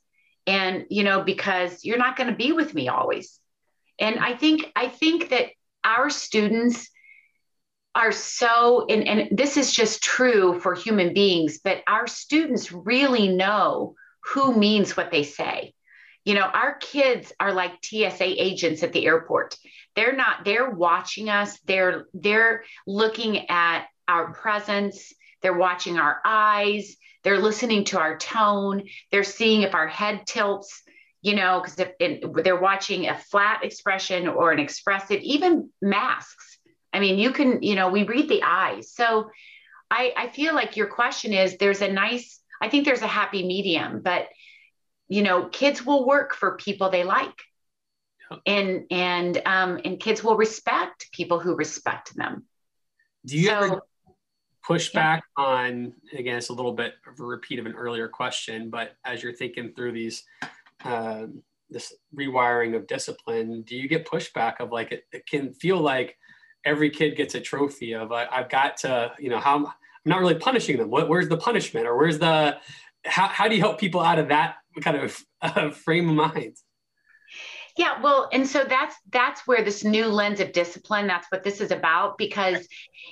and 0.46 0.86
you 0.90 1.04
know 1.04 1.22
because 1.22 1.84
you're 1.84 1.98
not 1.98 2.16
going 2.16 2.30
to 2.30 2.36
be 2.36 2.52
with 2.52 2.74
me 2.74 2.88
always. 2.88 3.38
And 3.98 4.18
i 4.18 4.34
think 4.34 4.72
i 4.74 4.88
think 4.88 5.30
that 5.30 5.50
our 5.84 6.10
students 6.10 6.90
are 7.94 8.12
so 8.12 8.86
and, 8.88 9.06
and 9.06 9.38
this 9.38 9.56
is 9.56 9.72
just 9.72 10.02
true 10.02 10.58
for 10.60 10.74
human 10.74 11.14
beings 11.14 11.60
but 11.62 11.82
our 11.86 12.06
students 12.06 12.72
really 12.72 13.28
know 13.28 13.94
who 14.24 14.56
means 14.56 14.96
what 14.96 15.10
they 15.10 15.22
say 15.22 15.73
you 16.24 16.34
know 16.34 16.42
our 16.42 16.76
kids 16.76 17.32
are 17.38 17.52
like 17.52 17.82
tsa 17.82 18.14
agents 18.20 18.82
at 18.82 18.92
the 18.92 19.06
airport. 19.06 19.56
They're 19.96 20.16
not 20.16 20.44
they're 20.44 20.70
watching 20.70 21.28
us. 21.28 21.58
They're 21.60 22.06
they're 22.14 22.64
looking 22.86 23.48
at 23.48 23.86
our 24.08 24.32
presence. 24.32 25.12
They're 25.44 25.52
watching 25.52 25.98
our 25.98 26.22
eyes, 26.24 26.96
they're 27.22 27.38
listening 27.38 27.84
to 27.86 27.98
our 27.98 28.16
tone, 28.16 28.84
they're 29.12 29.24
seeing 29.24 29.60
if 29.60 29.74
our 29.74 29.86
head 29.86 30.26
tilts, 30.26 30.82
you 31.20 31.34
know, 31.34 31.60
because 31.60 31.78
if 31.78 32.42
they're 32.42 32.58
watching 32.58 33.08
a 33.08 33.18
flat 33.18 33.62
expression 33.62 34.26
or 34.26 34.52
an 34.52 34.58
expressive, 34.58 35.20
even 35.20 35.68
masks. 35.82 36.58
I 36.94 37.00
mean, 37.00 37.18
you 37.18 37.30
can, 37.32 37.62
you 37.62 37.74
know, 37.74 37.90
we 37.90 38.04
read 38.04 38.30
the 38.30 38.42
eyes. 38.42 38.90
So 38.92 39.30
I, 39.90 40.14
I 40.16 40.28
feel 40.30 40.54
like 40.54 40.78
your 40.78 40.86
question 40.86 41.34
is 41.34 41.58
there's 41.58 41.82
a 41.82 41.92
nice, 41.92 42.40
I 42.62 42.70
think 42.70 42.86
there's 42.86 43.02
a 43.02 43.06
happy 43.06 43.46
medium, 43.46 44.00
but 44.02 44.28
you 45.08 45.22
know, 45.22 45.46
kids 45.46 45.84
will 45.84 46.06
work 46.06 46.34
for 46.34 46.56
people 46.56 46.90
they 46.90 47.04
like. 47.04 47.34
And 48.46 48.86
and 48.90 49.40
um, 49.44 49.80
and 49.84 50.00
kids 50.00 50.24
will 50.24 50.36
respect 50.36 51.12
people 51.12 51.38
who 51.38 51.54
respect 51.54 52.16
them. 52.16 52.44
Do 53.26 53.38
you 53.38 53.48
so, 53.48 53.54
ever 53.54 53.82
push 54.66 54.92
back 54.92 55.24
yeah. 55.38 55.44
on 55.44 55.92
again? 56.12 56.38
It's 56.38 56.48
a 56.48 56.54
little 56.54 56.72
bit 56.72 56.94
of 57.06 57.20
a 57.20 57.22
repeat 57.22 57.58
of 57.58 57.66
an 57.66 57.74
earlier 57.74 58.08
question, 58.08 58.70
but 58.70 58.96
as 59.04 59.22
you're 59.22 59.34
thinking 59.34 59.72
through 59.76 59.92
these 59.92 60.24
um, 60.84 61.42
this 61.68 61.94
rewiring 62.16 62.74
of 62.74 62.86
discipline, 62.86 63.62
do 63.62 63.76
you 63.76 63.88
get 63.88 64.08
pushback 64.08 64.58
of 64.58 64.72
like 64.72 64.90
it, 64.90 65.04
it 65.12 65.26
can 65.26 65.52
feel 65.52 65.78
like 65.78 66.16
every 66.64 66.88
kid 66.88 67.16
gets 67.16 67.34
a 67.34 67.40
trophy 67.40 67.94
of 67.94 68.10
I, 68.10 68.26
have 68.30 68.48
got 68.48 68.78
to 68.78 69.12
you 69.18 69.28
know 69.28 69.38
how 69.38 69.56
I'm 69.56 69.66
not 70.06 70.20
really 70.20 70.34
punishing 70.34 70.78
them. 70.78 70.90
What, 70.90 71.08
where's 71.08 71.28
the 71.28 71.36
punishment 71.36 71.86
or 71.86 71.96
where's 71.96 72.18
the 72.18 72.56
how, 73.04 73.28
how 73.28 73.48
do 73.48 73.54
you 73.54 73.60
help 73.60 73.78
people 73.78 74.00
out 74.00 74.18
of 74.18 74.28
that 74.28 74.56
kind 74.80 74.96
of 74.96 75.18
uh, 75.42 75.70
frame 75.70 76.08
of 76.08 76.16
mind? 76.16 76.56
Yeah, 77.76 78.00
well, 78.00 78.28
and 78.32 78.46
so 78.46 78.64
that's 78.64 78.94
that's 79.10 79.46
where 79.48 79.64
this 79.64 79.82
new 79.82 80.06
lens 80.06 80.38
of 80.38 80.52
discipline, 80.52 81.08
that's 81.08 81.26
what 81.30 81.42
this 81.42 81.60
is 81.60 81.72
about 81.72 82.18
because 82.18 82.68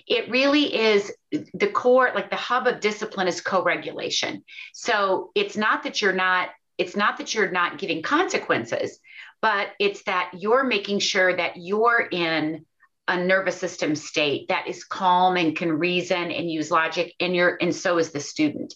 it 0.06 0.30
really 0.30 0.74
is 0.74 1.12
the 1.54 1.66
core 1.66 2.12
like 2.14 2.30
the 2.30 2.36
hub 2.36 2.68
of 2.68 2.78
discipline 2.78 3.26
is 3.26 3.40
co-regulation. 3.40 4.44
So 4.72 5.32
it's 5.34 5.56
not 5.56 5.82
that 5.82 6.00
you're 6.00 6.12
not 6.12 6.50
it's 6.78 6.96
not 6.96 7.18
that 7.18 7.34
you're 7.34 7.50
not 7.50 7.78
giving 7.78 8.02
consequences, 8.02 8.98
but 9.40 9.68
it's 9.80 10.04
that 10.04 10.30
you're 10.38 10.64
making 10.64 11.00
sure 11.00 11.36
that 11.36 11.56
you're 11.56 12.08
in 12.10 12.64
a 13.08 13.22
nervous 13.22 13.56
system 13.56 13.96
state 13.96 14.48
that 14.48 14.68
is 14.68 14.84
calm 14.84 15.36
and 15.36 15.56
can 15.56 15.72
reason 15.72 16.30
and 16.30 16.48
use 16.48 16.70
logic 16.70 17.12
and 17.18 17.34
you're 17.34 17.58
and 17.60 17.74
so 17.74 17.98
is 17.98 18.12
the 18.12 18.20
student 18.20 18.74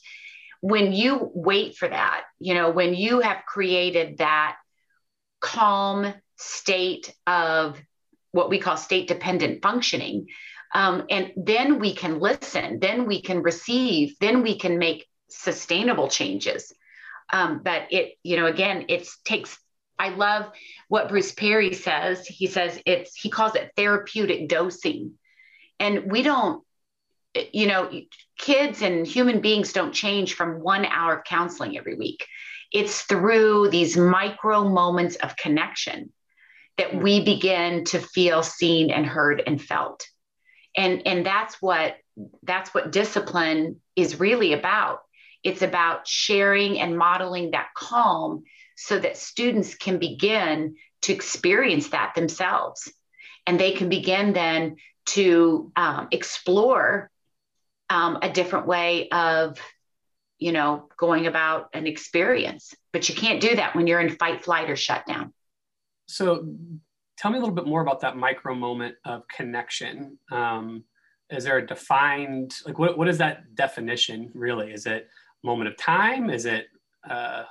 when 0.60 0.92
you 0.92 1.30
wait 1.34 1.76
for 1.76 1.88
that 1.88 2.22
you 2.38 2.54
know 2.54 2.70
when 2.70 2.94
you 2.94 3.20
have 3.20 3.44
created 3.46 4.18
that 4.18 4.56
calm 5.40 6.12
state 6.36 7.14
of 7.26 7.80
what 8.32 8.50
we 8.50 8.58
call 8.58 8.76
state 8.76 9.08
dependent 9.08 9.62
functioning 9.62 10.26
um, 10.74 11.04
and 11.08 11.32
then 11.36 11.78
we 11.78 11.94
can 11.94 12.18
listen 12.18 12.78
then 12.80 13.06
we 13.06 13.22
can 13.22 13.42
receive 13.42 14.16
then 14.20 14.42
we 14.42 14.58
can 14.58 14.78
make 14.78 15.06
sustainable 15.28 16.08
changes. 16.08 16.72
Um, 17.32 17.60
but 17.64 17.88
it 17.90 18.14
you 18.22 18.36
know 18.36 18.46
again 18.46 18.86
it 18.88 19.08
takes 19.24 19.58
i 19.98 20.10
love 20.10 20.50
what 20.88 21.08
bruce 21.08 21.32
perry 21.32 21.74
says. 21.74 22.26
He 22.26 22.46
says 22.46 22.80
it's 22.86 23.14
he 23.14 23.30
calls 23.30 23.54
it 23.54 23.72
therapeutic 23.76 24.48
dosing. 24.48 25.14
And 25.80 26.10
we 26.10 26.22
don't 26.22 26.62
you 27.52 27.66
know 27.66 27.90
kids 28.38 28.82
and 28.82 29.06
human 29.06 29.40
beings 29.40 29.72
don't 29.72 29.92
change 29.92 30.34
from 30.34 30.60
one 30.60 30.84
hour 30.84 31.18
of 31.18 31.24
counseling 31.24 31.76
every 31.78 31.94
week. 31.94 32.26
It's 32.72 33.02
through 33.02 33.70
these 33.70 33.96
micro 33.96 34.64
moments 34.64 35.16
of 35.16 35.36
connection 35.36 36.12
that 36.78 37.00
we 37.00 37.24
begin 37.24 37.84
to 37.84 37.98
feel 37.98 38.42
seen 38.42 38.90
and 38.90 39.06
heard 39.06 39.42
and 39.46 39.62
felt. 39.62 40.06
And 40.76 41.06
and 41.06 41.24
that's 41.24 41.60
what 41.62 41.96
that's 42.42 42.74
what 42.74 42.92
discipline 42.92 43.80
is 43.94 44.20
really 44.20 44.52
about. 44.52 45.00
It's 45.42 45.62
about 45.62 46.06
sharing 46.06 46.78
and 46.80 46.98
modeling 46.98 47.52
that 47.52 47.68
calm 47.74 48.44
so 48.76 48.98
that 48.98 49.16
students 49.16 49.74
can 49.74 49.98
begin 49.98 50.76
to 51.02 51.12
experience 51.12 51.88
that 51.88 52.14
themselves. 52.14 52.92
And 53.46 53.58
they 53.58 53.72
can 53.72 53.88
begin 53.88 54.32
then 54.32 54.76
to 55.06 55.72
um, 55.76 56.08
explore 56.10 57.10
um, 57.90 58.18
a 58.22 58.30
different 58.30 58.66
way 58.66 59.08
of 59.10 59.58
you 60.38 60.52
know 60.52 60.88
going 60.98 61.26
about 61.26 61.68
an 61.72 61.86
experience. 61.86 62.74
But 62.92 63.08
you 63.08 63.14
can't 63.14 63.40
do 63.40 63.56
that 63.56 63.74
when 63.74 63.86
you're 63.86 64.00
in 64.00 64.10
fight 64.10 64.44
flight 64.44 64.70
or 64.70 64.76
shutdown. 64.76 65.32
So 66.06 66.46
tell 67.16 67.30
me 67.30 67.38
a 67.38 67.40
little 67.40 67.54
bit 67.54 67.66
more 67.66 67.80
about 67.80 68.00
that 68.00 68.16
micro 68.16 68.54
moment 68.54 68.96
of 69.04 69.22
connection. 69.28 70.18
Um, 70.30 70.84
is 71.30 71.44
there 71.44 71.58
a 71.58 71.66
defined 71.66 72.54
like 72.64 72.78
what, 72.78 72.96
what 72.96 73.08
is 73.08 73.18
that 73.18 73.54
definition 73.54 74.30
really? 74.34 74.72
Is 74.72 74.86
it 74.86 75.08
moment 75.42 75.68
of 75.68 75.76
time? 75.76 76.30
Is 76.30 76.46
it 76.46 76.66
uh, 77.08 77.42
a 77.42 77.46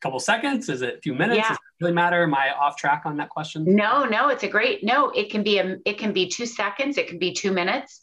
couple 0.00 0.20
seconds? 0.20 0.68
Is 0.68 0.82
it 0.82 0.98
a 0.98 1.00
few 1.00 1.14
minutes? 1.14 1.38
Yeah. 1.38 1.48
does 1.48 1.56
it 1.56 1.84
really 1.84 1.94
matter? 1.94 2.22
Am 2.22 2.34
i 2.34 2.50
off 2.50 2.76
track 2.76 3.02
on 3.04 3.16
that 3.16 3.30
question? 3.30 3.64
No 3.66 4.04
no 4.04 4.28
it's 4.28 4.44
a 4.44 4.48
great 4.48 4.84
no 4.84 5.10
it 5.10 5.30
can 5.30 5.42
be 5.42 5.58
a 5.58 5.78
it 5.84 5.98
can 5.98 6.12
be 6.12 6.28
two 6.28 6.46
seconds 6.46 6.98
it 6.98 7.08
can 7.08 7.18
be 7.18 7.32
two 7.32 7.52
minutes 7.52 8.02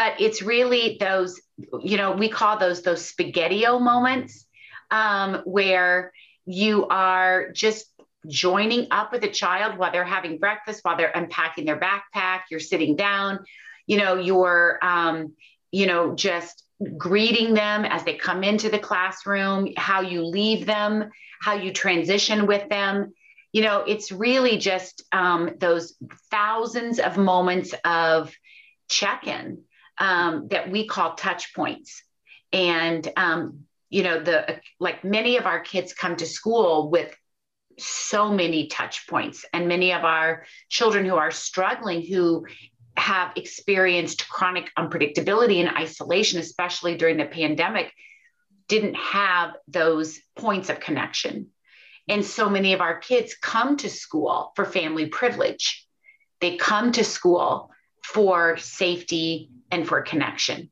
but 0.00 0.18
it's 0.18 0.40
really 0.40 0.96
those 0.98 1.42
you 1.82 1.98
know 1.98 2.12
we 2.12 2.30
call 2.30 2.56
those 2.58 2.80
those 2.80 3.12
spaghettio 3.12 3.78
moments 3.78 4.46
um, 4.90 5.42
where 5.44 6.10
you 6.46 6.86
are 6.88 7.50
just 7.52 7.84
joining 8.26 8.86
up 8.90 9.12
with 9.12 9.22
a 9.24 9.28
child 9.28 9.76
while 9.76 9.92
they're 9.92 10.04
having 10.18 10.38
breakfast 10.38 10.80
while 10.82 10.96
they're 10.96 11.12
unpacking 11.14 11.66
their 11.66 11.78
backpack 11.78 12.40
you're 12.50 12.60
sitting 12.60 12.96
down 12.96 13.40
you 13.86 13.98
know 13.98 14.14
you're 14.14 14.78
um, 14.82 15.34
you 15.70 15.86
know 15.86 16.14
just 16.14 16.64
greeting 16.96 17.52
them 17.52 17.84
as 17.84 18.02
they 18.04 18.14
come 18.14 18.42
into 18.42 18.70
the 18.70 18.78
classroom 18.78 19.68
how 19.76 20.00
you 20.00 20.24
leave 20.24 20.64
them 20.64 21.10
how 21.42 21.54
you 21.54 21.72
transition 21.72 22.46
with 22.46 22.66
them. 22.70 23.12
You 23.52 23.62
know 23.62 23.80
it's 23.86 24.10
really 24.10 24.56
just 24.56 25.02
um, 25.12 25.50
those 25.58 25.94
thousands 26.30 27.00
of 27.00 27.18
moments 27.18 27.74
of 27.84 28.32
check-in 28.88 29.64
um, 30.00 30.48
that 30.48 30.70
we 30.70 30.86
call 30.86 31.14
touch 31.14 31.54
points. 31.54 32.02
And, 32.52 33.06
um, 33.16 33.66
you 33.90 34.02
know, 34.02 34.20
the 34.20 34.60
like 34.80 35.04
many 35.04 35.36
of 35.36 35.46
our 35.46 35.60
kids 35.60 35.92
come 35.92 36.16
to 36.16 36.26
school 36.26 36.90
with 36.90 37.14
so 37.78 38.32
many 38.32 38.66
touch 38.66 39.06
points, 39.06 39.44
and 39.52 39.68
many 39.68 39.92
of 39.92 40.04
our 40.04 40.44
children 40.68 41.06
who 41.06 41.16
are 41.16 41.30
struggling, 41.30 42.02
who 42.02 42.46
have 42.96 43.32
experienced 43.36 44.28
chronic 44.28 44.70
unpredictability 44.76 45.60
and 45.60 45.76
isolation, 45.76 46.40
especially 46.40 46.96
during 46.96 47.16
the 47.16 47.24
pandemic, 47.24 47.92
didn't 48.68 48.94
have 48.96 49.54
those 49.66 50.20
points 50.36 50.68
of 50.68 50.80
connection. 50.80 51.48
And 52.08 52.24
so 52.24 52.50
many 52.50 52.72
of 52.72 52.80
our 52.80 52.98
kids 52.98 53.34
come 53.34 53.76
to 53.78 53.88
school 53.88 54.52
for 54.56 54.64
family 54.64 55.06
privilege. 55.06 55.86
They 56.40 56.56
come 56.56 56.92
to 56.92 57.04
school 57.04 57.70
for 58.02 58.56
safety 58.56 59.50
and 59.70 59.86
for 59.86 60.02
connection 60.02 60.70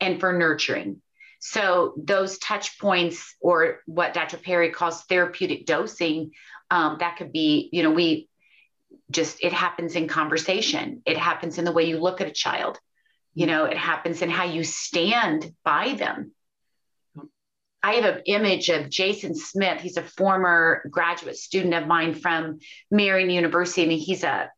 and 0.00 0.20
for 0.20 0.32
nurturing. 0.32 1.02
So 1.40 1.94
those 1.96 2.38
touch 2.38 2.78
points, 2.78 3.34
or 3.40 3.80
what 3.86 4.12
Dr. 4.12 4.36
Perry 4.36 4.70
calls 4.70 5.04
therapeutic 5.04 5.64
dosing, 5.64 6.32
um, 6.70 6.98
that 7.00 7.16
could 7.16 7.32
be, 7.32 7.68
you 7.72 7.82
know, 7.82 7.90
we 7.90 8.28
just 9.10 9.42
it 9.42 9.52
happens 9.52 9.96
in 9.96 10.06
conversation. 10.06 11.02
It 11.06 11.16
happens 11.16 11.58
in 11.58 11.64
the 11.64 11.72
way 11.72 11.84
you 11.84 11.98
look 11.98 12.20
at 12.20 12.28
a 12.28 12.32
child. 12.32 12.78
You 13.34 13.46
know, 13.46 13.64
it 13.64 13.76
happens 13.76 14.22
in 14.22 14.30
how 14.30 14.44
you 14.44 14.64
stand 14.64 15.52
by 15.64 15.94
them. 15.94 16.32
I 17.82 17.94
have 17.94 18.16
an 18.16 18.22
image 18.26 18.68
of 18.68 18.90
Jason 18.90 19.34
Smith. 19.34 19.80
He's 19.80 19.96
a 19.96 20.02
former 20.02 20.82
graduate 20.90 21.36
student 21.36 21.72
of 21.74 21.86
mine 21.86 22.14
from 22.14 22.58
Marian 22.90 23.30
University, 23.30 23.82
and 23.84 23.92
he's 23.92 24.22
a, 24.22 24.50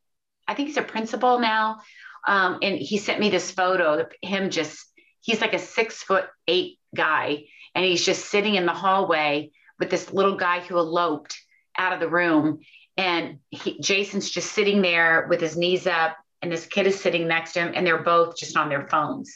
I 0.49 0.55
think 0.55 0.69
he's 0.69 0.77
a 0.77 0.83
principal 0.83 1.39
now. 1.39 1.81
Um, 2.27 2.59
and 2.63 2.79
he 2.79 2.99
sent 2.99 3.21
me 3.21 3.31
this 3.31 3.51
photo 3.51 4.01
of 4.01 4.13
him 4.23 4.51
just, 4.51 4.79
he's 5.21 5.41
like 5.41 5.55
a 5.55 5.59
six 5.59 6.03
foot 6.03 6.27
eight 6.47 6.79
guy. 6.95 7.45
And 7.75 7.85
he's 7.85 8.05
just 8.05 8.27
sitting 8.27 8.55
in 8.55 8.67
the 8.67 8.73
hallway 8.73 9.51
with 9.79 9.91
this 9.91 10.13
little 10.13 10.37
guy 10.37 10.61
who 10.61 10.77
eloped 10.77 11.37
out 11.77 11.93
of 11.93 12.01
the 12.01 12.09
room. 12.09 12.61
And 12.97 13.39
he, 13.51 13.81
Jason's 13.81 14.31
just 14.31 14.53
sitting 14.53 14.83
there 14.83 15.27
with 15.31 15.41
his 15.41 15.57
knees 15.57 15.87
up, 15.87 16.17
and 16.43 16.53
this 16.53 16.67
kid 16.67 16.87
is 16.87 17.01
sitting 17.01 17.27
next 17.27 17.55
to 17.55 17.61
him, 17.61 17.73
and 17.75 17.87
they're 17.87 18.03
both 18.03 18.37
just 18.37 18.57
on 18.57 18.69
their 18.69 18.87
phones. 18.89 19.33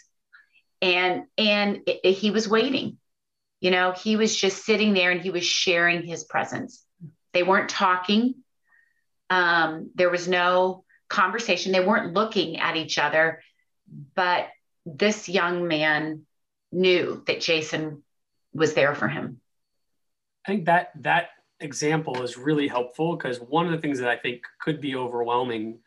And 0.82 1.24
and 1.38 1.80
it, 1.86 2.00
it, 2.04 2.12
he 2.12 2.30
was 2.30 2.46
waiting. 2.48 2.98
You 3.60 3.70
know, 3.70 3.92
he 3.92 4.16
was 4.16 4.36
just 4.36 4.66
sitting 4.66 4.92
there 4.92 5.10
and 5.10 5.22
he 5.22 5.30
was 5.30 5.44
sharing 5.44 6.02
his 6.02 6.24
presence. 6.24 6.84
They 7.32 7.42
weren't 7.42 7.70
talking. 7.70 8.34
Um, 9.30 9.90
there 9.94 10.10
was 10.10 10.28
no 10.28 10.84
conversation. 11.08 11.72
They 11.72 11.84
weren't 11.84 12.14
looking 12.14 12.58
at 12.58 12.76
each 12.76 12.98
other, 12.98 13.42
but 14.14 14.48
this 14.84 15.28
young 15.28 15.66
man 15.68 16.22
knew 16.72 17.22
that 17.26 17.40
Jason 17.40 18.02
was 18.52 18.74
there 18.74 18.94
for 18.94 19.08
him. 19.08 19.40
I 20.46 20.52
think 20.52 20.66
that 20.66 20.90
that 21.02 21.28
example 21.60 22.22
is 22.22 22.36
really 22.36 22.68
helpful 22.68 23.16
because 23.16 23.38
one 23.38 23.66
of 23.66 23.72
the 23.72 23.78
things 23.78 23.98
that 23.98 24.08
I 24.08 24.16
think 24.16 24.42
could 24.60 24.80
be 24.80 24.94
overwhelming 24.94 25.78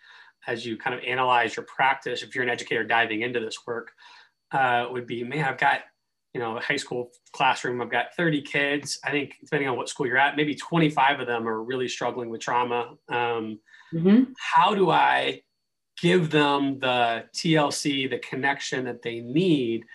as 0.47 0.65
you 0.65 0.77
kind 0.77 0.95
of 0.95 1.03
analyze 1.03 1.55
your 1.55 1.65
practice, 1.65 2.23
if 2.23 2.33
you're 2.33 2.43
an 2.43 2.49
educator 2.49 2.83
diving 2.83 3.21
into 3.21 3.39
this 3.39 3.57
work, 3.67 3.91
uh, 4.51 4.87
would 4.89 5.05
be, 5.05 5.23
man, 5.23 5.45
I've 5.45 5.57
got, 5.57 5.81
you 6.33 6.39
know, 6.39 6.57
a 6.57 6.61
high 6.61 6.77
school 6.77 7.11
classroom, 7.31 7.81
I've 7.81 7.91
got 7.91 8.15
30 8.15 8.41
kids. 8.41 8.99
I 9.03 9.11
think 9.11 9.35
depending 9.43 9.69
on 9.69 9.77
what 9.77 9.89
school 9.89 10.07
you're 10.07 10.17
at, 10.17 10.35
maybe 10.35 10.55
25 10.55 11.19
of 11.19 11.27
them 11.27 11.47
are 11.47 11.61
really 11.61 11.87
struggling 11.87 12.29
with 12.29 12.41
trauma. 12.41 12.95
Um, 13.09 13.59
mm-hmm. 13.93 14.31
How 14.37 14.75
do 14.75 14.89
I 14.89 15.41
give 16.01 16.29
them 16.29 16.79
the 16.79 17.25
TLC, 17.33 18.09
the 18.09 18.19
connection 18.19 18.85
that 18.85 19.01
they 19.01 19.19
need? 19.19 19.85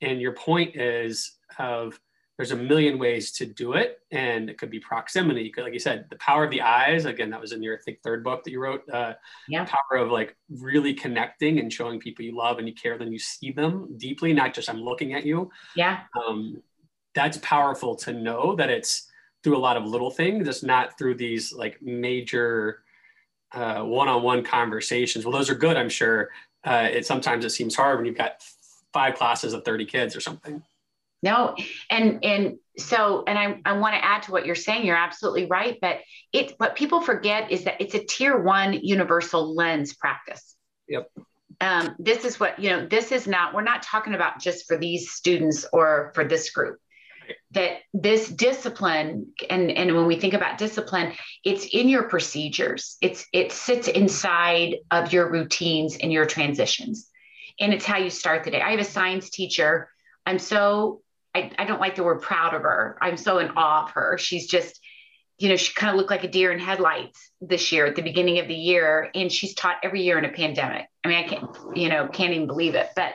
And 0.00 0.20
your 0.20 0.32
point 0.32 0.76
is 0.76 1.36
of 1.58 1.98
there's 2.36 2.50
a 2.50 2.56
million 2.56 2.98
ways 2.98 3.30
to 3.30 3.46
do 3.46 3.74
it 3.74 4.00
and 4.10 4.50
it 4.50 4.58
could 4.58 4.70
be 4.70 4.80
proximity 4.80 5.42
You 5.42 5.52
could, 5.52 5.64
like 5.64 5.72
you 5.74 5.78
said 5.78 6.06
the 6.10 6.16
power 6.16 6.44
of 6.44 6.50
the 6.50 6.62
eyes 6.62 7.04
again 7.04 7.30
that 7.30 7.40
was 7.40 7.52
in 7.52 7.62
your 7.62 7.76
i 7.76 7.80
think 7.84 8.02
third 8.02 8.24
book 8.24 8.42
that 8.42 8.50
you 8.50 8.60
wrote 8.60 8.82
uh, 8.92 9.14
yeah. 9.48 9.64
power 9.64 10.00
of 10.00 10.10
like 10.10 10.36
really 10.48 10.94
connecting 10.94 11.58
and 11.58 11.72
showing 11.72 12.00
people 12.00 12.24
you 12.24 12.36
love 12.36 12.58
and 12.58 12.66
you 12.66 12.74
care 12.74 12.98
then 12.98 13.12
you 13.12 13.18
see 13.18 13.52
them 13.52 13.88
deeply 13.96 14.32
not 14.32 14.54
just 14.54 14.68
i'm 14.68 14.80
looking 14.80 15.14
at 15.14 15.24
you 15.24 15.50
yeah 15.76 16.00
um, 16.26 16.60
that's 17.14 17.38
powerful 17.38 17.94
to 17.94 18.12
know 18.12 18.56
that 18.56 18.70
it's 18.70 19.08
through 19.44 19.56
a 19.56 19.58
lot 19.58 19.76
of 19.76 19.84
little 19.84 20.10
things 20.10 20.48
it's 20.48 20.62
not 20.62 20.98
through 20.98 21.14
these 21.14 21.52
like 21.52 21.80
major 21.82 22.81
uh, 23.54 23.82
one-on-one 23.82 24.44
conversations. 24.44 25.24
Well 25.24 25.32
those 25.32 25.50
are 25.50 25.54
good 25.54 25.76
i'm 25.76 25.88
sure. 25.88 26.30
Uh, 26.64 26.88
it 26.92 27.06
sometimes 27.06 27.44
it 27.44 27.50
seems 27.50 27.74
hard 27.74 27.98
when 27.98 28.06
you've 28.06 28.16
got 28.16 28.42
five 28.92 29.14
classes 29.14 29.52
of 29.52 29.64
30 29.64 29.86
kids 29.86 30.14
or 30.16 30.20
something. 30.20 30.62
No 31.22 31.54
and 31.90 32.24
and 32.24 32.58
so 32.78 33.22
and 33.26 33.38
i, 33.38 33.60
I 33.64 33.76
want 33.76 33.94
to 33.94 34.04
add 34.04 34.22
to 34.24 34.32
what 34.32 34.46
you're 34.46 34.54
saying 34.54 34.86
you're 34.86 34.96
absolutely 34.96 35.46
right 35.46 35.78
but 35.80 35.98
it 36.32 36.54
what 36.56 36.74
people 36.74 37.00
forget 37.00 37.52
is 37.52 37.64
that 37.64 37.80
it's 37.80 37.94
a 37.94 38.02
tier 38.02 38.38
one 38.38 38.72
universal 38.72 39.54
lens 39.54 39.94
practice. 39.94 40.56
Yep. 40.88 41.10
Um, 41.60 41.94
this 41.98 42.24
is 42.24 42.40
what 42.40 42.58
you 42.58 42.70
know 42.70 42.86
this 42.86 43.12
is 43.12 43.26
not 43.28 43.54
we're 43.54 43.62
not 43.62 43.82
talking 43.82 44.14
about 44.14 44.40
just 44.40 44.66
for 44.66 44.76
these 44.76 45.12
students 45.12 45.64
or 45.72 46.10
for 46.14 46.24
this 46.24 46.50
group 46.50 46.78
that 47.52 47.78
this 47.92 48.28
discipline 48.28 49.32
and 49.48 49.70
and 49.70 49.94
when 49.94 50.06
we 50.06 50.16
think 50.16 50.34
about 50.34 50.58
discipline 50.58 51.12
it's 51.44 51.66
in 51.66 51.88
your 51.88 52.04
procedures 52.04 52.96
it's 53.00 53.26
it 53.32 53.52
sits 53.52 53.88
inside 53.88 54.76
of 54.90 55.12
your 55.12 55.30
routines 55.30 55.96
and 55.96 56.12
your 56.12 56.26
transitions 56.26 57.08
and 57.60 57.72
it's 57.72 57.84
how 57.84 57.98
you 57.98 58.10
start 58.10 58.44
the 58.44 58.50
day 58.50 58.60
i 58.60 58.70
have 58.70 58.80
a 58.80 58.84
science 58.84 59.30
teacher 59.30 59.88
i'm 60.26 60.38
so 60.38 61.02
I, 61.34 61.50
I 61.58 61.64
don't 61.64 61.80
like 61.80 61.96
the 61.96 62.02
word 62.02 62.20
proud 62.20 62.54
of 62.54 62.62
her. 62.62 62.98
I'm 63.00 63.16
so 63.16 63.38
in 63.38 63.50
awe 63.56 63.84
of 63.84 63.92
her. 63.92 64.18
She's 64.18 64.46
just, 64.46 64.80
you 65.38 65.48
know, 65.48 65.56
she 65.56 65.72
kind 65.74 65.90
of 65.90 65.96
looked 65.96 66.10
like 66.10 66.24
a 66.24 66.28
deer 66.28 66.52
in 66.52 66.58
headlights 66.58 67.30
this 67.40 67.72
year 67.72 67.86
at 67.86 67.96
the 67.96 68.02
beginning 68.02 68.38
of 68.38 68.48
the 68.48 68.54
year. 68.54 69.10
And 69.14 69.32
she's 69.32 69.54
taught 69.54 69.76
every 69.82 70.02
year 70.02 70.18
in 70.18 70.24
a 70.24 70.32
pandemic. 70.32 70.86
I 71.04 71.08
mean, 71.08 71.18
I 71.18 71.28
can't, 71.28 71.56
you 71.74 71.88
know, 71.88 72.08
can't 72.08 72.34
even 72.34 72.46
believe 72.46 72.74
it. 72.74 72.88
But 72.94 73.14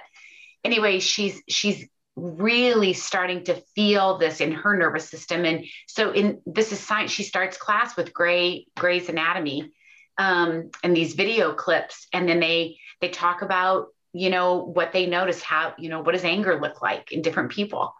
anyway, 0.63 0.99
she's 0.99 1.41
she's 1.47 1.87
really 2.17 2.93
starting 2.93 3.43
to 3.45 3.61
feel 3.75 4.17
this 4.17 4.41
in 4.41 4.51
her 4.51 4.75
nervous 4.75 5.09
system. 5.09 5.45
And 5.45 5.65
so 5.87 6.11
in 6.11 6.41
this 6.45 6.71
is 6.71 6.79
science, 6.79 7.11
she 7.11 7.23
starts 7.23 7.57
class 7.57 7.95
with 7.95 8.13
Gray 8.13 8.67
Gray's 8.75 9.07
Anatomy 9.07 9.71
um, 10.17 10.71
and 10.83 10.97
these 10.97 11.13
video 11.13 11.53
clips. 11.53 12.07
And 12.11 12.27
then 12.27 12.39
they 12.39 12.77
they 12.99 13.09
talk 13.09 13.41
about, 13.43 13.87
you 14.11 14.29
know, 14.29 14.57
what 14.63 14.91
they 14.91 15.05
notice, 15.05 15.41
how, 15.41 15.75
you 15.77 15.89
know, 15.89 16.01
what 16.01 16.13
does 16.13 16.25
anger 16.25 16.59
look 16.59 16.81
like 16.81 17.11
in 17.11 17.21
different 17.21 17.51
people? 17.51 17.93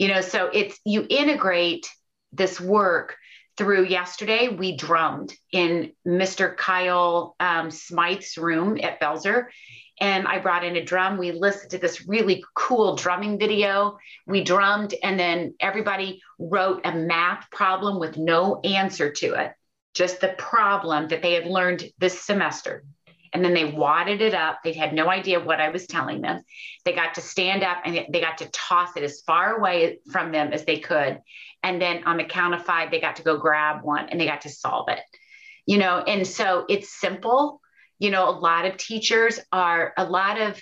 you 0.00 0.08
know 0.08 0.22
so 0.22 0.50
it's 0.52 0.80
you 0.84 1.06
integrate 1.08 1.88
this 2.32 2.58
work 2.58 3.16
through 3.56 3.84
yesterday 3.84 4.48
we 4.48 4.74
drummed 4.76 5.32
in 5.52 5.92
mr 6.08 6.56
kyle 6.56 7.36
um, 7.38 7.70
smythe's 7.70 8.36
room 8.38 8.78
at 8.82 8.98
belzer 8.98 9.44
and 10.00 10.26
i 10.26 10.38
brought 10.38 10.64
in 10.64 10.76
a 10.76 10.84
drum 10.84 11.18
we 11.18 11.32
listened 11.32 11.70
to 11.70 11.78
this 11.78 12.06
really 12.08 12.44
cool 12.54 12.96
drumming 12.96 13.38
video 13.38 13.98
we 14.26 14.42
drummed 14.42 14.94
and 15.02 15.18
then 15.18 15.54
everybody 15.60 16.20
wrote 16.38 16.80
a 16.84 16.92
math 16.92 17.50
problem 17.50 17.98
with 17.98 18.16
no 18.16 18.60
answer 18.60 19.10
to 19.12 19.34
it 19.34 19.52
just 19.94 20.20
the 20.20 20.34
problem 20.38 21.08
that 21.08 21.22
they 21.22 21.32
had 21.32 21.46
learned 21.46 21.84
this 21.98 22.20
semester 22.20 22.84
and 23.32 23.44
then 23.44 23.54
they 23.54 23.64
wadded 23.64 24.20
it 24.20 24.34
up. 24.34 24.58
They 24.62 24.72
had 24.72 24.92
no 24.92 25.08
idea 25.08 25.40
what 25.40 25.60
I 25.60 25.68
was 25.68 25.86
telling 25.86 26.20
them. 26.20 26.42
They 26.84 26.92
got 26.92 27.14
to 27.14 27.20
stand 27.20 27.62
up 27.62 27.78
and 27.84 28.06
they 28.12 28.20
got 28.20 28.38
to 28.38 28.50
toss 28.50 28.96
it 28.96 29.04
as 29.04 29.20
far 29.20 29.56
away 29.56 29.98
from 30.10 30.32
them 30.32 30.52
as 30.52 30.64
they 30.64 30.78
could. 30.78 31.20
And 31.62 31.80
then 31.80 32.04
on 32.04 32.16
the 32.16 32.24
count 32.24 32.54
of 32.54 32.64
five, 32.64 32.90
they 32.90 33.00
got 33.00 33.16
to 33.16 33.22
go 33.22 33.38
grab 33.38 33.84
one 33.84 34.08
and 34.08 34.20
they 34.20 34.26
got 34.26 34.42
to 34.42 34.48
solve 34.48 34.88
it. 34.88 35.00
You 35.66 35.78
know, 35.78 35.98
and 35.98 36.26
so 36.26 36.64
it's 36.68 36.98
simple. 37.00 37.59
You 38.00 38.10
know, 38.10 38.28
a 38.28 38.34
lot 38.36 38.66
of 38.66 38.76
teachers 38.76 39.38
are, 39.52 39.92
a 39.96 40.04
lot 40.04 40.40
of 40.40 40.60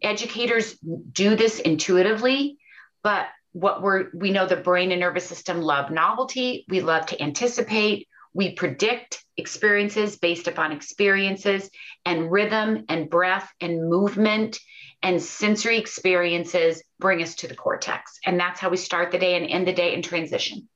educators 0.00 0.78
do 1.12 1.36
this 1.36 1.58
intuitively, 1.60 2.56
but 3.02 3.26
what 3.52 3.82
we're, 3.82 4.06
we 4.14 4.30
know 4.30 4.46
the 4.46 4.56
brain 4.56 4.92
and 4.92 5.00
nervous 5.00 5.26
system 5.26 5.60
love 5.60 5.90
novelty. 5.90 6.64
We 6.68 6.80
love 6.80 7.04
to 7.06 7.20
anticipate. 7.20 8.08
We 8.32 8.54
predict 8.54 9.24
experiences 9.36 10.16
based 10.16 10.48
upon 10.48 10.72
experiences 10.72 11.68
and 12.04 12.30
rhythm 12.30 12.84
and 12.88 13.10
breath 13.10 13.50
and 13.60 13.88
movement 13.88 14.58
and 15.02 15.22
sensory 15.22 15.78
experiences 15.78 16.82
bring 16.98 17.22
us 17.22 17.36
to 17.36 17.48
the 17.48 17.54
cortex. 17.54 18.18
And 18.24 18.38
that's 18.38 18.60
how 18.60 18.68
we 18.68 18.76
start 18.76 19.12
the 19.12 19.18
day 19.18 19.36
and 19.36 19.46
end 19.46 19.66
the 19.66 19.72
day 19.72 19.94
in 19.94 20.02
transition. 20.02 20.68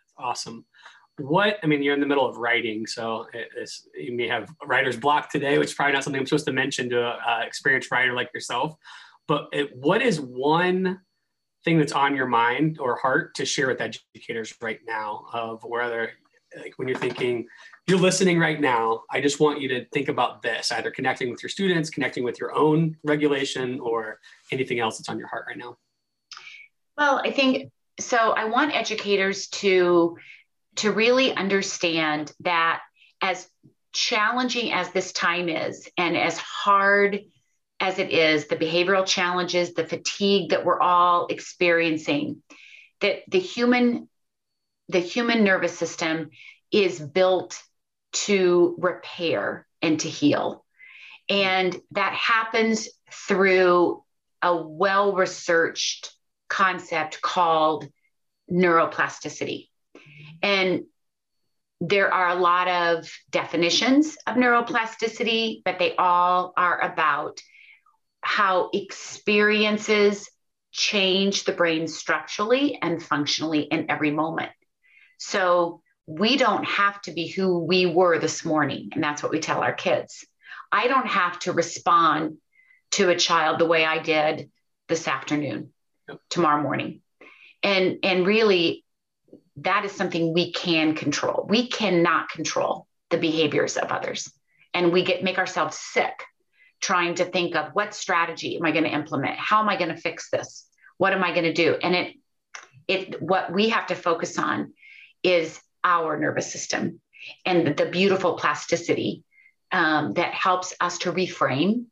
That's 0.00 0.14
awesome. 0.16 0.64
What, 1.18 1.58
I 1.62 1.66
mean, 1.66 1.82
you're 1.82 1.94
in 1.94 2.00
the 2.00 2.06
middle 2.06 2.26
of 2.26 2.36
writing, 2.36 2.86
so 2.86 3.26
you 3.94 4.12
may 4.12 4.28
have 4.28 4.52
writer's 4.64 4.96
block 4.96 5.30
today, 5.30 5.58
which 5.58 5.68
is 5.68 5.74
probably 5.74 5.94
not 5.94 6.04
something 6.04 6.20
I'm 6.20 6.26
supposed 6.26 6.46
to 6.46 6.52
mention 6.52 6.90
to 6.90 7.18
an 7.26 7.46
experienced 7.46 7.90
writer 7.90 8.12
like 8.12 8.30
yourself. 8.34 8.76
But 9.26 9.48
it, 9.52 9.74
what 9.74 10.02
is 10.02 10.20
one 10.20 11.00
thing 11.66 11.78
that's 11.78 11.92
on 11.92 12.14
your 12.14 12.26
mind 12.26 12.78
or 12.78 12.96
heart 12.96 13.34
to 13.34 13.44
share 13.44 13.66
with 13.66 13.80
educators 13.80 14.54
right 14.62 14.78
now 14.86 15.26
of 15.32 15.64
whether 15.64 16.12
like 16.56 16.72
when 16.76 16.86
you're 16.86 16.96
thinking 16.96 17.44
you're 17.88 17.98
listening 17.98 18.38
right 18.38 18.60
now 18.60 19.02
i 19.10 19.20
just 19.20 19.40
want 19.40 19.60
you 19.60 19.68
to 19.68 19.84
think 19.86 20.08
about 20.08 20.42
this 20.42 20.70
either 20.70 20.92
connecting 20.92 21.28
with 21.28 21.42
your 21.42 21.50
students 21.50 21.90
connecting 21.90 22.22
with 22.22 22.38
your 22.38 22.54
own 22.54 22.96
regulation 23.02 23.80
or 23.80 24.20
anything 24.52 24.78
else 24.78 24.96
that's 24.96 25.08
on 25.08 25.18
your 25.18 25.26
heart 25.26 25.44
right 25.48 25.58
now 25.58 25.76
well 26.96 27.20
i 27.24 27.32
think 27.32 27.70
so 27.98 28.16
i 28.16 28.44
want 28.44 28.74
educators 28.74 29.48
to 29.48 30.16
to 30.76 30.92
really 30.92 31.32
understand 31.32 32.32
that 32.40 32.80
as 33.22 33.48
challenging 33.92 34.72
as 34.72 34.90
this 34.90 35.12
time 35.12 35.48
is 35.48 35.88
and 35.96 36.16
as 36.16 36.36
hard 36.38 37.20
as 37.80 37.98
it 37.98 38.10
is 38.10 38.46
the 38.46 38.56
behavioral 38.56 39.06
challenges 39.06 39.74
the 39.74 39.86
fatigue 39.86 40.50
that 40.50 40.64
we're 40.64 40.80
all 40.80 41.26
experiencing 41.28 42.42
that 43.00 43.22
the 43.28 43.38
human 43.38 44.08
the 44.88 45.00
human 45.00 45.44
nervous 45.44 45.76
system 45.76 46.30
is 46.70 47.00
built 47.00 47.62
to 48.12 48.76
repair 48.78 49.66
and 49.82 50.00
to 50.00 50.08
heal. 50.08 50.64
And 51.28 51.76
that 51.92 52.12
happens 52.12 52.88
through 53.10 54.02
a 54.42 54.56
well 54.56 55.14
researched 55.14 56.12
concept 56.48 57.20
called 57.20 57.88
neuroplasticity. 58.50 59.68
And 60.42 60.84
there 61.80 62.12
are 62.12 62.28
a 62.28 62.40
lot 62.40 62.68
of 62.68 63.10
definitions 63.30 64.16
of 64.26 64.36
neuroplasticity, 64.36 65.62
but 65.64 65.78
they 65.78 65.94
all 65.96 66.52
are 66.56 66.80
about 66.80 67.40
how 68.22 68.70
experiences 68.72 70.28
change 70.72 71.44
the 71.44 71.52
brain 71.52 71.86
structurally 71.86 72.78
and 72.80 73.02
functionally 73.02 73.60
in 73.60 73.90
every 73.90 74.10
moment. 74.10 74.52
So 75.18 75.82
we 76.06 76.36
don't 76.36 76.64
have 76.64 77.00
to 77.02 77.12
be 77.12 77.28
who 77.28 77.60
we 77.60 77.86
were 77.86 78.18
this 78.18 78.44
morning. 78.44 78.90
And 78.92 79.02
that's 79.02 79.22
what 79.22 79.32
we 79.32 79.40
tell 79.40 79.60
our 79.60 79.72
kids. 79.72 80.24
I 80.72 80.88
don't 80.88 81.06
have 81.06 81.38
to 81.40 81.52
respond 81.52 82.38
to 82.92 83.10
a 83.10 83.16
child 83.16 83.58
the 83.58 83.66
way 83.66 83.84
I 83.84 83.98
did 83.98 84.50
this 84.88 85.08
afternoon, 85.08 85.72
tomorrow 86.30 86.62
morning. 86.62 87.00
And, 87.62 87.98
and 88.02 88.26
really, 88.26 88.84
that 89.58 89.84
is 89.84 89.92
something 89.92 90.34
we 90.34 90.52
can 90.52 90.94
control. 90.94 91.46
We 91.48 91.68
cannot 91.68 92.28
control 92.28 92.86
the 93.10 93.18
behaviors 93.18 93.76
of 93.76 93.90
others. 93.90 94.30
And 94.74 94.92
we 94.92 95.04
get 95.04 95.24
make 95.24 95.38
ourselves 95.38 95.78
sick 95.78 96.22
trying 96.80 97.14
to 97.14 97.24
think 97.24 97.56
of 97.56 97.72
what 97.72 97.94
strategy 97.94 98.56
am 98.56 98.66
I 98.66 98.72
going 98.72 98.84
to 98.84 98.90
implement? 98.90 99.38
How 99.38 99.60
am 99.60 99.68
I 99.68 99.76
going 99.76 99.94
to 99.94 100.00
fix 100.00 100.28
this? 100.30 100.66
What 100.98 101.12
am 101.12 101.24
I 101.24 101.30
going 101.30 101.44
to 101.44 101.52
do? 101.52 101.76
And 101.82 101.94
it 101.94 102.14
it 102.86 103.22
what 103.22 103.52
we 103.52 103.70
have 103.70 103.86
to 103.86 103.94
focus 103.94 104.38
on 104.38 104.74
is 105.22 105.58
our 105.82 106.18
nervous 106.18 106.52
system 106.52 107.00
and 107.44 107.76
the 107.76 107.86
beautiful 107.86 108.34
plasticity 108.34 109.24
um, 109.72 110.14
that 110.14 110.34
helps 110.34 110.74
us 110.80 110.98
to 110.98 111.12
reframe 111.12 111.86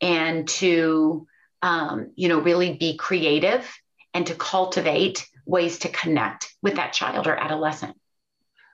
and 0.00 0.46
to 0.48 1.26
um, 1.62 2.12
you 2.14 2.28
know 2.28 2.40
really 2.40 2.74
be 2.74 2.96
creative 2.96 3.68
and 4.14 4.26
to 4.26 4.34
cultivate 4.34 5.26
ways 5.50 5.78
to 5.80 5.88
connect 5.88 6.54
with 6.62 6.76
that 6.76 6.92
child 6.92 7.26
or 7.26 7.36
adolescent. 7.36 7.96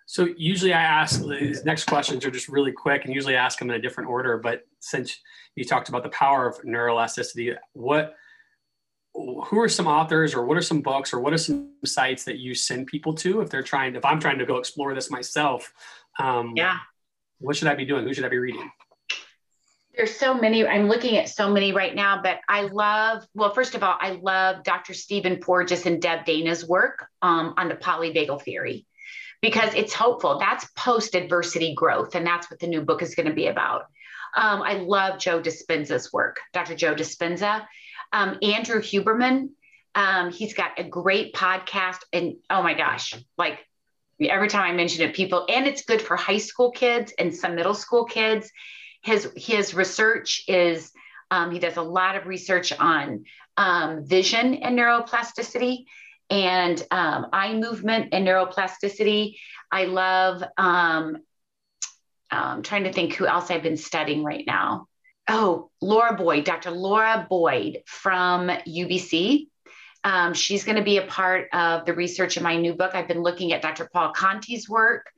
So 0.09 0.29
usually 0.37 0.73
i 0.73 0.83
ask 0.83 1.21
these 1.21 1.65
next 1.65 1.87
questions 1.87 2.25
are 2.25 2.31
just 2.31 2.49
really 2.49 2.71
quick 2.71 3.05
and 3.05 3.15
usually 3.15 3.35
ask 3.35 3.59
them 3.59 3.71
in 3.71 3.77
a 3.77 3.81
different 3.81 4.09
order 4.09 4.39
but 4.39 4.65
since 4.79 5.19
you 5.57 5.65
talked 5.65 5.89
about 5.89 6.05
the 6.05 6.11
power 6.11 6.47
of 6.47 6.63
neuroplasticity 6.63 7.57
what 7.73 8.15
who 9.15 9.59
are 9.59 9.69
some 9.69 9.89
authors 9.89 10.33
or 10.33 10.45
what 10.45 10.57
are 10.57 10.63
some 10.63 10.81
books 10.81 11.13
or 11.13 11.19
what 11.19 11.33
are 11.33 11.39
some 11.39 11.73
sites 11.85 12.23
that 12.23 12.39
you 12.39 12.55
send 12.55 12.87
people 12.87 13.15
to 13.15 13.41
if 13.41 13.51
they're 13.51 13.65
trying 13.65 13.97
if 13.97 14.05
i'm 14.05 14.21
trying 14.21 14.39
to 14.39 14.47
go 14.47 14.59
explore 14.59 14.95
this 14.95 15.11
myself 15.11 15.73
um, 16.21 16.53
yeah. 16.55 16.79
what 17.41 17.57
should 17.57 17.69
i 17.69 17.75
be 17.75 17.85
doing? 17.85 18.05
Who 18.05 18.15
should 18.15 18.25
i 18.25 18.29
be 18.29 18.39
reading 18.39 18.71
there's 19.97 20.15
so 20.15 20.35
many 20.35 20.67
i'm 20.67 20.89
looking 20.89 21.17
at 21.17 21.29
so 21.29 21.51
many 21.51 21.73
right 21.73 21.95
now 21.95 22.21
but 22.23 22.41
i 22.49 22.63
love 22.63 23.27
well 23.35 23.53
first 23.53 23.75
of 23.75 23.83
all 23.83 23.97
i 24.01 24.11
love 24.23 24.63
dr 24.63 24.93
stephen 24.95 25.37
porges 25.37 25.87
and 25.87 26.01
deb 26.03 26.25
dana's 26.25 26.67
work 26.67 27.07
um, 27.23 27.55
on 27.57 27.69
the 27.69 27.75
polyvagal 27.75 28.43
theory 28.43 28.87
because 29.41 29.73
it's 29.75 29.93
hopeful 29.93 30.39
that's 30.39 30.67
post 30.77 31.15
adversity 31.15 31.75
growth 31.75 32.15
and 32.15 32.27
that's 32.27 32.51
what 32.51 32.61
the 32.61 32.67
new 32.67 32.83
book 32.83 33.03
is 33.03 33.15
going 33.15 33.29
to 33.29 33.35
be 33.35 33.47
about 33.47 33.83
um, 34.37 34.63
i 34.63 34.75
love 34.75 35.19
joe 35.19 35.41
dispenza's 35.41 36.13
work 36.13 36.41
dr 36.53 36.75
joe 36.77 36.95
dispenza 36.95 37.67
um, 38.13 38.39
Andrew 38.43 38.81
Huberman. 38.81 39.51
Um, 39.95 40.31
he's 40.31 40.55
got 40.55 40.79
a 40.79 40.85
great 40.85 41.35
podcast, 41.35 41.99
and 42.13 42.37
oh 42.51 42.63
my 42.63 42.75
gosh, 42.75 43.15
like 43.39 43.67
every 44.21 44.49
time 44.49 44.63
I 44.63 44.73
mention 44.73 45.09
it, 45.09 45.15
people, 45.15 45.47
and 45.49 45.67
it's 45.67 45.85
good 45.85 46.03
for 46.03 46.17
high 46.17 46.39
school 46.39 46.71
kids 46.71 47.13
and 47.19 47.35
some 47.35 47.55
middle 47.55 47.75
school 47.75 48.05
kids. 48.05 48.51
His 49.07 49.31
his 49.37 49.75
research 49.75 50.45
is 50.49 50.93
um, 51.31 51.51
he 51.51 51.59
does 51.59 51.77
a 51.77 51.83
lot 51.83 52.17
of 52.17 52.27
research 52.27 52.73
on 52.79 53.25
um, 53.57 54.05
vision 54.05 54.55
and 54.55 54.79
neuroplasticity 54.79 55.87
and 56.29 56.85
um, 56.91 57.29
eye 57.33 57.55
movement 57.55 58.09
and 58.13 58.27
neuroplasticity. 58.27 59.37
I 59.71 59.85
love. 59.85 60.43
Um, 60.59 61.19
I'm 62.29 62.63
trying 62.63 62.85
to 62.85 62.93
think 62.93 63.15
who 63.15 63.25
else 63.25 63.51
I've 63.51 63.63
been 63.63 63.77
studying 63.77 64.25
right 64.25 64.45
now 64.47 64.89
oh, 65.29 65.71
Laura 65.81 66.15
Boyd, 66.17 66.45
Dr. 66.45 66.71
Laura 66.71 67.27
Boyd 67.29 67.83
from 67.87 68.49
UBC. 68.49 69.49
Um, 70.05 70.35
she's 70.35 70.65
going 70.65 70.77
to 70.77 70.85
be 70.85 70.99
a 70.99 71.07
part 71.07 71.49
of 71.53 71.85
the 71.85 71.95
research 71.95 72.37
in 72.37 72.43
my 72.43 72.57
new 72.57 72.75
book. 72.75 72.95
I've 72.95 73.09
been 73.09 73.23
looking 73.23 73.53
at 73.53 73.63
Dr. 73.63 73.89
Paul 73.93 74.13
Conti's 74.13 74.69
work. 74.69 75.11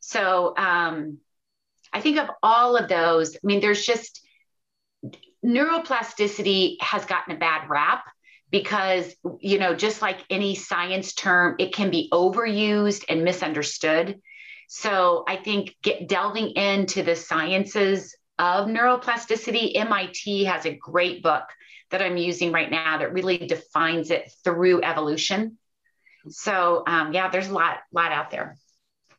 So 0.00 0.54
um, 0.56 1.18
I 1.92 2.00
think 2.00 2.18
of 2.18 2.28
all 2.42 2.76
of 2.76 2.88
those. 2.88 3.36
I 3.36 3.40
mean, 3.42 3.60
there's 3.60 3.84
just 3.84 4.26
neuroplasticity 5.44 6.76
has 6.80 7.04
gotten 7.04 7.34
a 7.34 7.38
bad 7.38 7.68
rap 7.68 8.04
because, 8.50 9.14
you 9.40 9.58
know, 9.58 9.74
just 9.74 10.02
like 10.02 10.18
any 10.28 10.54
science 10.54 11.14
term, 11.14 11.56
it 11.58 11.72
can 11.72 11.90
be 11.90 12.08
overused 12.12 13.04
and 13.08 13.24
misunderstood. 13.24 14.20
So 14.68 15.24
I 15.26 15.36
think 15.36 15.76
get, 15.82 16.08
delving 16.08 16.50
into 16.50 17.02
the 17.02 17.16
sciences 17.16 18.16
of 18.38 18.66
neuroplasticity, 18.66 19.72
MIT 19.76 20.44
has 20.44 20.66
a 20.66 20.74
great 20.74 21.22
book 21.22 21.44
that 21.90 22.02
I'm 22.02 22.16
using 22.16 22.52
right 22.52 22.70
now 22.70 22.98
that 22.98 23.12
really 23.12 23.38
defines 23.38 24.10
it 24.10 24.32
through 24.44 24.82
evolution. 24.82 25.58
So 26.28 26.84
um, 26.86 27.12
yeah, 27.12 27.30
there's 27.30 27.48
a 27.48 27.54
lot, 27.54 27.78
lot 27.92 28.12
out 28.12 28.30
there. 28.30 28.56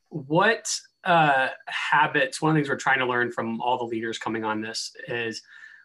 What 0.10 0.70
uh, 1.04 1.50
habits? 1.68 2.42
One 2.42 2.52
of 2.52 2.56
the 2.56 2.60
things 2.60 2.70
we're 2.70 2.76
trying 2.76 3.00
to 3.00 3.06
learn 3.06 3.32
from 3.32 3.62
all 3.62 3.78
the 3.78 3.86
leaders 3.86 4.18
coming 4.18 4.44
on 4.44 4.62
this 4.62 4.96
is 5.08 5.42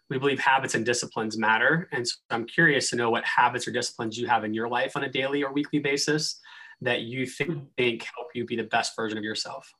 we 0.09 0.17
believe 0.17 0.39
habits 0.39 0.75
and 0.75 0.85
disciplines 0.85 1.37
matter, 1.37 1.89
and 1.91 2.07
so 2.07 2.15
I'm 2.29 2.45
curious 2.45 2.89
to 2.91 2.95
know 2.95 3.09
what 3.09 3.25
habits 3.25 3.67
or 3.67 3.71
disciplines 3.71 4.17
you 4.17 4.27
have 4.27 4.43
in 4.43 4.53
your 4.53 4.69
life 4.69 4.95
on 4.95 5.03
a 5.03 5.09
daily 5.09 5.43
or 5.43 5.51
weekly 5.51 5.79
basis 5.79 6.39
that 6.81 7.01
you 7.01 7.25
think 7.25 8.07
help 8.15 8.29
you 8.33 8.45
be 8.45 8.55
the 8.55 8.63
best 8.63 8.95
version 8.95 9.17
of 9.17 9.23
yourself. 9.23 9.73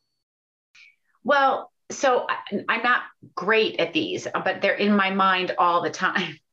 Well, 1.23 1.71
so 1.91 2.27
I'm 2.67 2.83
not 2.83 3.03
great 3.35 3.79
at 3.79 3.93
these, 3.93 4.27
but 4.33 4.61
they're 4.61 4.73
in 4.73 4.95
my 4.95 5.11
mind 5.11 5.53
all 5.57 5.81
the 5.81 5.89
time. 5.89 6.38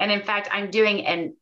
And 0.00 0.12
in 0.12 0.22
fact, 0.22 0.48
I'm 0.52 0.70
doing 0.70 1.04
an 1.06 1.34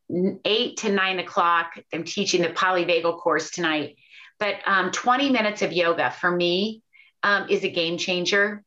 eight 0.47 0.79
to 0.79 0.91
nine 0.91 1.19
o'clock. 1.19 1.79
I'm 1.93 2.05
teaching 2.05 2.41
the 2.41 2.49
polyvagal 2.49 3.21
course 3.21 3.51
tonight. 3.51 3.97
But 4.39 4.57
um, 4.67 4.91
20 4.91 5.31
minutes 5.31 5.63
of 5.63 5.73
yoga 5.73 6.11
for 6.11 6.31
me 6.31 6.83
um, 7.23 7.49
is 7.49 7.65
a 7.65 7.71
game 7.71 7.99
changer. 7.99 8.63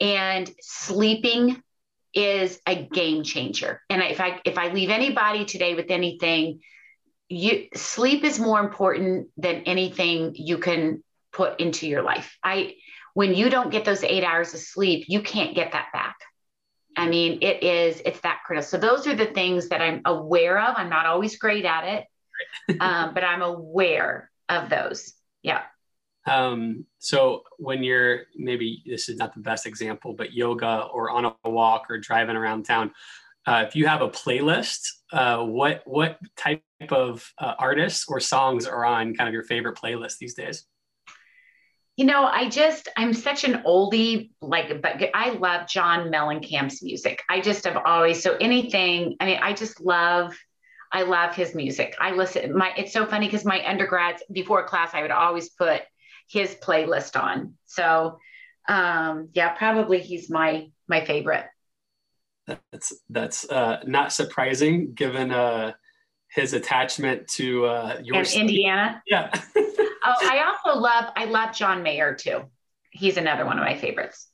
And 0.00 0.50
sleeping 0.60 1.62
is 2.14 2.60
a 2.66 2.74
game 2.74 3.22
changer. 3.22 3.80
And 3.88 4.02
if 4.02 4.20
I 4.20 4.40
if 4.44 4.58
I 4.58 4.72
leave 4.72 4.90
anybody 4.90 5.44
today 5.44 5.74
with 5.74 5.90
anything, 5.90 6.60
you 7.28 7.68
sleep 7.74 8.24
is 8.24 8.38
more 8.38 8.60
important 8.60 9.28
than 9.36 9.62
anything 9.62 10.32
you 10.34 10.58
can 10.58 11.04
put 11.32 11.60
into 11.60 11.86
your 11.86 12.02
life. 12.02 12.36
I 12.42 12.74
when 13.14 13.34
you 13.34 13.50
don't 13.50 13.70
get 13.70 13.84
those 13.84 14.02
eight 14.02 14.24
hours 14.24 14.54
of 14.54 14.60
sleep, 14.60 15.06
you 15.08 15.20
can't 15.20 15.54
get 15.54 15.72
that 15.72 15.88
back. 15.92 16.16
I 16.96 17.08
mean, 17.08 17.38
it 17.42 17.62
is, 17.62 18.02
it's 18.04 18.20
that 18.20 18.40
critical. 18.44 18.68
So 18.68 18.76
those 18.78 19.06
are 19.06 19.14
the 19.14 19.26
things 19.26 19.68
that 19.68 19.80
I'm 19.80 20.02
aware 20.04 20.58
of. 20.60 20.74
I'm 20.76 20.90
not 20.90 21.06
always 21.06 21.38
great 21.38 21.64
at 21.64 21.84
it, 21.84 22.80
um, 22.80 23.14
but 23.14 23.24
I'm 23.24 23.42
aware 23.42 24.30
of 24.50 24.68
those. 24.68 25.14
Yeah. 25.42 25.62
Um, 26.26 26.84
so 26.98 27.44
when 27.58 27.82
you're 27.82 28.22
maybe 28.36 28.82
this 28.86 29.08
is 29.08 29.16
not 29.16 29.32
the 29.34 29.40
best 29.40 29.66
example, 29.66 30.12
but 30.12 30.34
yoga 30.34 30.88
or 30.92 31.10
on 31.10 31.24
a 31.24 31.50
walk 31.50 31.86
or 31.88 31.98
driving 31.98 32.36
around 32.36 32.64
town, 32.64 32.92
uh, 33.46 33.64
if 33.66 33.74
you 33.74 33.86
have 33.86 34.02
a 34.02 34.08
playlist, 34.08 34.80
uh, 35.12 35.38
what 35.38 35.82
what 35.86 36.18
type 36.36 36.62
of 36.90 37.32
uh, 37.38 37.54
artists 37.58 38.04
or 38.08 38.20
songs 38.20 38.66
are 38.66 38.84
on 38.84 39.14
kind 39.14 39.28
of 39.28 39.34
your 39.34 39.44
favorite 39.44 39.78
playlist 39.78 40.18
these 40.18 40.34
days? 40.34 40.66
You 41.96 42.06
know, 42.06 42.24
I 42.24 42.48
just, 42.48 42.88
I'm 42.96 43.12
such 43.12 43.44
an 43.44 43.62
oldie, 43.66 44.30
like, 44.40 44.80
but 44.80 45.02
I 45.12 45.30
love 45.30 45.68
John 45.68 46.10
Mellencamp's 46.10 46.82
music. 46.82 47.22
I 47.28 47.42
just 47.42 47.64
have 47.64 47.76
always, 47.84 48.22
so 48.22 48.36
anything, 48.40 49.16
I 49.20 49.26
mean, 49.26 49.38
I 49.42 49.52
just 49.52 49.82
love, 49.82 50.34
I 50.92 51.02
love 51.02 51.34
his 51.34 51.54
music. 51.54 51.96
I 52.00 52.12
listen, 52.12 52.56
my, 52.56 52.72
it's 52.76 52.92
so 52.92 53.06
funny 53.06 53.26
because 53.26 53.44
my 53.44 53.64
undergrads, 53.66 54.22
before 54.30 54.66
class, 54.66 54.90
I 54.92 55.02
would 55.02 55.10
always 55.10 55.48
put 55.50 55.82
his 56.28 56.54
playlist 56.56 57.20
on. 57.20 57.54
So, 57.66 58.18
um, 58.68 59.28
yeah, 59.32 59.50
probably 59.50 60.00
he's 60.00 60.28
my, 60.28 60.70
my 60.88 61.04
favorite. 61.04 61.46
That's, 62.72 62.92
that's, 63.08 63.48
uh, 63.48 63.82
not 63.86 64.12
surprising 64.12 64.94
given, 64.94 65.30
uh, 65.30 65.74
his 66.32 66.52
attachment 66.52 67.28
to, 67.28 67.66
uh, 67.66 68.00
your 68.02 68.22
Indiana. 68.22 69.02
Yeah. 69.06 69.30
oh, 69.56 69.90
I 70.04 70.44
also 70.44 70.78
love 70.78 71.12
I 71.16 71.24
love 71.26 71.54
John 71.54 71.82
Mayer 71.82 72.14
too. 72.14 72.42
He's 72.90 73.16
another 73.16 73.44
one 73.44 73.58
of 73.58 73.64
my 73.64 73.76
favorites. 73.76 74.28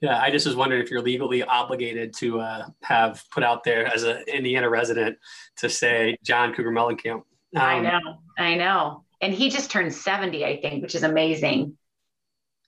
Yeah, 0.00 0.20
I 0.20 0.30
just 0.30 0.46
was 0.46 0.54
wondering 0.54 0.82
if 0.82 0.90
you're 0.90 1.02
legally 1.02 1.42
obligated 1.42 2.14
to 2.18 2.40
uh, 2.40 2.66
have 2.82 3.24
put 3.32 3.42
out 3.42 3.64
there 3.64 3.86
as 3.86 4.04
an 4.04 4.22
Indiana 4.28 4.68
resident 4.68 5.18
to 5.56 5.68
say 5.68 6.16
John 6.22 6.54
Cougar 6.54 6.70
Mellencamp. 6.70 7.22
Um, 7.56 7.62
I 7.62 7.80
know, 7.80 8.00
I 8.38 8.54
know, 8.54 9.04
and 9.20 9.34
he 9.34 9.50
just 9.50 9.70
turned 9.70 9.92
70, 9.92 10.44
I 10.44 10.60
think, 10.60 10.82
which 10.82 10.94
is 10.94 11.02
amazing. 11.02 11.76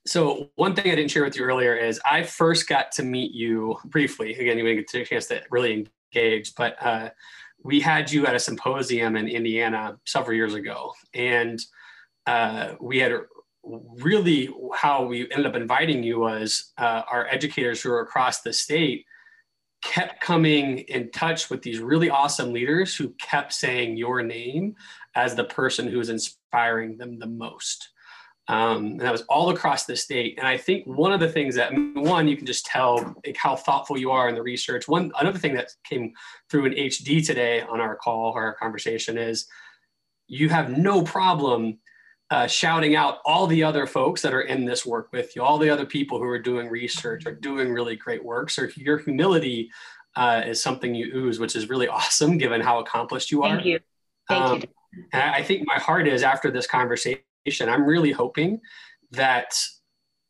So 0.05 0.49
one 0.55 0.75
thing 0.75 0.91
I 0.91 0.95
didn't 0.95 1.11
share 1.11 1.23
with 1.23 1.37
you 1.37 1.43
earlier 1.43 1.75
is 1.75 2.01
I 2.09 2.23
first 2.23 2.67
got 2.67 2.91
to 2.93 3.03
meet 3.03 3.31
you 3.31 3.77
briefly. 3.85 4.33
Again, 4.33 4.57
you 4.57 4.63
didn't 4.63 4.91
get 4.91 5.01
a 5.01 5.05
chance 5.05 5.27
to 5.27 5.41
really 5.51 5.87
engage, 6.13 6.55
but 6.55 6.75
uh, 6.81 7.09
we 7.63 7.79
had 7.79 8.11
you 8.11 8.25
at 8.25 8.35
a 8.35 8.39
symposium 8.39 9.15
in 9.15 9.27
Indiana 9.27 9.97
several 10.05 10.35
years 10.35 10.55
ago, 10.55 10.91
and 11.13 11.61
uh, 12.25 12.73
we 12.81 12.97
had 12.97 13.13
really 13.63 14.49
how 14.73 15.05
we 15.05 15.23
ended 15.31 15.45
up 15.45 15.55
inviting 15.55 16.03
you 16.03 16.19
was 16.19 16.71
uh, 16.77 17.03
our 17.09 17.27
educators 17.27 17.81
who 17.81 17.91
are 17.91 18.01
across 18.01 18.41
the 18.41 18.53
state 18.53 19.05
kept 19.81 20.21
coming 20.21 20.79
in 20.79 21.09
touch 21.11 21.49
with 21.49 21.61
these 21.61 21.79
really 21.79 22.09
awesome 22.09 22.53
leaders 22.53 22.95
who 22.95 23.09
kept 23.19 23.51
saying 23.51 23.97
your 23.97 24.21
name 24.21 24.75
as 25.15 25.35
the 25.35 25.43
person 25.43 25.87
who 25.87 25.97
was 25.97 26.09
inspiring 26.09 26.97
them 26.97 27.17
the 27.17 27.27
most. 27.27 27.89
Um, 28.47 28.85
and 28.85 29.01
that 29.01 29.11
was 29.11 29.21
all 29.23 29.49
across 29.49 29.85
the 29.85 29.95
state. 29.95 30.37
And 30.37 30.47
I 30.47 30.57
think 30.57 30.85
one 30.85 31.13
of 31.13 31.19
the 31.19 31.29
things 31.29 31.55
that 31.55 31.71
one 31.73 32.27
you 32.27 32.35
can 32.35 32.45
just 32.45 32.65
tell 32.65 33.15
like, 33.25 33.37
how 33.37 33.55
thoughtful 33.55 33.97
you 33.97 34.11
are 34.11 34.29
in 34.29 34.35
the 34.35 34.41
research. 34.41 34.87
One 34.87 35.11
another 35.19 35.39
thing 35.39 35.53
that 35.55 35.69
came 35.83 36.13
through 36.49 36.65
in 36.65 36.73
HD 36.73 37.25
today 37.25 37.61
on 37.61 37.79
our 37.79 37.95
call 37.95 38.33
or 38.33 38.43
our 38.43 38.55
conversation 38.55 39.17
is 39.17 39.47
you 40.27 40.49
have 40.49 40.77
no 40.77 41.01
problem 41.03 41.79
uh, 42.31 42.47
shouting 42.47 42.95
out 42.95 43.17
all 43.25 43.45
the 43.45 43.61
other 43.61 43.85
folks 43.85 44.21
that 44.21 44.33
are 44.33 44.41
in 44.41 44.63
this 44.63 44.85
work 44.85 45.09
with 45.11 45.35
you, 45.35 45.43
all 45.43 45.57
the 45.57 45.69
other 45.69 45.85
people 45.85 46.17
who 46.17 46.25
are 46.25 46.39
doing 46.39 46.69
research 46.69 47.25
or 47.25 47.33
doing 47.33 47.73
really 47.73 47.97
great 47.97 48.23
work. 48.23 48.49
So 48.49 48.67
your 48.77 48.97
humility 48.97 49.69
uh, 50.15 50.41
is 50.45 50.63
something 50.63 50.95
you 50.95 51.11
ooze, 51.13 51.39
which 51.39 51.57
is 51.57 51.69
really 51.69 51.87
awesome 51.89 52.37
given 52.37 52.61
how 52.61 52.79
accomplished 52.79 53.31
you 53.31 53.43
are. 53.43 53.55
Thank 53.55 53.65
you. 53.65 53.79
Thank 54.29 54.43
um, 54.43 54.61
you. 54.61 54.67
And 55.11 55.23
I 55.23 55.43
think 55.43 55.67
my 55.67 55.77
heart 55.77 56.07
is 56.07 56.23
after 56.23 56.49
this 56.49 56.67
conversation, 56.67 57.21
I'm 57.67 57.83
really 57.83 58.11
hoping 58.13 58.61
that 59.11 59.53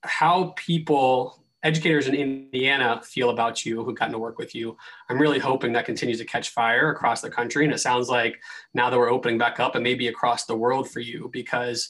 how 0.02 0.56
people 0.58 1.41
educators 1.64 2.08
in 2.08 2.16
Indiana 2.16 3.02
feel 3.04 3.30
about 3.30 3.66
you 3.66 3.84
who've 3.84 3.98
gotten 3.98 4.14
to 4.14 4.20
work 4.20 4.38
with 4.38 4.56
you. 4.56 4.78
I'm 5.10 5.20
really 5.20 5.40
hoping 5.40 5.74
that 5.74 5.86
continues 5.86 6.18
to 6.20 6.26
catch 6.26 6.50
fire 6.50 6.92
across 6.92 7.22
the 7.22 7.30
country. 7.30 7.66
And 7.66 7.74
it 7.74 7.80
sounds 7.80 8.10
like 8.10 8.40
now 8.74 8.90
that 8.90 8.98
we're 8.98 9.12
opening 9.12 9.38
back 9.38 9.60
up 9.60 9.76
and 9.76 9.84
maybe 9.84 10.08
across 10.08 10.46
the 10.46 10.56
world 10.56 10.90
for 10.90 11.00
you 11.00 11.30
because 11.32 11.90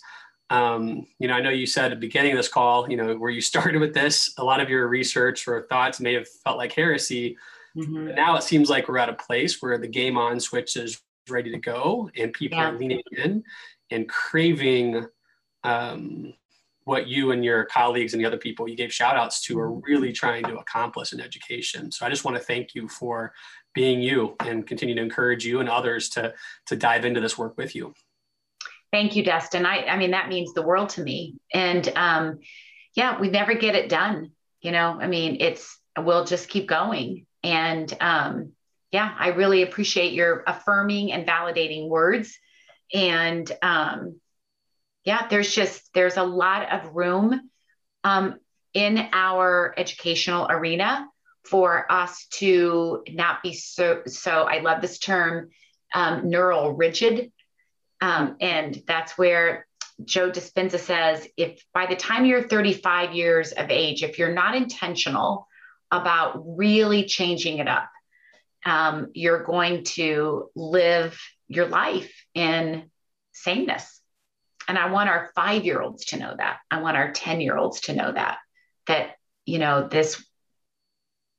um, 0.49 1.07
you 1.17 1.30
know, 1.30 1.34
I 1.34 1.41
know 1.41 1.49
you 1.49 1.65
said 1.65 1.86
at 1.86 1.89
the 1.91 2.07
beginning 2.07 2.34
of 2.34 2.38
this 2.38 2.49
call, 2.49 2.91
you 2.91 2.97
know, 2.97 3.15
where 3.15 3.32
you 3.32 3.41
started 3.51 3.80
with 3.80 3.93
this, 3.93 4.34
a 4.38 4.43
lot 4.43 4.59
of 4.59 4.69
your 4.69 4.88
research 4.88 5.47
or 5.47 5.61
thoughts 5.63 5.99
may 5.99 6.13
have 6.13 6.28
felt 6.28 6.57
like 6.57 6.74
heresy. 6.74 7.38
Mm-hmm. 7.76 8.15
Now 8.15 8.36
it 8.36 8.43
seems 8.43 8.69
like 8.69 8.89
we're 8.89 8.97
at 8.97 9.09
a 9.09 9.13
place 9.13 9.61
where 9.61 9.78
the 9.78 9.88
game 9.88 10.17
on 10.17 10.39
switch 10.39 10.76
is 10.76 11.01
ready 11.30 11.51
to 11.51 11.57
go 11.57 12.09
and 12.17 12.34
people 12.34 12.57
yeah. 12.57 12.69
are 12.69 12.78
leaning 12.78 13.01
in 13.13 13.43
and 13.91 14.09
craving 14.09 15.05
um, 15.63 16.34
what 16.86 17.07
you 17.07 17.32
and 17.32 17.45
your 17.45 17.65
colleagues 17.65 18.13
and 18.13 18.21
the 18.21 18.25
other 18.25 18.38
people 18.38 18.67
you 18.67 18.75
gave 18.75 18.91
shout 18.91 19.15
outs 19.15 19.41
to 19.41 19.59
are 19.59 19.71
really 19.71 20.11
trying 20.11 20.43
to 20.43 20.57
accomplish 20.57 21.13
in 21.13 21.21
education. 21.21 21.91
So 21.91 22.05
I 22.05 22.09
just 22.09 22.25
want 22.25 22.38
to 22.38 22.43
thank 22.43 22.73
you 22.73 22.88
for 22.88 23.34
being 23.73 24.01
you 24.01 24.36
and 24.39 24.65
continue 24.65 24.95
to 24.95 25.01
encourage 25.01 25.45
you 25.45 25.59
and 25.59 25.69
others 25.69 26.09
to, 26.09 26.34
to 26.67 26.75
dive 26.75 27.05
into 27.05 27.21
this 27.21 27.38
work 27.38 27.55
with 27.57 27.75
you. 27.75 27.93
Thank 28.91 29.15
you, 29.15 29.23
Dustin. 29.23 29.65
I, 29.65 29.86
I 29.86 29.97
mean, 29.97 30.11
that 30.11 30.27
means 30.27 30.53
the 30.53 30.63
world 30.63 30.89
to 30.89 31.03
me. 31.03 31.36
And 31.53 31.88
um, 31.95 32.39
yeah, 32.95 33.19
we 33.19 33.29
never 33.29 33.53
get 33.53 33.75
it 33.75 33.88
done. 33.88 34.32
You 34.59 34.71
know, 34.71 34.97
I 34.99 35.07
mean, 35.07 35.38
it's, 35.39 35.79
we'll 35.97 36.25
just 36.25 36.49
keep 36.49 36.67
going. 36.67 37.25
And 37.43 37.95
um, 38.01 38.51
yeah, 38.91 39.15
I 39.17 39.29
really 39.29 39.63
appreciate 39.63 40.13
your 40.13 40.43
affirming 40.45 41.13
and 41.13 41.25
validating 41.27 41.88
words. 41.88 42.38
And 42.93 43.49
um, 43.61 44.19
yeah, 45.03 45.27
there's 45.27 45.53
just, 45.53 45.89
there's 45.93 46.17
a 46.17 46.23
lot 46.23 46.71
of 46.71 46.95
room 46.95 47.49
um, 48.03 48.35
in 48.73 49.09
our 49.13 49.73
educational 49.77 50.47
arena 50.49 51.07
for 51.43 51.91
us 51.91 52.27
to 52.33 53.03
not 53.09 53.41
be 53.41 53.53
so, 53.53 54.03
so 54.05 54.31
I 54.43 54.59
love 54.59 54.81
this 54.81 54.99
term, 54.99 55.49
um, 55.93 56.29
neural 56.29 56.71
rigid 56.71 57.31
um, 58.01 58.35
and 58.41 58.81
that's 58.87 59.17
where 59.17 59.67
Joe 60.03 60.31
Dispenza 60.31 60.79
says 60.79 61.27
if 61.37 61.63
by 61.73 61.85
the 61.85 61.95
time 61.95 62.25
you're 62.25 62.47
35 62.47 63.13
years 63.13 63.51
of 63.51 63.69
age, 63.69 64.03
if 64.03 64.17
you're 64.17 64.33
not 64.33 64.55
intentional 64.55 65.47
about 65.91 66.41
really 66.57 67.05
changing 67.05 67.59
it 67.59 67.67
up, 67.67 67.89
um, 68.65 69.09
you're 69.13 69.43
going 69.43 69.83
to 69.83 70.49
live 70.55 71.19
your 71.47 71.67
life 71.67 72.11
in 72.33 72.89
sameness. 73.33 74.00
And 74.72 74.80
I 74.80 74.89
want 74.89 75.09
our 75.09 75.30
five 75.36 75.65
year 75.65 75.82
olds 75.82 76.05
to 76.05 76.17
know 76.17 76.34
that. 76.38 76.59
I 76.72 76.80
want 76.80 76.95
our 76.95 77.11
10 77.11 77.41
year 77.41 77.57
olds 77.57 77.82
to 77.82 77.93
know 77.93 78.09
that, 78.09 78.38
that, 78.88 79.17
you 79.45 79.59
know, 79.59 79.89
this, 79.89 80.24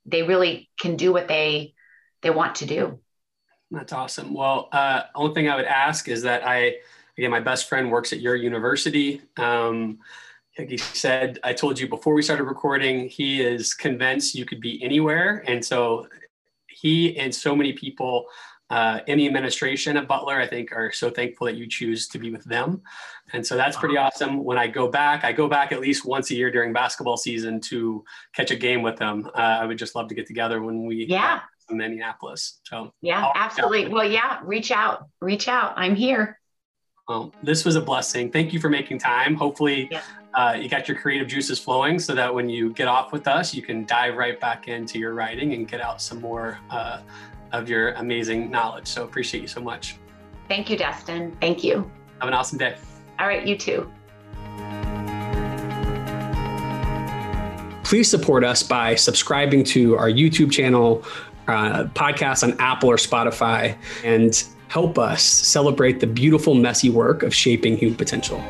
they 0.05 0.23
really 0.23 0.69
can 0.79 0.97
do 0.97 1.15
what 1.15 1.29
they, 1.29 1.73
they 2.21 2.29
want 2.29 2.57
to 2.57 2.67
do. 2.67 3.01
That's 3.71 3.95
awesome. 3.95 4.35
Well, 4.35 4.69
uh, 4.71 5.05
only 5.15 5.33
thing 5.33 5.49
I 5.49 5.57
would 5.57 5.65
ask 5.65 6.09
is 6.09 6.21
that 6.25 6.47
I, 6.47 6.75
again, 7.17 7.31
my 7.31 7.41
best 7.41 7.71
friend 7.71 7.91
works 7.91 8.13
at 8.13 8.21
your 8.21 8.37
university. 8.37 9.23
Um, 9.39 10.01
like 10.59 10.69
he 10.69 10.77
said, 10.77 11.39
I 11.43 11.55
told 11.55 11.81
you 11.81 11.89
before 11.89 12.13
we 12.13 12.21
started 12.21 12.45
recording, 12.45 13.09
he 13.09 13.41
is 13.41 13.73
convinced 13.73 14.35
you 14.35 14.45
could 14.45 14.61
be 14.61 14.85
anywhere. 14.85 15.43
And 15.47 15.65
so 15.65 16.07
he 16.69 17.17
and 17.17 17.35
so 17.35 17.57
many 17.57 17.73
people 17.73 18.27
uh, 18.73 19.01
in 19.07 19.19
the 19.19 19.27
administration 19.27 19.99
at 19.99 20.09
Butler, 20.09 20.41
I 20.41 20.47
think, 20.47 20.73
are 20.73 20.91
so 20.91 21.11
thankful 21.11 21.47
that 21.47 21.57
you 21.57 21.67
choose 21.67 22.09
to 22.09 22.19
be 22.19 22.31
with 22.31 22.43
them. 22.45 22.81
And 23.35 23.47
so 23.47 23.55
that's 23.55 23.77
pretty 23.77 23.99
awesome. 23.99 24.43
When 24.43 24.57
I 24.57 24.67
go 24.67 24.89
back, 24.89 25.25
I 25.25 25.33
go 25.33 25.47
back 25.47 25.73
at 25.73 25.81
least 25.81 26.07
once 26.07 26.31
a 26.31 26.35
year 26.35 26.51
during 26.51 26.73
basketball 26.73 27.19
season 27.19 27.61
to 27.69 28.03
catch 28.35 28.51
a 28.51 28.57
game 28.57 28.81
with 28.81 28.97
them. 28.97 29.29
Uh, 29.35 29.41
I 29.61 29.67
would 29.67 29.77
just 29.77 29.95
love 29.95 30.09
to 30.09 30.15
get 30.15 30.27
together 30.27 30.63
when 30.63 30.87
we 30.87 31.05
yeah 31.05 31.41
in 31.69 31.77
Minneapolis. 31.77 32.61
So 32.65 32.95
yeah, 33.03 33.31
absolutely. 33.35 33.89
Well, 33.89 34.11
yeah, 34.11 34.41
reach 34.43 34.71
out, 34.71 35.07
reach 35.21 35.49
out. 35.49 35.75
I'm 35.77 35.95
here. 35.95 36.41
Well, 37.07 37.35
this 37.43 37.67
was 37.67 37.77
a 37.77 37.81
blessing. 37.81 38.33
Thank 38.33 38.55
you 38.55 38.61
for 38.61 38.71
making 38.71 39.01
time. 39.01 39.35
Hopefully, 39.35 39.89
yeah. 39.91 40.01
uh, 40.33 40.55
you 40.55 40.71
got 40.71 40.89
your 40.89 40.97
creative 40.97 41.29
juices 41.29 41.59
flowing 41.59 41.99
so 41.99 42.15
that 42.15 42.35
when 42.35 42.49
you 42.49 42.73
get 42.73 42.89
off 42.89 43.13
with 43.13 43.29
us, 43.29 43.53
you 43.53 43.61
can 43.61 43.85
dive 43.85 44.17
right 44.17 44.41
back 44.41 44.67
into 44.67 44.99
your 44.99 45.13
writing 45.13 45.53
and 45.53 45.69
get 45.69 45.83
out 45.83 46.01
some 46.01 46.23
more 46.23 46.59
uh, 46.71 47.01
of 47.53 47.69
your 47.69 47.93
amazing 47.93 48.51
knowledge. 48.51 48.87
So 48.87 49.05
appreciate 49.05 49.41
you 49.41 49.49
so 49.49 49.61
much. 49.61 49.97
Thank 50.49 50.69
you, 50.71 50.77
Dustin. 50.77 51.37
Thank 51.41 51.63
you. 51.65 51.91
Have 52.21 52.29
an 52.29 52.35
awesome 52.35 52.59
day. 52.59 52.77
All 53.19 53.27
right, 53.27 53.47
you 53.47 53.57
too. 53.57 53.91
Please 57.85 58.11
support 58.11 58.43
us 58.45 58.63
by 58.63 58.95
subscribing 58.95 59.65
to 59.65 59.97
our 59.97 60.09
YouTube 60.09 60.51
channel 60.51 61.05
uh, 61.49 61.85
podcasts 61.95 62.43
on 62.43 62.59
Apple 62.59 62.91
or 62.91 62.97
Spotify 62.97 63.77
and 64.05 64.45
help 64.69 64.99
us 64.99 65.23
celebrate 65.23 66.01
the 66.01 66.07
beautiful, 66.07 66.55
messy 66.55 66.89
work 66.89 67.23
of 67.23 67.35
shaping 67.35 67.77
human 67.77 67.97
potential. 67.97 68.43